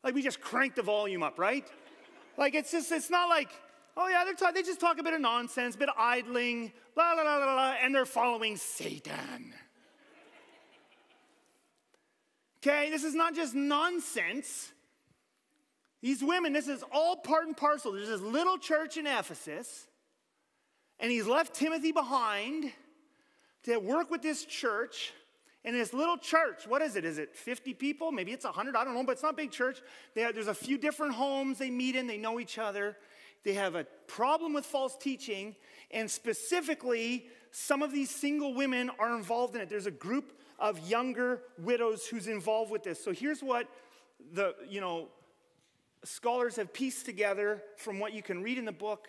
Like 0.03 0.13
we 0.13 0.21
just 0.21 0.41
crank 0.41 0.75
the 0.75 0.83
volume 0.83 1.23
up, 1.23 1.39
right? 1.39 1.65
Like 2.37 2.53
it's 2.55 2.71
just, 2.71 2.91
it's 2.91 3.09
not 3.09 3.29
like, 3.29 3.49
oh 3.97 4.07
yeah, 4.07 4.23
they're 4.23 4.51
they 4.51 4.61
just 4.61 4.79
talk 4.79 4.99
a 4.99 5.03
bit 5.03 5.13
of 5.13 5.21
nonsense, 5.21 5.75
a 5.75 5.77
bit 5.77 5.89
of 5.89 5.95
idling, 5.97 6.71
blah, 6.93 7.15
blah, 7.15 7.23
blah, 7.23 7.37
blah, 7.37 7.53
blah, 7.53 7.75
and 7.81 7.95
they're 7.95 8.05
following 8.05 8.57
Satan. 8.57 9.53
Okay, 12.59 12.89
this 12.89 13.03
is 13.03 13.13
not 13.13 13.35
just 13.35 13.53
nonsense. 13.53 14.71
These 16.05 16.23
women, 16.23 16.53
this 16.53 16.67
is 16.67 16.83
all 16.91 17.15
part 17.15 17.47
and 17.47 17.57
parcel. 17.57 17.93
There's 17.93 18.09
this 18.09 18.21
little 18.21 18.59
church 18.59 18.95
in 18.97 19.07
Ephesus, 19.07 19.87
and 20.99 21.11
he's 21.11 21.25
left 21.25 21.55
Timothy 21.55 21.91
behind 21.91 22.71
to 23.63 23.79
work 23.79 24.11
with 24.11 24.21
this 24.21 24.45
church. 24.45 25.13
And 25.63 25.75
this 25.75 25.93
little 25.93 26.19
church, 26.19 26.67
what 26.67 26.83
is 26.83 26.95
it? 26.95 27.05
Is 27.05 27.17
it 27.17 27.35
50 27.35 27.73
people? 27.73 28.11
Maybe 28.11 28.33
it's 28.33 28.45
100, 28.45 28.75
I 28.75 28.83
don't 28.83 28.93
know, 28.93 29.03
but 29.03 29.13
it's 29.13 29.23
not 29.23 29.33
a 29.33 29.35
big 29.35 29.49
church. 29.49 29.79
Have, 30.15 30.35
there's 30.35 30.47
a 30.47 30.53
few 30.53 30.77
different 30.77 31.15
homes 31.15 31.57
they 31.57 31.71
meet 31.71 31.95
in, 31.95 32.05
they 32.05 32.19
know 32.19 32.39
each 32.39 32.59
other. 32.59 32.97
They 33.43 33.53
have 33.53 33.73
a 33.73 33.85
problem 34.05 34.53
with 34.53 34.63
false 34.63 34.95
teaching, 34.95 35.55
and 35.89 36.09
specifically, 36.11 37.25
some 37.49 37.81
of 37.81 37.91
these 37.91 38.11
single 38.11 38.53
women 38.53 38.91
are 38.99 39.17
involved 39.17 39.55
in 39.55 39.61
it. 39.61 39.69
There's 39.71 39.87
a 39.87 39.91
group 39.91 40.33
of 40.59 40.87
younger 40.87 41.41
widows 41.57 42.05
who's 42.05 42.27
involved 42.27 42.69
with 42.69 42.83
this. 42.83 43.03
So 43.03 43.11
here's 43.11 43.41
what 43.41 43.67
the, 44.33 44.53
you 44.69 44.81
know, 44.81 45.07
scholars 46.05 46.55
have 46.57 46.73
pieced 46.73 47.05
together 47.05 47.61
from 47.77 47.99
what 47.99 48.13
you 48.13 48.21
can 48.21 48.43
read 48.43 48.57
in 48.57 48.65
the 48.65 48.71
book 48.71 49.07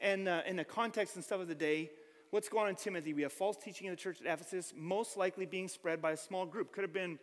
and 0.00 0.28
uh, 0.28 0.42
in 0.46 0.56
the 0.56 0.64
context 0.64 1.16
and 1.16 1.24
stuff 1.24 1.40
of 1.40 1.48
the 1.48 1.54
day. 1.54 1.90
What's 2.30 2.48
going 2.48 2.64
on 2.64 2.70
in 2.70 2.76
Timothy? 2.76 3.14
We 3.14 3.22
have 3.22 3.32
false 3.32 3.56
teaching 3.56 3.86
in 3.86 3.92
the 3.92 3.96
church 3.96 4.20
at 4.20 4.26
Ephesus, 4.26 4.72
most 4.76 5.16
likely 5.16 5.46
being 5.46 5.68
spread 5.68 6.02
by 6.02 6.12
a 6.12 6.16
small 6.16 6.46
group. 6.46 6.72
Could 6.72 6.82
have 6.82 6.92
been, 6.92 7.18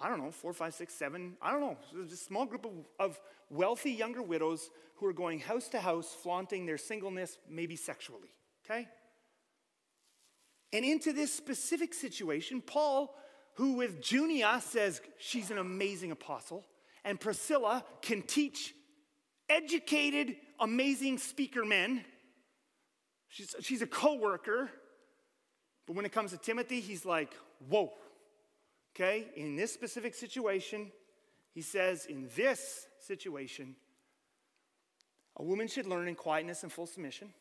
I 0.00 0.08
don't 0.08 0.18
know, 0.22 0.30
four, 0.30 0.52
five, 0.52 0.74
six, 0.74 0.94
seven, 0.94 1.36
I 1.40 1.52
don't 1.52 1.60
know. 1.60 1.76
There's 1.94 2.12
a 2.12 2.16
small 2.16 2.46
group 2.46 2.64
of, 2.66 2.72
of 2.98 3.20
wealthy 3.48 3.92
younger 3.92 4.22
widows 4.22 4.70
who 4.96 5.06
are 5.06 5.12
going 5.12 5.38
house 5.38 5.68
to 5.68 5.80
house, 5.80 6.14
flaunting 6.22 6.66
their 6.66 6.78
singleness, 6.78 7.38
maybe 7.48 7.76
sexually. 7.76 8.34
Okay? 8.64 8.88
And 10.72 10.84
into 10.84 11.12
this 11.12 11.32
specific 11.32 11.94
situation, 11.94 12.60
Paul, 12.60 13.14
who 13.54 13.74
with 13.74 14.00
Junia 14.00 14.60
says 14.60 15.00
she's 15.18 15.50
an 15.50 15.58
amazing 15.58 16.10
apostle, 16.10 16.64
and 17.04 17.18
Priscilla 17.18 17.84
can 18.02 18.22
teach 18.22 18.74
educated, 19.48 20.36
amazing 20.58 21.18
speaker 21.18 21.64
men. 21.64 22.04
She's, 23.28 23.54
she's 23.60 23.82
a 23.82 23.86
co 23.86 24.14
worker. 24.14 24.70
But 25.86 25.96
when 25.96 26.04
it 26.04 26.12
comes 26.12 26.30
to 26.30 26.38
Timothy, 26.38 26.80
he's 26.80 27.04
like, 27.04 27.34
whoa. 27.68 27.92
Okay, 28.94 29.26
in 29.36 29.56
this 29.56 29.72
specific 29.72 30.14
situation, 30.14 30.90
he 31.52 31.62
says, 31.62 32.06
in 32.06 32.28
this 32.36 32.86
situation, 32.98 33.76
a 35.36 35.42
woman 35.42 35.68
should 35.68 35.86
learn 35.86 36.08
in 36.08 36.14
quietness 36.14 36.62
and 36.62 36.72
full 36.72 36.86
submission. 36.86 37.32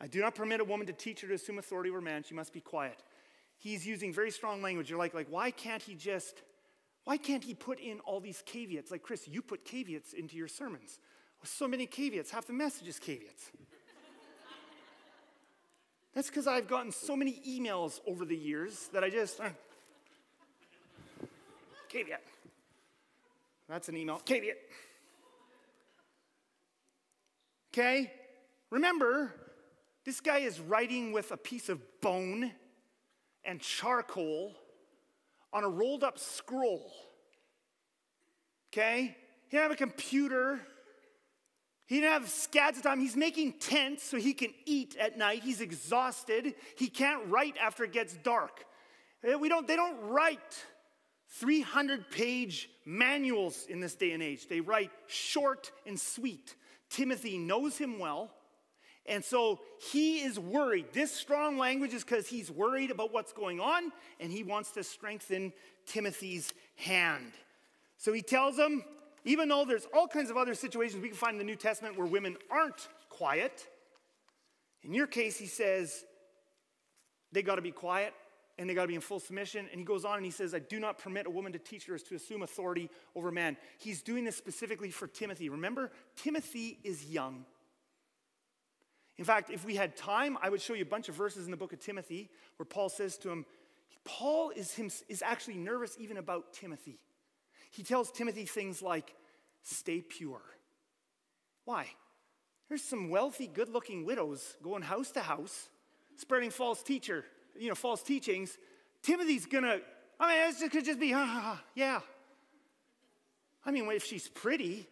I 0.00 0.06
do 0.06 0.20
not 0.20 0.34
permit 0.34 0.60
a 0.60 0.64
woman 0.64 0.86
to 0.86 0.92
teach 0.92 1.22
her 1.22 1.28
to 1.28 1.34
assume 1.34 1.58
authority 1.58 1.90
over 1.90 2.00
man. 2.00 2.22
She 2.22 2.34
must 2.34 2.52
be 2.52 2.60
quiet. 2.60 3.02
He's 3.58 3.86
using 3.86 4.12
very 4.12 4.30
strong 4.30 4.60
language. 4.60 4.90
You're 4.90 4.98
like, 4.98 5.14
like, 5.14 5.28
why 5.30 5.50
can't 5.50 5.82
he 5.82 5.94
just 5.94 6.42
why 7.06 7.16
can't 7.16 7.44
he 7.44 7.54
put 7.54 7.78
in 7.78 8.00
all 8.00 8.18
these 8.18 8.42
caveats? 8.44 8.90
Like, 8.90 9.00
Kris, 9.00 9.28
you 9.28 9.40
put 9.40 9.64
caveats 9.64 10.12
into 10.12 10.36
your 10.36 10.48
sermons. 10.48 10.98
So 11.44 11.68
many 11.68 11.86
caveats, 11.86 12.32
half 12.32 12.48
the 12.48 12.52
message 12.52 12.88
is 12.88 12.98
caveats. 12.98 13.52
That's 16.12 16.26
because 16.26 16.48
I've 16.48 16.66
gotten 16.66 16.90
so 16.90 17.14
many 17.14 17.40
emails 17.48 18.00
over 18.08 18.24
the 18.24 18.34
years 18.34 18.88
that 18.92 19.04
I 19.04 19.10
just, 19.10 19.38
uh, 19.38 19.50
caveat. 21.88 22.24
That's 23.68 23.88
an 23.88 23.96
email, 23.96 24.18
caveat. 24.24 24.56
Okay? 27.72 28.12
Remember, 28.70 29.32
this 30.04 30.20
guy 30.20 30.38
is 30.38 30.58
writing 30.58 31.12
with 31.12 31.30
a 31.30 31.36
piece 31.36 31.68
of 31.68 31.80
bone 32.00 32.50
and 33.44 33.60
charcoal 33.60 34.56
on 35.52 35.64
a 35.64 35.68
rolled 35.68 36.04
up 36.04 36.18
scroll. 36.18 36.92
Okay? 38.72 39.16
He 39.48 39.56
didn't 39.56 39.62
have 39.62 39.72
a 39.72 39.76
computer. 39.76 40.60
He 41.86 42.00
didn't 42.00 42.12
have 42.12 42.28
scads 42.28 42.78
of 42.78 42.82
time. 42.82 43.00
He's 43.00 43.16
making 43.16 43.54
tents 43.54 44.02
so 44.02 44.16
he 44.16 44.34
can 44.34 44.52
eat 44.64 44.96
at 44.96 45.16
night. 45.16 45.42
He's 45.42 45.60
exhausted. 45.60 46.54
He 46.76 46.88
can't 46.88 47.28
write 47.28 47.56
after 47.58 47.84
it 47.84 47.92
gets 47.92 48.14
dark. 48.14 48.64
Eh, 49.24 49.36
we 49.36 49.48
don't, 49.48 49.66
they 49.66 49.76
don't 49.76 50.08
write 50.08 50.64
300 51.30 52.10
page 52.10 52.68
manuals 52.84 53.66
in 53.68 53.80
this 53.80 53.94
day 53.94 54.12
and 54.12 54.22
age. 54.22 54.48
They 54.48 54.60
write 54.60 54.90
short 55.06 55.70
and 55.86 55.98
sweet. 55.98 56.56
Timothy 56.90 57.38
knows 57.38 57.78
him 57.78 57.98
well. 57.98 58.32
And 59.08 59.24
so 59.24 59.60
he 59.78 60.20
is 60.20 60.38
worried. 60.38 60.86
This 60.92 61.12
strong 61.12 61.58
language 61.58 61.94
is 61.94 62.02
because 62.02 62.26
he's 62.26 62.50
worried 62.50 62.90
about 62.90 63.12
what's 63.12 63.32
going 63.32 63.60
on 63.60 63.92
and 64.20 64.32
he 64.32 64.42
wants 64.42 64.72
to 64.72 64.82
strengthen 64.82 65.52
Timothy's 65.86 66.52
hand. 66.74 67.32
So 67.98 68.12
he 68.12 68.22
tells 68.22 68.58
him, 68.58 68.84
even 69.24 69.48
though 69.48 69.64
there's 69.64 69.86
all 69.94 70.08
kinds 70.08 70.30
of 70.30 70.36
other 70.36 70.54
situations 70.54 71.02
we 71.02 71.08
can 71.08 71.16
find 71.16 71.32
in 71.34 71.38
the 71.38 71.44
New 71.44 71.56
Testament 71.56 71.96
where 71.96 72.06
women 72.06 72.36
aren't 72.50 72.88
quiet, 73.08 73.66
in 74.82 74.94
your 74.94 75.06
case, 75.06 75.36
he 75.36 75.46
says 75.46 76.04
they 77.32 77.42
got 77.42 77.56
to 77.56 77.62
be 77.62 77.72
quiet 77.72 78.14
and 78.58 78.70
they 78.70 78.74
got 78.74 78.82
to 78.82 78.88
be 78.88 78.94
in 78.94 79.00
full 79.00 79.20
submission. 79.20 79.66
And 79.70 79.78
he 79.78 79.84
goes 79.84 80.04
on 80.04 80.16
and 80.16 80.24
he 80.24 80.30
says, 80.30 80.54
I 80.54 80.60
do 80.60 80.80
not 80.80 80.98
permit 80.98 81.26
a 81.26 81.30
woman 81.30 81.52
to 81.52 81.58
teach 81.58 81.86
her 81.86 81.98
to 81.98 82.14
assume 82.14 82.42
authority 82.42 82.88
over 83.14 83.30
man. 83.30 83.56
He's 83.78 84.02
doing 84.02 84.24
this 84.24 84.36
specifically 84.36 84.90
for 84.90 85.06
Timothy. 85.06 85.48
Remember, 85.48 85.90
Timothy 86.16 86.78
is 86.84 87.04
young. 87.04 87.44
In 89.18 89.24
fact, 89.24 89.50
if 89.50 89.64
we 89.64 89.76
had 89.76 89.96
time, 89.96 90.36
I 90.42 90.50
would 90.50 90.60
show 90.60 90.74
you 90.74 90.82
a 90.82 90.86
bunch 90.86 91.08
of 91.08 91.14
verses 91.14 91.46
in 91.46 91.50
the 91.50 91.56
book 91.56 91.72
of 91.72 91.80
Timothy 91.80 92.30
where 92.56 92.66
Paul 92.66 92.88
says 92.88 93.16
to 93.18 93.30
him, 93.30 93.46
Paul 94.04 94.50
is, 94.50 94.74
him, 94.74 94.90
is 95.08 95.22
actually 95.22 95.56
nervous 95.56 95.96
even 95.98 96.16
about 96.16 96.52
Timothy. 96.52 97.00
He 97.70 97.82
tells 97.82 98.10
Timothy 98.12 98.44
things 98.44 98.82
like, 98.82 99.14
stay 99.62 100.00
pure. 100.00 100.42
Why? 101.64 101.86
There's 102.68 102.82
some 102.82 103.10
wealthy, 103.10 103.46
good 103.46 103.68
looking 103.68 104.04
widows 104.04 104.56
going 104.62 104.82
house 104.82 105.10
to 105.12 105.20
house, 105.20 105.68
spreading 106.16 106.50
false 106.50 106.82
teacher, 106.82 107.24
you 107.58 107.68
know, 107.68 107.74
false 107.74 108.02
teachings. 108.02 108.56
Timothy's 109.02 109.46
gonna, 109.46 109.78
I 110.20 110.48
mean, 110.48 110.54
it 110.62 110.70
could 110.70 110.84
just 110.84 111.00
be, 111.00 111.12
ah, 111.14 111.62
yeah. 111.74 112.00
I 113.64 113.70
mean, 113.70 113.90
if 113.90 114.04
she's 114.04 114.28
pretty, 114.28 114.86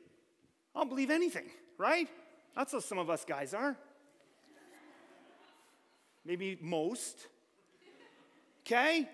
I'll 0.75 0.85
believe 0.85 1.11
anything, 1.11 1.47
right? 1.79 2.09
That's 2.57 2.73
how 2.73 2.81
some 2.81 2.99
of 2.99 3.11
us 3.11 3.25
guys 3.25 3.55
are. 3.55 3.77
Maybe 6.25 6.59
most. 6.61 7.27
Okay? 8.67 9.09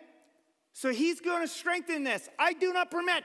So 0.72 0.92
he's 0.92 1.20
going 1.20 1.42
to 1.42 1.48
strengthen 1.48 2.04
this. 2.04 2.28
I 2.38 2.52
do 2.52 2.72
not 2.72 2.90
permit. 2.90 3.24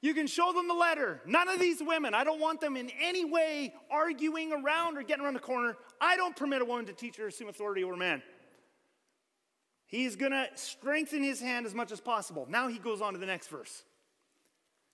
You 0.00 0.14
can 0.14 0.26
show 0.26 0.52
them 0.52 0.68
the 0.68 0.74
letter. 0.74 1.20
None 1.26 1.48
of 1.48 1.58
these 1.58 1.82
women, 1.82 2.14
I 2.14 2.22
don't 2.22 2.40
want 2.40 2.60
them 2.60 2.76
in 2.76 2.90
any 3.00 3.24
way 3.24 3.74
arguing 3.90 4.52
around 4.52 4.96
or 4.96 5.02
getting 5.02 5.24
around 5.24 5.34
the 5.34 5.40
corner. 5.40 5.76
I 6.00 6.16
don't 6.16 6.36
permit 6.36 6.62
a 6.62 6.64
woman 6.64 6.86
to 6.86 6.92
teach 6.92 7.18
or 7.18 7.26
assume 7.26 7.48
authority 7.48 7.82
over 7.82 7.96
man. 7.96 8.22
He's 9.86 10.16
going 10.16 10.32
to 10.32 10.46
strengthen 10.54 11.22
his 11.22 11.40
hand 11.40 11.66
as 11.66 11.74
much 11.74 11.90
as 11.90 12.00
possible. 12.00 12.46
Now 12.48 12.68
he 12.68 12.78
goes 12.78 13.00
on 13.00 13.14
to 13.14 13.18
the 13.18 13.26
next 13.26 13.48
verse. 13.48 13.82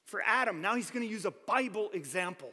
For 0.06 0.22
Adam, 0.24 0.60
now 0.60 0.74
he's 0.74 0.90
going 0.90 1.04
to 1.04 1.10
use 1.10 1.24
a 1.24 1.32
Bible 1.32 1.90
example. 1.92 2.52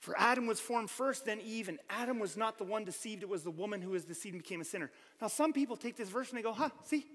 For 0.00 0.18
Adam 0.18 0.46
was 0.46 0.58
formed 0.58 0.90
first, 0.90 1.26
then 1.26 1.40
Eve, 1.42 1.68
and 1.68 1.78
Adam 1.90 2.18
was 2.18 2.36
not 2.36 2.56
the 2.56 2.64
one 2.64 2.84
deceived, 2.84 3.22
it 3.22 3.28
was 3.28 3.42
the 3.42 3.50
woman 3.50 3.82
who 3.82 3.90
was 3.90 4.04
deceived 4.04 4.34
and 4.34 4.42
became 4.42 4.62
a 4.62 4.64
sinner. 4.64 4.90
Now, 5.20 5.28
some 5.28 5.52
people 5.52 5.76
take 5.76 5.96
this 5.96 6.08
verse 6.08 6.30
and 6.30 6.38
they 6.38 6.42
go, 6.42 6.54
huh, 6.54 6.70
see, 6.84 7.06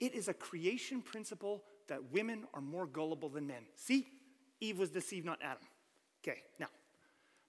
it 0.00 0.14
is 0.14 0.28
a 0.28 0.34
creation 0.34 1.02
principle 1.02 1.62
that 1.88 2.10
women 2.10 2.44
are 2.54 2.62
more 2.62 2.86
gullible 2.86 3.28
than 3.28 3.46
men. 3.46 3.62
See, 3.74 4.06
Eve 4.60 4.78
was 4.78 4.90
deceived, 4.90 5.26
not 5.26 5.38
Adam. 5.42 5.62
Okay, 6.22 6.40
now, 6.58 6.68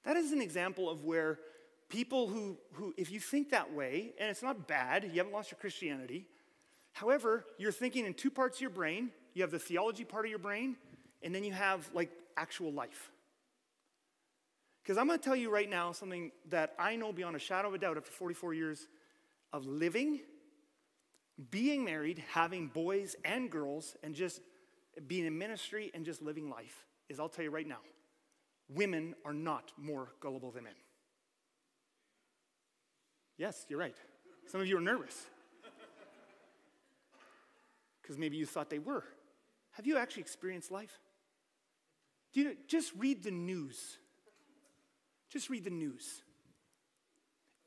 that 0.03 0.17
is 0.17 0.33
an 0.33 0.41
example 0.41 0.89
of 0.89 1.05
where 1.05 1.39
people 1.87 2.27
who, 2.27 2.57
who, 2.73 2.93
if 2.97 3.11
you 3.11 3.19
think 3.19 3.51
that 3.51 3.73
way, 3.73 4.13
and 4.19 4.29
it's 4.29 4.43
not 4.43 4.67
bad, 4.67 5.05
you 5.05 5.17
haven't 5.17 5.33
lost 5.33 5.51
your 5.51 5.59
Christianity. 5.59 6.25
However, 6.91 7.45
you're 7.57 7.71
thinking 7.71 8.05
in 8.05 8.13
two 8.13 8.29
parts 8.29 8.57
of 8.57 8.61
your 8.61 8.69
brain. 8.69 9.09
You 9.33 9.43
have 9.43 9.51
the 9.51 9.59
theology 9.59 10.03
part 10.03 10.25
of 10.25 10.29
your 10.29 10.39
brain, 10.39 10.75
and 11.23 11.33
then 11.33 11.43
you 11.43 11.53
have 11.53 11.89
like 11.93 12.11
actual 12.35 12.73
life. 12.73 13.11
Because 14.83 14.97
I'm 14.97 15.07
going 15.07 15.19
to 15.19 15.23
tell 15.23 15.35
you 15.35 15.51
right 15.51 15.69
now 15.69 15.91
something 15.91 16.31
that 16.49 16.73
I 16.79 16.95
know 16.95 17.13
beyond 17.13 17.35
a 17.35 17.39
shadow 17.39 17.67
of 17.67 17.73
a 17.73 17.77
doubt 17.77 17.97
after 17.97 18.11
44 18.11 18.53
years 18.53 18.87
of 19.53 19.65
living, 19.65 20.21
being 21.51 21.83
married, 21.85 22.23
having 22.31 22.67
boys 22.67 23.15
and 23.23 23.49
girls, 23.49 23.95
and 24.03 24.15
just 24.15 24.41
being 25.07 25.25
in 25.25 25.37
ministry 25.37 25.91
and 25.93 26.05
just 26.05 26.21
living 26.21 26.49
life 26.49 26.85
is 27.07 27.19
I'll 27.19 27.29
tell 27.29 27.43
you 27.43 27.51
right 27.51 27.67
now 27.67 27.79
women 28.67 29.15
are 29.25 29.33
not 29.33 29.71
more 29.77 30.09
gullible 30.21 30.51
than 30.51 30.65
men. 30.65 30.73
Yes, 33.37 33.65
you're 33.69 33.79
right. 33.79 33.95
Some 34.47 34.61
of 34.61 34.67
you 34.67 34.77
are 34.77 34.81
nervous 34.81 35.25
because 38.01 38.17
maybe 38.17 38.37
you 38.37 38.45
thought 38.45 38.69
they 38.69 38.79
were. 38.79 39.03
Have 39.71 39.87
you 39.87 39.97
actually 39.97 40.21
experienced 40.21 40.71
life? 40.71 40.99
Do 42.33 42.41
you 42.41 42.57
just 42.67 42.91
read 42.97 43.23
the 43.23 43.31
news? 43.31 43.97
Just 45.29 45.49
read 45.49 45.63
the 45.63 45.69
news. 45.69 46.23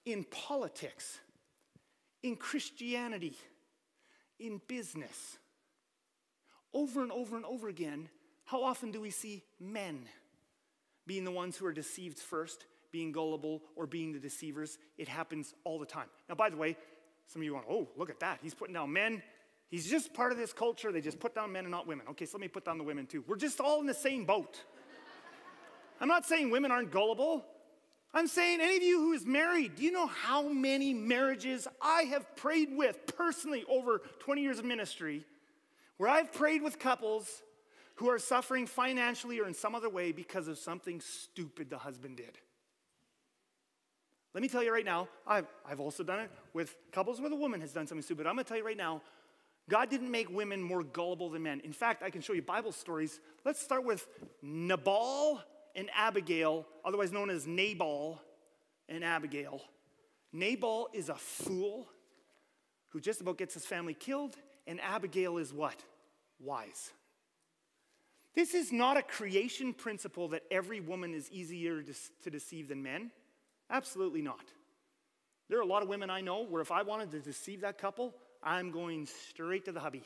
In 0.05 0.25
politics, 0.25 1.19
in 2.23 2.37
Christianity, 2.37 3.37
in 4.41 4.61
business, 4.67 5.39
over 6.75 7.03
and 7.03 7.13
over 7.13 7.37
and 7.37 7.45
over 7.45 7.69
again, 7.69 8.09
how 8.45 8.65
often 8.65 8.91
do 8.91 9.01
we 9.01 9.11
see 9.11 9.45
men 9.61 10.07
being 11.07 11.25
the 11.25 11.31
ones 11.31 11.57
who 11.57 11.67
are 11.67 11.73
deceived 11.73 12.19
first, 12.19 12.67
being 12.91 13.13
gullible, 13.13 13.63
or 13.77 13.87
being 13.87 14.13
the 14.13 14.19
deceivers? 14.19 14.79
It 14.99 15.07
happens 15.07 15.55
all 15.65 15.79
the 15.79 15.87
time. 15.87 16.09
Now, 16.29 16.35
by 16.35 16.51
the 16.51 16.57
way, 16.57 16.77
some 17.29 17.41
of 17.41 17.45
you 17.45 17.55
want, 17.55 17.67
oh, 17.71 17.89
look 17.97 18.11
at 18.11 18.21
that. 18.21 18.41
He's 18.43 18.55
putting 18.55 18.75
down 18.75 18.93
men. 18.93 19.23
He's 19.69 19.89
just 19.89 20.13
part 20.13 20.33
of 20.33 20.39
this 20.39 20.53
culture. 20.53 20.93
They 20.93 21.01
just 21.01 21.21
put 21.21 21.35
down 21.35 21.53
men 21.53 21.65
and 21.65 21.71
not 21.71 21.87
women. 21.87 22.07
Okay, 22.11 22.27
so 22.27 22.37
let 22.37 22.43
me 22.43 22.49
put 22.49 22.65
down 22.65 22.77
the 22.77 22.85
women 22.85 23.07
too. 23.07 23.25
We're 23.27 23.37
just 23.37 23.61
all 23.61 23.81
in 23.81 23.87
the 23.87 23.95
same 23.95 24.25
boat. 24.25 24.61
I'm 26.01 26.09
not 26.09 26.27
saying 26.27 26.51
women 26.51 26.71
aren't 26.71 26.91
gullible. 26.91 27.47
I'm 28.15 28.27
saying, 28.27 28.61
any 28.61 28.77
of 28.77 28.83
you 28.83 28.99
who 28.99 29.13
is 29.13 29.25
married, 29.25 29.77
do 29.77 29.83
you 29.83 29.91
know 29.91 30.07
how 30.07 30.43
many 30.49 30.93
marriages 30.93 31.67
I 31.81 32.03
have 32.03 32.37
prayed 32.37 32.69
with 32.77 33.17
personally 33.17 33.65
over 33.69 34.03
20 34.19 34.43
years 34.43 34.59
of 34.59 34.67
ministry, 34.67 35.25
where 35.97 36.11
I've 36.11 36.33
prayed 36.33 36.63
with 36.63 36.79
couples 36.79 37.43
who 37.97 38.11
are 38.11 38.19
suffering 38.19 38.67
financially 38.67 39.41
or 39.41 39.47
in 39.47 39.55
some 39.55 39.75
other 39.75 39.89
way 39.89 40.13
because 40.13 40.47
of 40.47 40.59
something 40.59 41.01
stupid 41.01 41.71
the 41.71 41.79
husband 41.79 42.19
did? 42.19 42.39
Let 44.35 44.43
me 44.43 44.49
tell 44.49 44.63
you 44.63 44.73
right 44.73 44.85
now, 44.85 45.09
I've, 45.27 45.47
I've 45.67 45.81
also 45.81 46.03
done 46.03 46.21
it 46.21 46.31
with 46.53 46.75
couples 46.91 47.21
where 47.21 47.31
the 47.31 47.37
woman 47.37 47.61
has 47.63 47.73
done 47.73 47.87
something 47.87 48.03
stupid. 48.03 48.27
I'm 48.27 48.35
gonna 48.35 48.45
tell 48.45 48.57
you 48.57 48.65
right 48.65 48.77
now, 48.77 49.01
God 49.71 49.89
didn't 49.89 50.11
make 50.11 50.29
women 50.31 50.63
more 50.63 50.83
gullible 50.83 51.31
than 51.31 51.45
men. 51.45 51.61
In 51.65 51.73
fact, 51.73 52.03
I 52.03 52.11
can 52.11 52.21
show 52.21 52.33
you 52.33 52.43
Bible 52.43 52.73
stories. 52.73 53.21
Let's 53.45 53.61
start 53.61 53.85
with 53.85 54.07
Nabal 54.43 55.41
and 55.75 55.89
Abigail, 55.95 56.67
otherwise 56.85 57.13
known 57.13 57.31
as 57.31 57.47
Nabal 57.47 58.21
and 58.89 59.05
Abigail. 59.05 59.63
Nabal 60.33 60.89
is 60.93 61.09
a 61.09 61.15
fool 61.15 61.89
who 62.89 63.01
just 63.01 63.21
about 63.21 63.39
gets 63.39 63.55
his 63.55 63.67
family 63.67 63.95
killed, 63.95 64.37
and 64.67 64.81
Abigail 64.81 65.39
is 65.39 65.53
what? 65.53 65.83
Wise. 66.39 66.93
This 68.35 68.55
is 68.55 68.73
not 68.73 68.97
a 68.97 69.03
creation 69.03 69.75
principle 69.75 70.29
that 70.29 70.43
every 70.51 70.81
woman 70.81 71.15
is 71.15 71.31
easier 71.31 71.83
to 72.23 72.31
deceive 72.31 72.69
than 72.69 72.83
men. 72.83 73.11
Absolutely 73.71 74.23
not. 74.23 74.45
There 75.49 75.59
are 75.59 75.63
a 75.63 75.67
lot 75.67 75.83
of 75.83 75.89
women 75.89 76.09
I 76.09 76.23
know 76.23 76.45
where 76.45 76.63
if 76.63 76.73
I 76.73 76.83
wanted 76.83 77.11
to 77.13 77.21
deceive 77.21 77.61
that 77.61 77.77
couple, 77.77 78.15
I'm 78.43 78.71
going 78.71 79.07
straight 79.07 79.67
to 79.67 79.73
the 79.73 79.81
hubby. 79.81 80.03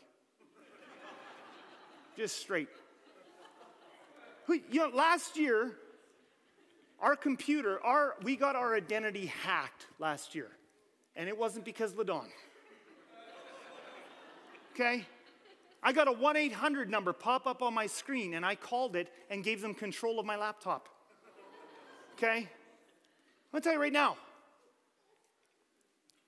Just 2.17 2.39
straight. 2.39 2.69
You 4.49 4.63
know, 4.71 4.91
last 4.95 5.37
year, 5.37 5.73
our 7.01 7.17
computer, 7.17 7.85
our, 7.85 8.15
we 8.23 8.37
got 8.37 8.57
our 8.57 8.75
identity 8.75 9.27
hacked 9.27 9.87
last 9.99 10.35
year. 10.35 10.49
And 11.15 11.29
it 11.29 11.37
wasn't 11.37 11.65
because 11.65 11.95
LaDon. 11.95 12.29
Okay? 14.75 15.07
I 15.83 15.93
got 15.93 16.09
a 16.09 16.13
1 16.13 16.37
800 16.37 16.91
number 16.91 17.13
pop 17.13 17.47
up 17.47 17.63
on 17.63 17.73
my 17.73 17.87
screen, 17.87 18.35
and 18.35 18.45
I 18.45 18.55
called 18.55 18.97
it 18.97 19.11
and 19.31 19.43
gave 19.43 19.63
them 19.63 19.75
control 19.75 20.21
of 20.21 20.27
my 20.27 20.37
laptop. 20.37 20.89
Okay? 22.15 22.39
I'm 22.39 22.49
gonna 23.53 23.63
tell 23.63 23.73
you 23.73 23.81
right 23.81 23.93
now. 23.93 24.17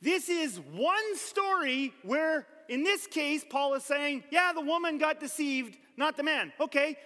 This 0.01 0.29
is 0.29 0.61
one 0.75 1.17
story 1.17 1.93
where, 2.03 2.47
in 2.69 2.85
this 2.85 3.07
case, 3.07 3.45
Paul 3.49 3.75
is 3.75 3.83
saying, 3.83 4.23
yeah, 4.31 4.53
the 4.55 4.61
woman 4.61 4.97
got 4.97 5.19
deceived, 5.19 5.77
not 5.97 6.17
the 6.17 6.23
man. 6.23 6.53
Okay, 6.61 6.97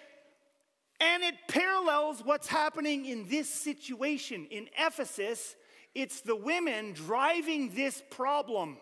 and 1.02 1.24
it 1.24 1.34
parallels 1.48 2.22
what's 2.24 2.46
happening 2.46 3.06
in 3.06 3.28
this 3.28 3.50
situation. 3.50 4.46
In 4.50 4.68
Ephesus, 4.78 5.56
it's 5.96 6.20
the 6.20 6.36
women 6.36 6.92
driving 6.92 7.74
this 7.74 8.02
problem. 8.10 8.76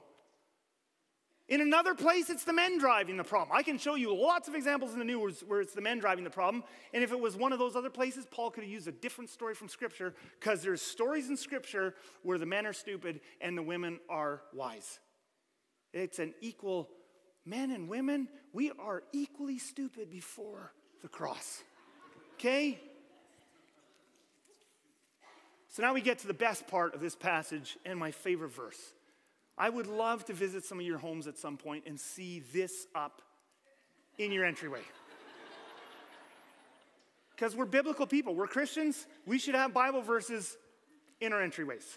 In 1.48 1.62
another 1.62 1.94
place, 1.94 2.28
it's 2.28 2.44
the 2.44 2.52
men 2.52 2.78
driving 2.78 3.16
the 3.16 3.24
problem. 3.24 3.56
I 3.56 3.62
can 3.62 3.78
show 3.78 3.94
you 3.94 4.14
lots 4.14 4.48
of 4.48 4.54
examples 4.54 4.92
in 4.92 4.98
the 4.98 5.04
news 5.04 5.42
where 5.48 5.62
it's 5.62 5.72
the 5.72 5.80
men 5.80 5.98
driving 5.98 6.22
the 6.22 6.30
problem. 6.30 6.62
And 6.92 7.02
if 7.02 7.11
it 7.11 7.18
was 7.18 7.37
one 7.37 7.52
of 7.52 7.59
those 7.59 7.74
other 7.74 7.90
places, 7.90 8.26
Paul 8.30 8.50
could 8.50 8.64
have 8.64 8.72
used 8.72 8.87
a 8.87 8.92
different 8.92 9.30
story 9.30 9.54
from 9.54 9.68
Scripture 9.68 10.14
because 10.38 10.62
there's 10.62 10.83
stories 10.83 11.30
in 11.30 11.37
Scripture 11.37 11.94
where 12.22 12.38
the 12.38 12.46
men 12.46 12.66
are 12.66 12.72
stupid 12.72 13.20
and 13.40 13.56
the 13.56 13.62
women 13.62 13.98
are 14.09 14.42
wise. 14.52 15.00
It's 15.92 16.18
an 16.20 16.35
equal, 16.40 16.90
men 17.46 17.70
and 17.72 17.88
women, 17.88 18.28
we 18.52 18.70
are 18.78 19.02
equally 19.12 19.59
stupid 19.59 20.11
before 20.11 20.72
the 21.02 21.09
cross. 21.09 21.64
Okay? 22.40 22.81
So 25.68 25.83
now 25.83 25.92
we 25.92 26.00
get 26.00 26.20
to 26.20 26.26
the 26.26 26.33
best 26.33 26.66
part 26.66 26.94
of 26.94 27.03
this 27.03 27.14
passage 27.14 27.76
and 27.85 27.98
my 27.98 28.12
favorite 28.12 28.55
verse. 28.55 28.81
I 29.59 29.68
would 29.68 29.87
love 29.87 30.24
to 30.24 30.33
visit 30.33 30.64
some 30.64 30.81
of 30.81 30.87
your 30.87 30.96
homes 30.96 31.26
at 31.26 31.37
some 31.37 31.59
point 31.59 31.85
and 31.87 32.00
see 32.00 32.42
this 32.55 32.87
up 32.94 33.20
in 34.18 34.33
your 34.33 34.44
entryway. 34.44 34.81
Because 37.37 37.57
we're 37.57 37.64
biblical 37.64 38.07
people, 38.07 38.35
we're 38.35 38.46
Christians, 38.46 39.07
we 39.24 39.38
should 39.38 39.55
have 39.55 39.73
Bible 39.73 40.02
verses 40.02 40.58
in 41.23 41.33
our 41.33 41.40
entryways. 41.40 41.96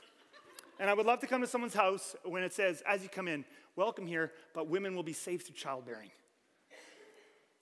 And 0.80 0.90
I 0.90 0.94
would 0.94 1.06
love 1.06 1.20
to 1.20 1.28
come 1.28 1.42
to 1.42 1.48
someone's 1.48 1.74
house 1.74 2.16
when 2.24 2.44
it 2.44 2.54
says, 2.54 2.82
as 2.88 3.04
you 3.04 3.10
come 3.10 3.28
in, 3.28 3.44
welcome 3.76 4.08
here, 4.08 4.32
but 4.54 4.70
women 4.70 4.96
will 4.96 5.04
be 5.04 5.12
saved 5.12 5.48
through 5.48 5.56
childbearing. 5.56 6.12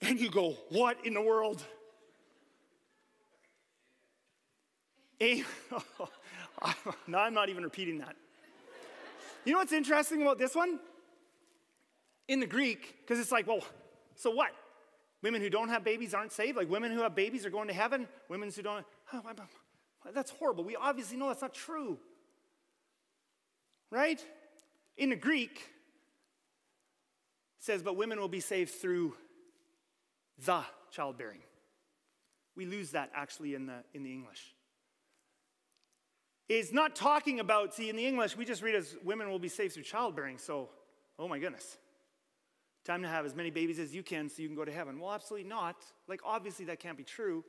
And 0.00 0.20
you 0.20 0.30
go, 0.30 0.56
what 0.68 1.04
in 1.04 1.12
the 1.12 1.20
world? 1.20 1.64
No, 7.06 7.18
I'm 7.18 7.34
not 7.34 7.48
even 7.48 7.64
repeating 7.64 7.98
that. 7.98 8.14
You 9.44 9.52
know 9.52 9.58
what's 9.58 9.72
interesting 9.72 10.22
about 10.22 10.38
this 10.38 10.54
one? 10.54 10.78
In 12.28 12.40
the 12.40 12.46
Greek, 12.46 12.98
because 13.00 13.18
it's 13.18 13.32
like, 13.32 13.46
well, 13.46 13.64
so 14.14 14.30
what? 14.30 14.50
Women 15.22 15.40
who 15.40 15.50
don't 15.50 15.68
have 15.68 15.84
babies 15.84 16.14
aren't 16.14 16.32
saved? 16.32 16.56
Like 16.56 16.70
women 16.70 16.92
who 16.92 17.02
have 17.02 17.14
babies 17.14 17.44
are 17.44 17.50
going 17.50 17.68
to 17.68 17.74
heaven? 17.74 18.08
Women 18.28 18.50
who 18.54 18.62
don't, 18.62 18.84
oh, 19.12 19.22
that's 20.12 20.30
horrible. 20.30 20.64
We 20.64 20.76
obviously 20.76 21.16
know 21.16 21.28
that's 21.28 21.42
not 21.42 21.54
true. 21.54 21.98
Right? 23.90 24.24
In 24.96 25.10
the 25.10 25.16
Greek, 25.16 25.58
it 27.58 27.64
says, 27.64 27.82
but 27.82 27.96
women 27.96 28.20
will 28.20 28.28
be 28.28 28.40
saved 28.40 28.70
through 28.70 29.14
the 30.44 30.62
childbearing. 30.90 31.40
We 32.56 32.66
lose 32.66 32.90
that 32.92 33.10
actually 33.14 33.54
in 33.54 33.66
the, 33.66 33.84
in 33.94 34.02
the 34.02 34.12
English. 34.12 34.54
Is 36.58 36.72
not 36.72 36.94
talking 36.94 37.40
about, 37.40 37.74
see, 37.74 37.88
in 37.88 37.96
the 37.96 38.06
English, 38.06 38.36
we 38.36 38.44
just 38.44 38.62
read 38.62 38.74
as 38.74 38.96
women 39.04 39.30
will 39.30 39.38
be 39.38 39.48
saved 39.48 39.74
through 39.74 39.84
childbearing. 39.84 40.38
So, 40.38 40.68
oh 41.18 41.28
my 41.28 41.38
goodness. 41.38 41.78
Time 42.84 43.02
to 43.02 43.08
have 43.08 43.24
as 43.24 43.34
many 43.34 43.50
babies 43.50 43.78
as 43.78 43.94
you 43.94 44.02
can 44.02 44.28
so 44.28 44.42
you 44.42 44.48
can 44.48 44.56
go 44.56 44.64
to 44.64 44.72
heaven. 44.72 44.98
Well, 44.98 45.12
absolutely 45.12 45.48
not. 45.48 45.76
Like, 46.08 46.20
obviously, 46.24 46.64
that 46.66 46.80
can't 46.80 46.96
be 46.96 47.04
true. 47.04 47.44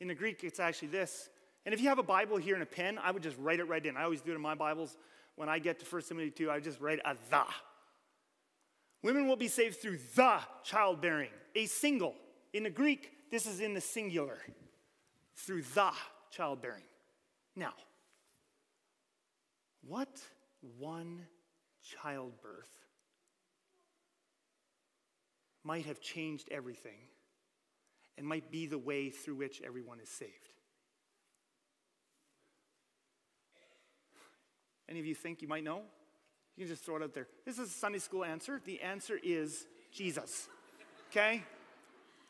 In 0.00 0.08
the 0.08 0.14
Greek, 0.14 0.44
it's 0.44 0.60
actually 0.60 0.88
this. 0.88 1.28
And 1.66 1.74
if 1.74 1.80
you 1.80 1.88
have 1.88 1.98
a 1.98 2.04
Bible 2.04 2.36
here 2.36 2.54
and 2.54 2.62
a 2.62 2.66
pen, 2.66 2.98
I 3.02 3.10
would 3.10 3.22
just 3.22 3.36
write 3.38 3.58
it 3.58 3.64
right 3.64 3.84
in. 3.84 3.96
I 3.96 4.04
always 4.04 4.20
do 4.20 4.32
it 4.32 4.36
in 4.36 4.40
my 4.40 4.54
Bibles. 4.54 4.96
When 5.34 5.48
I 5.48 5.58
get 5.58 5.80
to 5.80 5.86
1 5.86 6.02
Timothy 6.02 6.30
2, 6.30 6.50
I 6.50 6.60
just 6.60 6.80
write 6.80 7.00
a 7.04 7.16
the. 7.30 7.44
Women 9.02 9.26
will 9.28 9.36
be 9.36 9.48
saved 9.48 9.80
through 9.80 9.98
the 10.14 10.38
childbearing, 10.64 11.30
a 11.54 11.66
single. 11.66 12.14
In 12.52 12.62
the 12.62 12.70
Greek, 12.70 13.10
this 13.30 13.46
is 13.46 13.60
in 13.60 13.74
the 13.74 13.80
singular, 13.80 14.38
through 15.36 15.62
the 15.74 15.92
childbearing. 16.30 16.82
Now, 17.54 17.74
what 19.88 20.20
one 20.78 21.22
childbirth 21.82 22.84
might 25.64 25.86
have 25.86 26.00
changed 26.00 26.48
everything 26.50 26.98
and 28.16 28.26
might 28.26 28.50
be 28.50 28.66
the 28.66 28.78
way 28.78 29.10
through 29.10 29.36
which 29.36 29.62
everyone 29.64 29.98
is 30.00 30.08
saved? 30.08 30.32
Any 34.88 35.00
of 35.00 35.06
you 35.06 35.14
think 35.14 35.42
you 35.42 35.48
might 35.48 35.64
know? 35.64 35.82
You 36.56 36.64
can 36.64 36.68
just 36.68 36.84
throw 36.84 36.96
it 36.96 37.02
out 37.02 37.14
there. 37.14 37.28
This 37.44 37.58
is 37.58 37.68
a 37.68 37.72
Sunday 37.72 37.98
school 37.98 38.24
answer. 38.24 38.60
The 38.64 38.80
answer 38.80 39.18
is 39.22 39.66
Jesus. 39.92 40.48
Okay? 41.10 41.42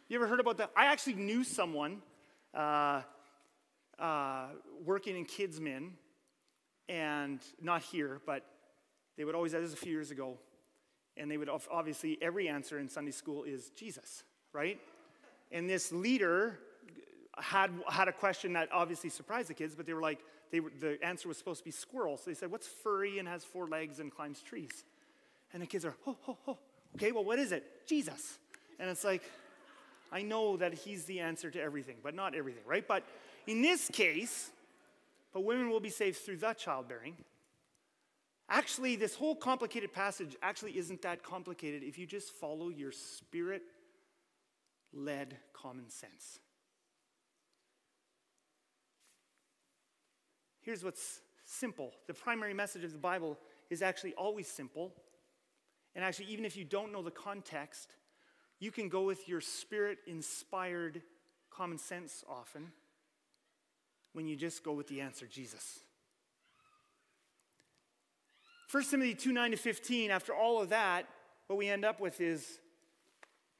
You 0.08 0.16
ever 0.16 0.26
heard 0.26 0.40
about 0.40 0.58
that? 0.58 0.70
I 0.76 0.86
actually 0.86 1.14
knew 1.14 1.44
someone 1.44 2.02
uh, 2.54 3.02
uh, 3.98 4.46
working 4.84 5.16
in 5.16 5.24
kids' 5.24 5.60
KidsMin, 5.60 5.90
and 6.88 7.40
not 7.60 7.82
here, 7.82 8.20
but 8.26 8.44
they 9.16 9.24
would 9.24 9.34
always, 9.34 9.52
this 9.52 9.62
was 9.62 9.72
a 9.72 9.76
few 9.76 9.92
years 9.92 10.10
ago, 10.10 10.38
and 11.16 11.30
they 11.30 11.36
would 11.36 11.50
obviously, 11.70 12.18
every 12.22 12.48
answer 12.48 12.78
in 12.78 12.88
Sunday 12.88 13.10
school 13.10 13.44
is 13.44 13.70
Jesus, 13.70 14.22
right? 14.52 14.80
And 15.50 15.68
this 15.68 15.92
leader 15.92 16.58
had, 17.36 17.70
had 17.88 18.08
a 18.08 18.12
question 18.12 18.52
that 18.54 18.68
obviously 18.72 19.10
surprised 19.10 19.48
the 19.48 19.54
kids, 19.54 19.74
but 19.74 19.86
they 19.86 19.92
were 19.92 20.02
like, 20.02 20.20
they 20.50 20.60
were, 20.60 20.70
the 20.80 20.98
answer 21.04 21.28
was 21.28 21.36
supposed 21.36 21.60
to 21.60 21.64
be 21.64 21.70
squirrel. 21.70 22.16
So 22.16 22.30
they 22.30 22.34
said, 22.34 22.50
What's 22.50 22.66
furry 22.66 23.18
and 23.18 23.28
has 23.28 23.44
four 23.44 23.66
legs 23.66 24.00
and 24.00 24.10
climbs 24.10 24.40
trees? 24.40 24.84
And 25.52 25.62
the 25.62 25.66
kids 25.66 25.84
are, 25.84 25.94
Oh, 26.06 26.16
oh, 26.26 26.38
oh. 26.46 26.58
Okay, 26.96 27.12
well, 27.12 27.24
what 27.24 27.38
is 27.38 27.52
it? 27.52 27.86
Jesus. 27.86 28.38
And 28.78 28.88
it's 28.88 29.04
like, 29.04 29.22
I 30.10 30.22
know 30.22 30.56
that 30.56 30.72
he's 30.72 31.04
the 31.04 31.20
answer 31.20 31.50
to 31.50 31.60
everything, 31.60 31.96
but 32.02 32.14
not 32.14 32.34
everything, 32.34 32.62
right? 32.66 32.86
But 32.86 33.04
in 33.46 33.60
this 33.60 33.88
case, 33.92 34.50
but 35.38 35.44
women 35.44 35.70
will 35.70 35.78
be 35.78 35.88
saved 35.88 36.16
through 36.16 36.36
the 36.36 36.52
childbearing. 36.52 37.14
Actually, 38.48 38.96
this 38.96 39.14
whole 39.14 39.36
complicated 39.36 39.92
passage 39.92 40.34
actually 40.42 40.76
isn't 40.76 41.00
that 41.02 41.22
complicated 41.22 41.84
if 41.84 41.96
you 41.96 42.08
just 42.08 42.32
follow 42.32 42.70
your 42.70 42.90
spirit 42.90 43.62
led 44.92 45.36
common 45.52 45.88
sense. 45.90 46.40
Here's 50.60 50.82
what's 50.82 51.20
simple 51.44 51.92
the 52.08 52.14
primary 52.14 52.52
message 52.52 52.82
of 52.82 52.90
the 52.90 52.98
Bible 52.98 53.38
is 53.70 53.80
actually 53.80 54.14
always 54.14 54.48
simple. 54.48 54.92
And 55.94 56.04
actually, 56.04 56.32
even 56.32 56.44
if 56.44 56.56
you 56.56 56.64
don't 56.64 56.90
know 56.90 57.02
the 57.02 57.12
context, 57.12 57.90
you 58.58 58.72
can 58.72 58.88
go 58.88 59.02
with 59.02 59.28
your 59.28 59.40
spirit 59.40 59.98
inspired 60.08 61.00
common 61.48 61.78
sense 61.78 62.24
often 62.28 62.72
when 64.12 64.26
you 64.26 64.36
just 64.36 64.64
go 64.64 64.72
with 64.72 64.88
the 64.88 65.00
answer 65.00 65.26
Jesus. 65.26 65.80
1 68.70 68.84
Timothy 68.84 69.14
2 69.14 69.32
9 69.32 69.50
to 69.52 69.56
15, 69.56 70.10
after 70.10 70.34
all 70.34 70.60
of 70.60 70.70
that, 70.70 71.06
what 71.46 71.56
we 71.56 71.68
end 71.68 71.84
up 71.84 72.00
with 72.00 72.20
is 72.20 72.58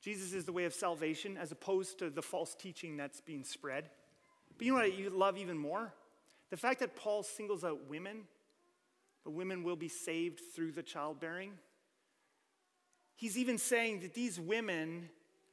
Jesus 0.03 0.33
is 0.33 0.45
the 0.45 0.53
way 0.53 0.65
of 0.65 0.75
salvation 0.75 1.37
as 1.37 1.51
opposed 1.51 1.99
to 2.01 2.11
the 2.11 2.23
false 2.23 2.55
teaching 2.55 2.97
that's 2.97 3.21
being 3.21 3.45
spread. 3.45 3.91
But 4.57 4.67
you 4.67 4.75
know 4.75 4.81
what 4.81 4.99
you 4.99 5.11
love 5.11 5.39
even 5.39 5.57
more? 5.57 5.93
The 6.51 6.57
fact 6.57 6.81
that 6.81 6.97
Paul 6.97 7.23
singles 7.23 7.65
out 7.65 7.89
women, 7.89 8.23
but 9.25 9.33
women 9.33 9.63
will 9.63 9.77
be 9.77 9.89
saved 9.89 10.41
through 10.55 10.73
the 10.73 10.83
childbearing. 10.83 11.53
He's 13.17 13.37
even 13.37 13.59
saying 13.59 14.01
that 14.01 14.15
these 14.15 14.39
women 14.39 15.09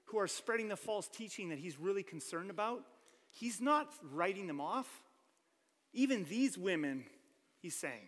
who 0.05 0.19
are 0.19 0.27
spreading 0.27 0.67
the 0.67 0.75
false 0.75 1.07
teaching 1.07 1.49
that 1.49 1.57
he's 1.57 1.79
really 1.79 2.03
concerned 2.03 2.49
about, 2.49 2.81
he's 3.35 3.61
not 3.61 3.93
writing 4.11 4.47
them 4.47 4.61
off. 4.61 4.87
Even 5.93 6.23
these 6.25 6.57
women, 6.57 7.05
he's 7.61 7.75
saying, 7.75 8.07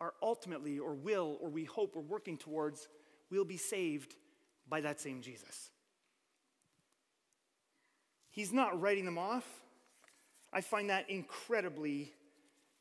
are 0.00 0.14
ultimately, 0.22 0.78
or 0.78 0.94
will, 0.94 1.38
or 1.40 1.48
we 1.48 1.64
hope, 1.64 1.94
or 1.96 2.02
working 2.02 2.38
towards, 2.38 2.88
will 3.30 3.44
be 3.44 3.56
saved 3.56 4.14
by 4.68 4.80
that 4.80 5.00
same 5.00 5.20
Jesus. 5.20 5.70
He's 8.30 8.52
not 8.52 8.80
writing 8.80 9.04
them 9.04 9.18
off. 9.18 9.44
I 10.52 10.60
find 10.60 10.90
that 10.90 11.10
incredibly, 11.10 12.12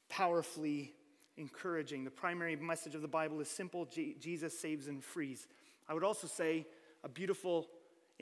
powerfully 0.09 0.93
encouraging. 1.37 2.03
The 2.03 2.11
primary 2.11 2.55
message 2.55 2.95
of 2.95 3.01
the 3.01 3.07
Bible 3.07 3.39
is 3.39 3.49
simple 3.49 3.85
Jesus 3.85 4.57
saves 4.57 4.87
and 4.87 5.03
frees. 5.03 5.47
I 5.87 5.93
would 5.93 6.03
also 6.03 6.27
say 6.27 6.65
a 7.03 7.09
beautiful, 7.09 7.67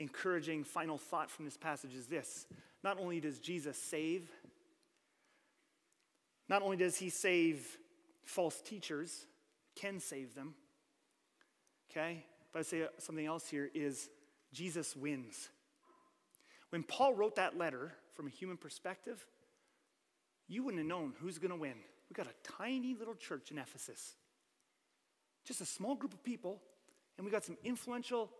encouraging 0.00 0.64
final 0.64 0.98
thought 0.98 1.30
from 1.30 1.44
this 1.44 1.58
passage 1.58 1.94
is 1.94 2.06
this 2.06 2.46
not 2.82 2.98
only 2.98 3.20
does 3.20 3.38
Jesus 3.38 3.76
save, 3.76 4.28
not 6.48 6.62
only 6.62 6.78
does 6.78 6.96
he 6.96 7.10
save 7.10 7.78
false 8.24 8.60
teachers, 8.62 9.26
can 9.76 10.00
save 10.00 10.34
them, 10.34 10.54
okay? 11.90 12.24
But 12.52 12.60
I 12.60 12.62
say 12.62 12.86
something 12.98 13.26
else 13.26 13.46
here 13.48 13.70
is 13.74 14.08
Jesus 14.52 14.96
wins. 14.96 15.50
When 16.70 16.82
Paul 16.82 17.14
wrote 17.14 17.36
that 17.36 17.58
letter 17.58 17.92
from 18.14 18.26
a 18.26 18.30
human 18.30 18.56
perspective, 18.56 19.24
you 20.48 20.62
wouldn't 20.64 20.80
have 20.80 20.88
known 20.88 21.12
who's 21.20 21.38
going 21.38 21.50
to 21.50 21.56
win. 21.56 21.74
We 22.08 22.14
got 22.14 22.26
a 22.26 22.52
tiny 22.58 22.94
little 22.94 23.14
church 23.14 23.50
in 23.50 23.58
Ephesus, 23.58 24.14
just 25.44 25.60
a 25.60 25.66
small 25.66 25.94
group 25.94 26.14
of 26.14 26.24
people, 26.24 26.60
and 27.16 27.26
we 27.26 27.30
got 27.30 27.44
some 27.44 27.58
influential 27.62 28.30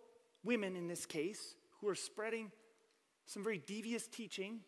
women 0.45 0.77
in 0.77 0.89
this 0.89 1.07
case 1.07 1.55
who 1.81 1.89
are 1.89 1.95
spreading 1.95 2.51
some 3.27 3.43
very 3.45 3.59
devious 3.59 4.07
teaching. 4.07 4.61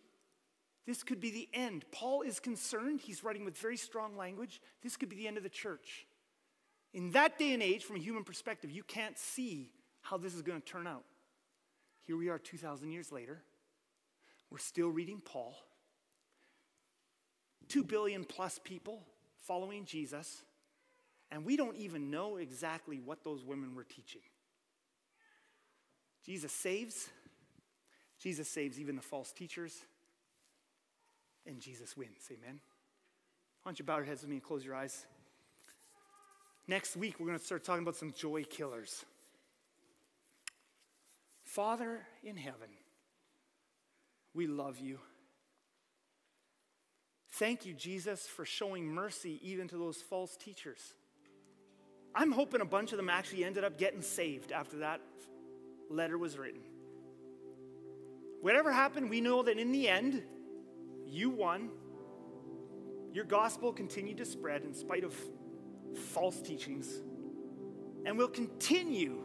This 0.87 1.03
could 1.03 1.20
be 1.20 1.31
the 1.31 1.49
end. 1.53 1.85
Paul 1.93 2.23
is 2.23 2.41
concerned. 2.41 3.01
He's 3.01 3.23
writing 3.23 3.45
with 3.45 3.57
very 3.57 3.77
strong 3.77 4.16
language. 4.16 4.61
This 4.83 4.97
could 4.97 5.09
be 5.09 5.16
the 5.16 5.29
end 5.29 5.37
of 5.37 5.43
the 5.43 5.49
church. 5.49 6.07
In 6.93 7.12
that 7.12 7.39
day 7.39 7.53
and 7.53 7.62
age, 7.62 7.85
from 7.85 7.97
a 7.97 8.01
human 8.01 8.25
perspective, 8.25 8.70
you 8.70 8.83
can't 8.83 9.18
see 9.18 9.73
how 10.03 10.18
this 10.18 10.35
is 10.35 10.43
going 10.43 10.61
to 10.61 10.66
turn 10.66 10.87
out. 10.87 11.05
Here 12.05 12.16
we 12.16 12.29
are 12.29 12.39
2,000 12.39 12.91
years 12.91 13.12
later. 13.12 13.43
We're 14.51 14.59
still 14.59 14.89
reading 14.89 15.23
Paul. 15.25 15.55
2 17.68 17.85
billion 17.85 18.25
plus 18.25 18.61
people 18.62 19.03
following 19.47 19.85
Jesus, 19.87 20.43
and 21.31 21.45
we 21.45 21.57
don't 21.57 21.77
even 21.77 22.11
know 22.11 22.37
exactly 22.37 23.01
what 23.01 23.25
those 23.25 23.45
women 23.45 23.75
were 23.75 23.85
teaching. 23.85 24.20
Jesus 26.25 26.53
saves. 26.53 27.09
Jesus 28.18 28.49
saves 28.49 28.79
even 28.79 28.97
the 28.97 29.03
false 29.03 29.33
teachers. 29.33 29.83
And 31.47 31.61
Jesus 31.61 31.97
wins. 31.97 32.31
Amen. 32.31 32.61
Why 33.62 33.70
don't 33.70 33.79
you 33.79 33.85
bow 33.85 33.97
your 33.97 34.07
heads 34.07 34.23
with 34.23 34.31
me 34.31 34.37
and 34.37 34.43
close 34.43 34.64
your 34.64 34.75
eyes? 34.75 35.07
Next 36.68 36.97
week, 36.97 37.18
we're 37.18 37.27
going 37.27 37.39
to 37.39 37.45
start 37.45 37.64
talking 37.64 37.83
about 37.83 37.97
some 37.97 38.12
joy 38.12 38.45
killers. 38.45 39.05
Father 41.43 42.01
in 42.23 42.37
heaven, 42.37 42.68
we 44.33 44.47
love 44.47 44.79
you. 44.79 44.99
Thank 47.33 47.66
you, 47.66 47.75
Jesus, 47.75 48.27
for 48.27 48.45
showing 48.45 48.87
mercy 48.87 49.41
even 49.43 49.66
to 49.68 49.77
those 49.77 49.97
false 49.97 50.37
teachers. 50.37 50.95
I'm 52.14 52.31
hoping 52.31 52.61
a 52.61 52.66
bunch 52.66 52.93
of 52.93 52.99
them 52.99 53.09
actually 53.09 53.45
ended 53.45 53.64
up 53.64 53.79
getting 53.79 54.03
saved 54.03 54.53
after 54.53 54.79
that 54.79 55.01
letter 55.93 56.18
was 56.18 56.38
written. 56.38 56.61
Whatever 58.40 58.72
happened, 58.72 59.09
we 59.09 59.20
know 59.20 59.43
that 59.43 59.59
in 59.59 59.70
the 59.70 59.88
end, 59.88 60.22
you 61.07 61.30
won. 61.30 61.70
Your 63.12 63.24
gospel 63.24 63.72
continued 63.72 64.16
to 64.16 64.24
spread 64.24 64.62
in 64.64 64.74
spite 64.74 65.05
of 65.05 65.14
false 65.95 66.40
teachings, 66.40 67.03
and 68.07 68.16
will 68.16 68.28
continue 68.28 69.22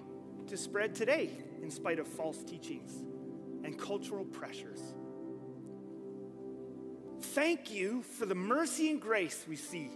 to 0.47 0.57
spread 0.57 0.93
today 0.93 1.31
in 1.61 1.71
spite 1.71 1.99
of 1.99 2.07
false 2.07 2.43
teachings 2.43 3.03
and 3.63 3.77
cultural 3.79 4.25
pressures. 4.25 4.81
Thank 7.19 7.71
you 7.71 8.03
for 8.03 8.25
the 8.25 8.35
mercy 8.35 8.91
and 8.91 9.01
grace 9.01 9.45
we 9.47 9.55
see 9.55 9.89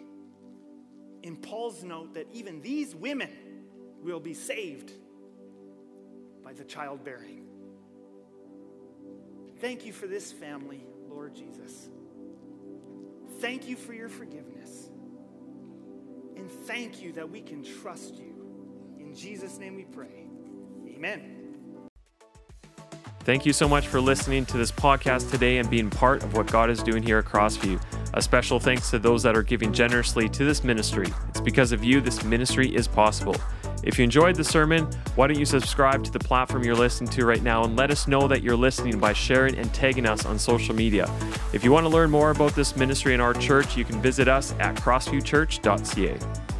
in 1.23 1.35
Paul's 1.35 1.83
note 1.83 2.13
that 2.15 2.27
even 2.33 2.61
these 2.61 2.95
women 2.95 3.29
will 4.01 4.19
be 4.19 4.33
saved 4.33 4.93
by 6.51 6.57
the 6.57 6.63
childbearing. 6.65 7.45
Thank 9.59 9.85
you 9.85 9.93
for 9.93 10.07
this 10.07 10.31
family, 10.31 10.83
Lord 11.09 11.35
Jesus. 11.35 11.89
thank 13.39 13.67
you 13.67 13.75
for 13.75 13.93
your 13.93 14.09
forgiveness. 14.09 14.89
And 16.35 16.49
thank 16.51 17.01
you 17.01 17.11
that 17.13 17.27
we 17.27 17.41
can 17.41 17.63
trust 17.63 18.15
you. 18.15 18.35
In 18.99 19.15
Jesus' 19.15 19.57
name 19.57 19.75
we 19.75 19.85
pray. 19.85 20.27
Amen. 20.87 21.37
Thank 23.21 23.45
you 23.45 23.53
so 23.53 23.67
much 23.67 23.87
for 23.87 23.99
listening 23.99 24.45
to 24.47 24.57
this 24.57 24.71
podcast 24.71 25.31
today 25.31 25.57
and 25.57 25.69
being 25.69 25.89
part 25.89 26.23
of 26.23 26.35
what 26.35 26.47
God 26.47 26.69
is 26.69 26.83
doing 26.83 27.01
here 27.01 27.17
at 27.17 27.25
Crossview. 27.25 27.81
A 28.13 28.21
special 28.21 28.59
thanks 28.59 28.91
to 28.91 28.99
those 28.99 29.23
that 29.23 29.35
are 29.35 29.43
giving 29.43 29.73
generously 29.73 30.29
to 30.29 30.45
this 30.45 30.63
ministry. 30.63 31.07
It's 31.29 31.41
because 31.41 31.71
of 31.71 31.83
you 31.83 32.01
this 32.01 32.23
ministry 32.23 32.75
is 32.75 32.87
possible. 32.87 33.35
If 33.83 33.97
you 33.97 34.03
enjoyed 34.03 34.35
the 34.35 34.43
sermon, 34.43 34.87
why 35.15 35.27
don't 35.27 35.39
you 35.39 35.45
subscribe 35.45 36.03
to 36.03 36.11
the 36.11 36.19
platform 36.19 36.63
you're 36.63 36.75
listening 36.75 37.09
to 37.11 37.25
right 37.25 37.41
now 37.41 37.63
and 37.63 37.75
let 37.75 37.89
us 37.91 38.07
know 38.07 38.27
that 38.27 38.43
you're 38.43 38.55
listening 38.55 38.99
by 38.99 39.13
sharing 39.13 39.55
and 39.55 39.73
tagging 39.73 40.05
us 40.05 40.25
on 40.25 40.37
social 40.37 40.75
media. 40.75 41.09
If 41.53 41.63
you 41.63 41.71
want 41.71 41.85
to 41.85 41.89
learn 41.89 42.11
more 42.11 42.31
about 42.31 42.53
this 42.53 42.75
ministry 42.75 43.13
in 43.13 43.21
our 43.21 43.33
church, 43.33 43.75
you 43.75 43.83
can 43.83 44.01
visit 44.01 44.27
us 44.27 44.53
at 44.59 44.75
crossviewchurch.ca. 44.75 46.50